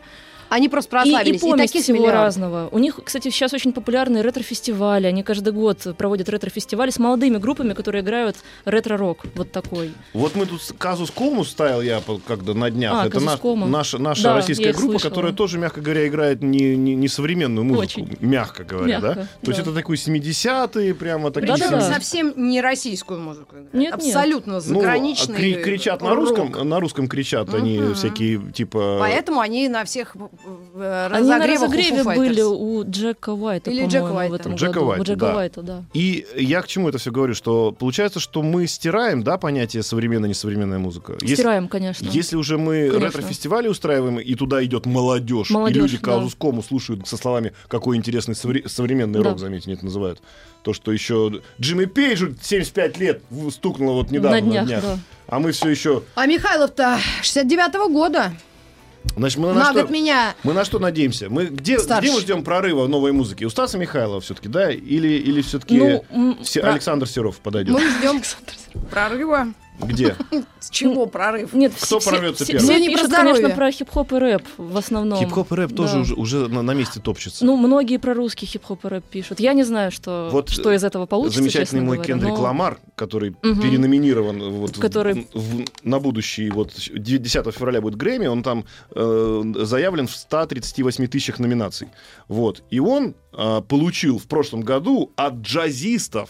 Они 0.51 0.67
просто 0.67 0.91
прославились. 0.91 1.41
И, 1.41 1.47
и, 1.47 1.49
и 1.49 1.55
таких 1.55 1.81
всего 1.81 1.97
миллиард. 1.97 2.17
разного. 2.17 2.67
У 2.73 2.77
них, 2.77 2.99
кстати, 3.01 3.29
сейчас 3.29 3.53
очень 3.53 3.71
популярные 3.71 4.21
ретро-фестивали. 4.21 5.07
Они 5.07 5.23
каждый 5.23 5.53
год 5.53 5.95
проводят 5.97 6.27
ретро-фестивали 6.27 6.89
с 6.89 6.99
молодыми 6.99 7.37
группами, 7.37 7.73
которые 7.73 8.03
играют 8.03 8.35
ретро-рок. 8.65 9.19
Вот 9.35 9.53
такой. 9.53 9.93
Вот 10.13 10.35
мы 10.35 10.45
тут 10.45 10.61
Казус 10.77 11.09
Кому 11.09 11.45
ставил 11.45 11.81
я 11.81 12.01
когда 12.27 12.53
на 12.53 12.69
днях. 12.69 12.93
А, 12.95 13.07
Это 13.07 13.21
наш, 13.21 13.39
наша, 13.41 13.97
наша 13.97 14.23
да, 14.23 14.33
российская 14.35 14.73
группа, 14.73 14.91
слышала. 14.99 15.09
которая 15.09 15.31
тоже, 15.31 15.57
мягко 15.57 15.79
говоря, 15.79 16.05
играет 16.05 16.43
не, 16.43 16.75
не, 16.75 16.95
не 16.95 17.07
современную 17.07 17.63
музыку. 17.63 17.83
Очень. 17.83 18.17
Мягко 18.19 18.65
говоря, 18.65 18.99
мягко, 18.99 19.07
да? 19.07 19.13
да? 19.15 19.27
То 19.45 19.51
есть 19.51 19.59
это 19.61 19.73
такой 19.73 19.95
70-е, 19.95 20.93
прямо 20.95 21.31
такие... 21.31 21.47
Да, 21.47 21.57
да, 21.57 21.69
да. 21.69 21.93
совсем 21.93 22.33
не 22.35 22.59
российскую 22.59 23.21
музыку. 23.21 23.55
Нет, 23.71 23.93
Абсолютно 23.93 24.55
нет. 24.55 24.63
заграничный. 24.63 25.33
Ну, 25.33 25.39
кри- 25.39 25.63
кричат 25.63 26.01
на 26.01 26.13
русском, 26.13 26.51
на 26.67 26.81
русском 26.81 27.07
кричат 27.07 27.53
они 27.53 27.93
всякие, 27.93 28.51
типа... 28.51 28.97
Поэтому 28.99 29.39
они 29.39 29.69
на 29.69 29.85
всех 29.85 30.17
они 31.11 31.29
на 31.29 31.47
разогреве 31.47 32.03
были 32.03 32.41
у 32.41 32.83
Джека 32.83 33.31
Уайта, 33.33 33.71
Или 33.71 33.85
Джека 33.85 34.11
Уайта. 34.11 34.31
в 34.31 34.35
этом 34.35 34.55
Джека 34.55 34.73
году. 34.73 34.85
Уайта, 34.87 35.01
у 35.01 35.05
Джека 35.05 35.19
да. 35.19 35.35
Уайта, 35.35 35.61
да. 35.61 35.83
И 35.93 36.25
я 36.35 36.61
к 36.61 36.67
чему 36.67 36.89
это 36.89 36.97
все 36.97 37.11
говорю, 37.11 37.33
что 37.33 37.71
получается, 37.71 38.19
что 38.19 38.41
мы 38.41 38.67
стираем, 38.67 39.23
да, 39.23 39.37
понятие 39.37 39.83
современная 39.83 40.29
несовременная 40.29 40.79
музыка. 40.79 41.17
Стираем, 41.19 41.67
конечно. 41.67 42.07
Если 42.07 42.35
уже 42.35 42.57
мы 42.57 42.89
конечно. 42.89 42.99
ретро-фестивали 42.99 43.67
устраиваем, 43.67 44.19
и 44.19 44.35
туда 44.35 44.63
идет 44.63 44.85
молодежь, 44.85 45.49
молодежь 45.49 45.77
и 45.77 45.79
люди 45.81 45.97
да. 45.97 46.03
Казус 46.03 46.35
Кому 46.39 46.63
слушают 46.63 47.07
со 47.07 47.17
словами, 47.17 47.53
какой 47.67 47.97
интересный 47.97 48.35
современный 48.35 49.21
да. 49.21 49.29
рок, 49.29 49.39
заметьте, 49.39 49.69
они 49.69 49.75
это 49.75 49.85
называют. 49.85 50.21
То, 50.63 50.73
что 50.73 50.91
еще 50.91 51.41
Джимми 51.59 51.85
Пейджу 51.85 52.35
75 52.39 52.97
лет 52.97 53.21
стукнуло 53.51 53.93
вот 53.93 54.11
недавно 54.11 54.37
на 54.37 54.41
днях. 54.41 54.61
На 54.61 54.67
днях. 54.67 54.83
Да. 54.83 54.99
А 55.27 55.39
мы 55.39 55.53
все 55.53 55.69
еще... 55.69 56.03
А 56.15 56.25
Михайлов-то 56.25 56.99
69-го 57.23 57.89
года. 57.89 58.33
Значит, 59.17 59.39
мы 59.39 59.47
на, 59.47 59.53
На 59.55 59.71
что, 59.71 59.83
меня. 59.87 60.35
мы 60.43 60.53
на 60.53 60.63
что 60.63 60.79
надеемся? 60.79 61.29
Мы 61.29 61.45
где, 61.45 61.79
Старше. 61.79 62.07
где 62.07 62.13
мы 62.15 62.21
ждем 62.21 62.43
прорыва 62.43 62.87
новой 62.87 63.11
музыки? 63.11 63.43
У 63.43 63.49
Стаса 63.49 63.77
Михайлова 63.77 64.21
все-таки, 64.21 64.47
да? 64.47 64.71
Или, 64.71 65.07
или 65.09 65.41
все-таки 65.41 65.77
Ну, 65.77 66.05
м, 66.11 66.37
про- 66.53 66.71
Александр 66.71 67.07
Серов 67.07 67.37
подойдет? 67.39 67.73
Мы 67.73 67.81
ждем 67.99 68.21
прорыва. 68.89 69.47
Где? 69.85 70.15
С 70.59 70.69
чего 70.69 71.05
прорыв? 71.05 71.53
Нет, 71.53 71.73
Кто 71.75 71.99
все, 71.99 72.09
прорвется 72.09 72.43
все, 72.43 72.53
первым? 72.53 72.69
все 72.69 72.73
Ну, 72.77 72.79
не 72.81 72.89
про 72.89 72.93
пишут, 72.93 73.07
здоровье. 73.07 73.33
конечно, 73.35 73.55
про 73.55 73.71
хип-хоп 73.71 74.11
и 74.13 74.15
рэп 74.17 74.43
в 74.57 74.77
основном. 74.77 75.19
Хип-хоп 75.19 75.51
и 75.51 75.55
рэп 75.55 75.75
тоже 75.75 75.93
Да. 75.93 75.99
уже, 76.01 76.13
уже 76.15 76.47
на, 76.47 76.61
на 76.61 76.71
месте 76.73 76.99
топчется. 76.99 77.45
Ну, 77.45 77.57
многие 77.57 77.97
про 77.97 78.13
русский 78.13 78.45
хип-хоп 78.45 78.85
и 78.85 78.87
рэп 78.87 79.03
пишут. 79.05 79.39
Я 79.39 79.53
не 79.53 79.63
знаю, 79.63 79.91
что, 79.91 80.29
Вот, 80.31 80.49
что 80.49 80.71
из 80.71 80.83
этого 80.83 81.05
получится, 81.05 81.39
Замечательный 81.41 81.81
мой 81.81 81.97
говоря, 81.97 82.13
Кендрик 82.13 82.33
но- 82.33 82.41
Ламар, 82.41 82.79
который 82.95 83.35
Мгм. 83.41 83.61
переноминирован 83.61 84.51
вот 84.51 84.77
в- 84.77 84.79
Который- 84.79 85.27
в- 85.33 85.65
на 85.83 85.99
будущий, 85.99 86.49
вот 86.49 86.73
10 86.73 87.51
февраля 87.51 87.81
будет 87.81 87.95
Грэмми, 87.95 88.27
он 88.27 88.43
там 88.43 88.65
э, 88.95 89.43
заявлен 89.63 90.07
в 90.07 90.15
138 90.15 91.07
тысячах 91.07 91.39
номинаций. 91.39 91.87
Вот. 92.27 92.63
И 92.69 92.79
он 92.79 93.15
э, 93.33 93.61
получил 93.67 94.17
в 94.19 94.27
прошлом 94.27 94.61
году 94.61 95.11
от 95.15 95.35
джазистов 95.35 96.29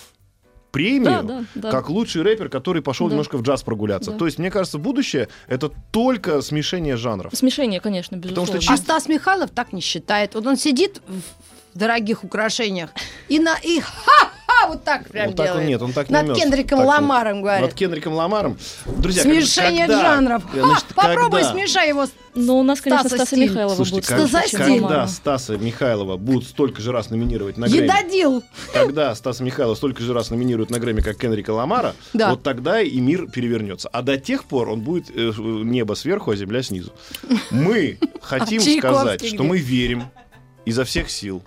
премию 0.72 1.03
Да, 1.03 1.22
да, 1.24 1.43
да. 1.55 1.72
как 1.72 1.89
лучший 1.89 2.22
рэпер, 2.22 2.49
который 2.49 2.82
пошел 2.82 3.07
Да. 3.07 3.11
немножко 3.13 3.38
в 3.38 3.41
джаз 3.41 3.63
прогуляться. 3.63 4.11
Да. 4.11 4.17
То 4.17 4.26
есть, 4.26 4.39
мне 4.39 4.49
кажется, 4.49 4.78
будущее 4.78 5.28
это 5.47 5.69
только 5.91 6.41
смешение 6.41 6.95
жанров. 6.97 7.34
Смешение, 7.36 7.80
конечно, 7.82 8.17
Потому 8.17 8.34
безусловно. 8.45 8.61
что 8.61 8.74
А 8.74 8.78
Стас 8.78 9.07
Михайлов 9.07 9.51
так 9.51 9.74
не 9.74 9.82
считает. 9.82 10.34
Вот 10.36 10.47
он 10.47 10.57
сидит 10.57 11.01
в 11.07 11.51
дорогих 11.74 12.24
украшениях 12.24 12.89
и 13.28 13.39
на 13.39 13.55
и 13.63 13.80
ха-ха 13.80 14.67
вот 14.67 14.84
так 14.84 15.07
прям 15.09 15.28
Вот 15.28 15.36
так 15.38 15.47
он 15.47 15.51
делает. 15.53 15.69
нет, 15.69 15.82
он 15.82 15.91
так 15.93 16.09
не 16.09 16.13
Над 16.13 16.24
умеет. 16.26 16.38
Кендриком 16.43 16.80
Так 16.80 16.80
он- 16.80 16.86
Ламаром 16.88 17.41
говорит. 17.41 17.65
Над 17.65 17.74
Кендриком 17.74 18.13
Ламаром. 18.13 18.57
Друзья, 18.86 19.24
Смешение 19.24 19.88
когда- 19.88 20.01
жанров. 20.15 20.43
Ха, 20.51 20.57
Значит, 20.65 20.86
попробуй 20.95 21.39
когда- 21.41 21.51
смешай 21.53 21.88
его. 21.89 22.05
с- 22.05 22.11
Но 22.36 22.59
у 22.59 22.63
нас, 22.63 22.80
конечно, 22.80 23.09
Стаса 23.09 23.26
Стаса. 23.26 23.36
Михайлова 23.38 23.76
Слушайте, 23.76 24.15
будет 24.15 24.30
стиль? 24.47 24.59
когда 24.59 24.74
Ламара. 24.88 25.07
Стаса 25.07 25.57
Михайлова 25.57 26.15
будут 26.17 26.45
столько 26.47 26.82
же 26.82 26.91
раз 26.91 27.09
номинировать 27.09 27.57
на 27.57 27.67
Грэмми, 27.67 27.84
Едодил. 27.84 28.43
когда 28.72 29.13
Стаса 29.15 29.43
Михайлова 29.43 29.76
столько 29.76 30.01
же 30.03 30.13
раз 30.13 30.30
номинируют 30.30 30.69
на 30.69 30.80
Грэмми, 30.80 31.01
как 31.01 31.17
Кенрика 31.17 31.51
Ламара, 31.51 31.93
Да. 32.13 32.30
вот 32.30 32.43
тогда 32.43 32.80
и 32.82 32.99
мир 33.01 33.28
перевернется. 33.30 33.89
А 33.91 34.01
до 34.01 34.17
тех 34.17 34.45
пор 34.45 34.69
он 34.69 34.82
будет 34.82 35.09
э, 35.09 35.32
небо 35.38 35.93
сверху, 35.95 36.32
а 36.32 36.36
земля 36.36 36.61
снизу. 36.63 36.93
Мы 37.49 37.97
хотим 38.22 38.61
А 38.61 38.63
Чайковский 38.65 38.80
сказать, 38.80 39.26
что 39.26 39.43
мы 39.43 39.57
верим 39.57 40.03
изо 40.65 40.86
всех 40.86 41.09
сил 41.09 41.41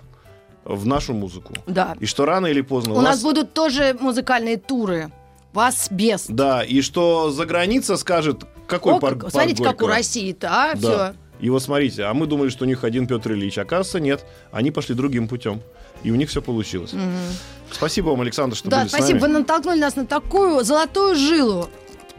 в 0.65 0.85
нашу 0.85 1.13
музыку. 1.13 1.53
Да. 1.67 1.95
И 1.99 2.05
что 2.05 2.25
рано 2.25 2.47
или 2.47 2.61
поздно 2.61 2.95
У 2.95 3.01
нас 3.01 3.21
будут 3.21 3.53
тоже 3.53 3.95
музыкальные 3.99 4.57
туры. 4.57 5.11
Вас 5.53 5.87
без. 5.89 6.25
Да, 6.27 6.63
и 6.63 6.81
что 6.81 7.31
за 7.31 7.45
граница 7.45 7.95
скажет, 7.95 8.43
какой 8.67 8.95
О, 8.95 8.99
пар- 8.99 9.13
как- 9.13 9.21
парк 9.21 9.31
смотрите, 9.31 9.63
как 9.63 9.73
у 9.75 9.77
Горького. 9.77 9.95
России-то, 9.95 10.47
а? 10.51 10.73
Да. 10.75 10.77
Все. 10.77 11.13
И 11.39 11.49
вот 11.49 11.61
смотрите, 11.63 12.03
а 12.03 12.13
мы 12.13 12.27
думали, 12.27 12.49
что 12.49 12.65
у 12.65 12.67
них 12.67 12.83
один 12.83 13.07
Петр 13.07 13.33
Ильич. 13.33 13.57
Оказывается, 13.57 13.99
нет. 13.99 14.25
Они 14.51 14.71
пошли 14.71 14.95
другим 14.95 15.27
путем. 15.27 15.61
И 16.03 16.11
у 16.11 16.15
них 16.15 16.29
все 16.29 16.41
получилось. 16.41 16.93
Спасибо 17.71 18.09
вам, 18.09 18.21
Александр, 18.21 18.55
что 18.55 18.69
Да, 18.69 18.79
были 18.79 18.87
с 18.87 18.91
спасибо. 18.91 19.17
Вы 19.19 19.27
нами. 19.27 19.39
натолкнули 19.39 19.79
нас 19.79 19.95
на 19.95 20.05
такую 20.05 20.63
золотую 20.63 21.15
жилу. 21.15 21.69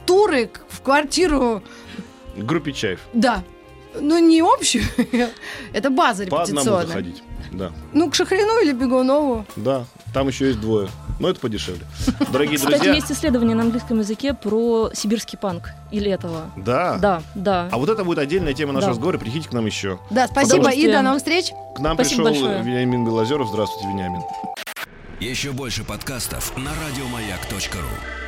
Туры 0.07 0.51
в 0.69 0.81
квартиру. 0.83 1.63
Группе 2.37 2.73
Чаев. 2.73 3.01
Да. 3.13 3.43
Ну, 3.99 4.19
не 4.19 4.41
общую. 4.41 4.85
Это 5.73 5.91
база 5.91 6.27
По 6.27 6.43
одному 6.43 6.59
репетиционная. 6.61 6.87
заходить. 6.87 7.23
Да, 7.57 7.73
Ну, 7.93 8.11
к 8.11 8.15
Шахрину 8.15 8.63
или 8.63 8.73
Бегунову. 8.73 9.45
да. 9.57 9.85
Там 10.13 10.29
еще 10.29 10.47
есть 10.47 10.61
двое. 10.61 10.89
Но 11.21 11.29
это 11.29 11.41
подешевле. 11.41 11.83
Дорогие 12.33 12.57
Кстати, 12.57 12.75
друзья. 12.77 12.95
есть 12.95 13.11
исследование 13.13 13.55
на 13.55 13.63
английском 13.63 13.99
языке 13.99 14.33
про 14.35 14.91
сибирский 14.95 15.37
панк 15.39 15.71
или 15.91 16.11
этого. 16.11 16.51
Да. 16.57 16.97
Да, 16.99 17.23
да. 17.35 17.69
А 17.71 17.77
вот 17.79 17.89
это 17.91 18.03
будет 18.05 18.19
отдельная 18.19 18.55
тема 18.55 18.73
нашего 18.73 18.93
Да. 18.93 18.97
разговора. 18.97 19.19
Приходите 19.19 19.49
к 19.49 19.53
нам 19.53 19.67
еще. 19.67 19.99
Да, 20.11 20.27
спасибо 20.27 20.57
и 20.57 20.59
удовольствием. 20.61 20.93
до 20.93 21.03
новых 21.03 21.19
встреч. 21.19 21.51
К 21.75 21.81
нам 21.81 21.97
Спасибо 21.97 22.29
пришел 22.29 22.45
большое. 22.47 22.63
Вениамин 22.63 23.05
Белозеров. 23.05 23.49
Здравствуйте, 23.49 23.89
Вениамин. 23.89 24.23
Еще 25.21 25.53
больше 25.53 25.85
подкастов 25.85 26.57
на 26.57 26.71
радиомаяк.ру. 26.87 28.26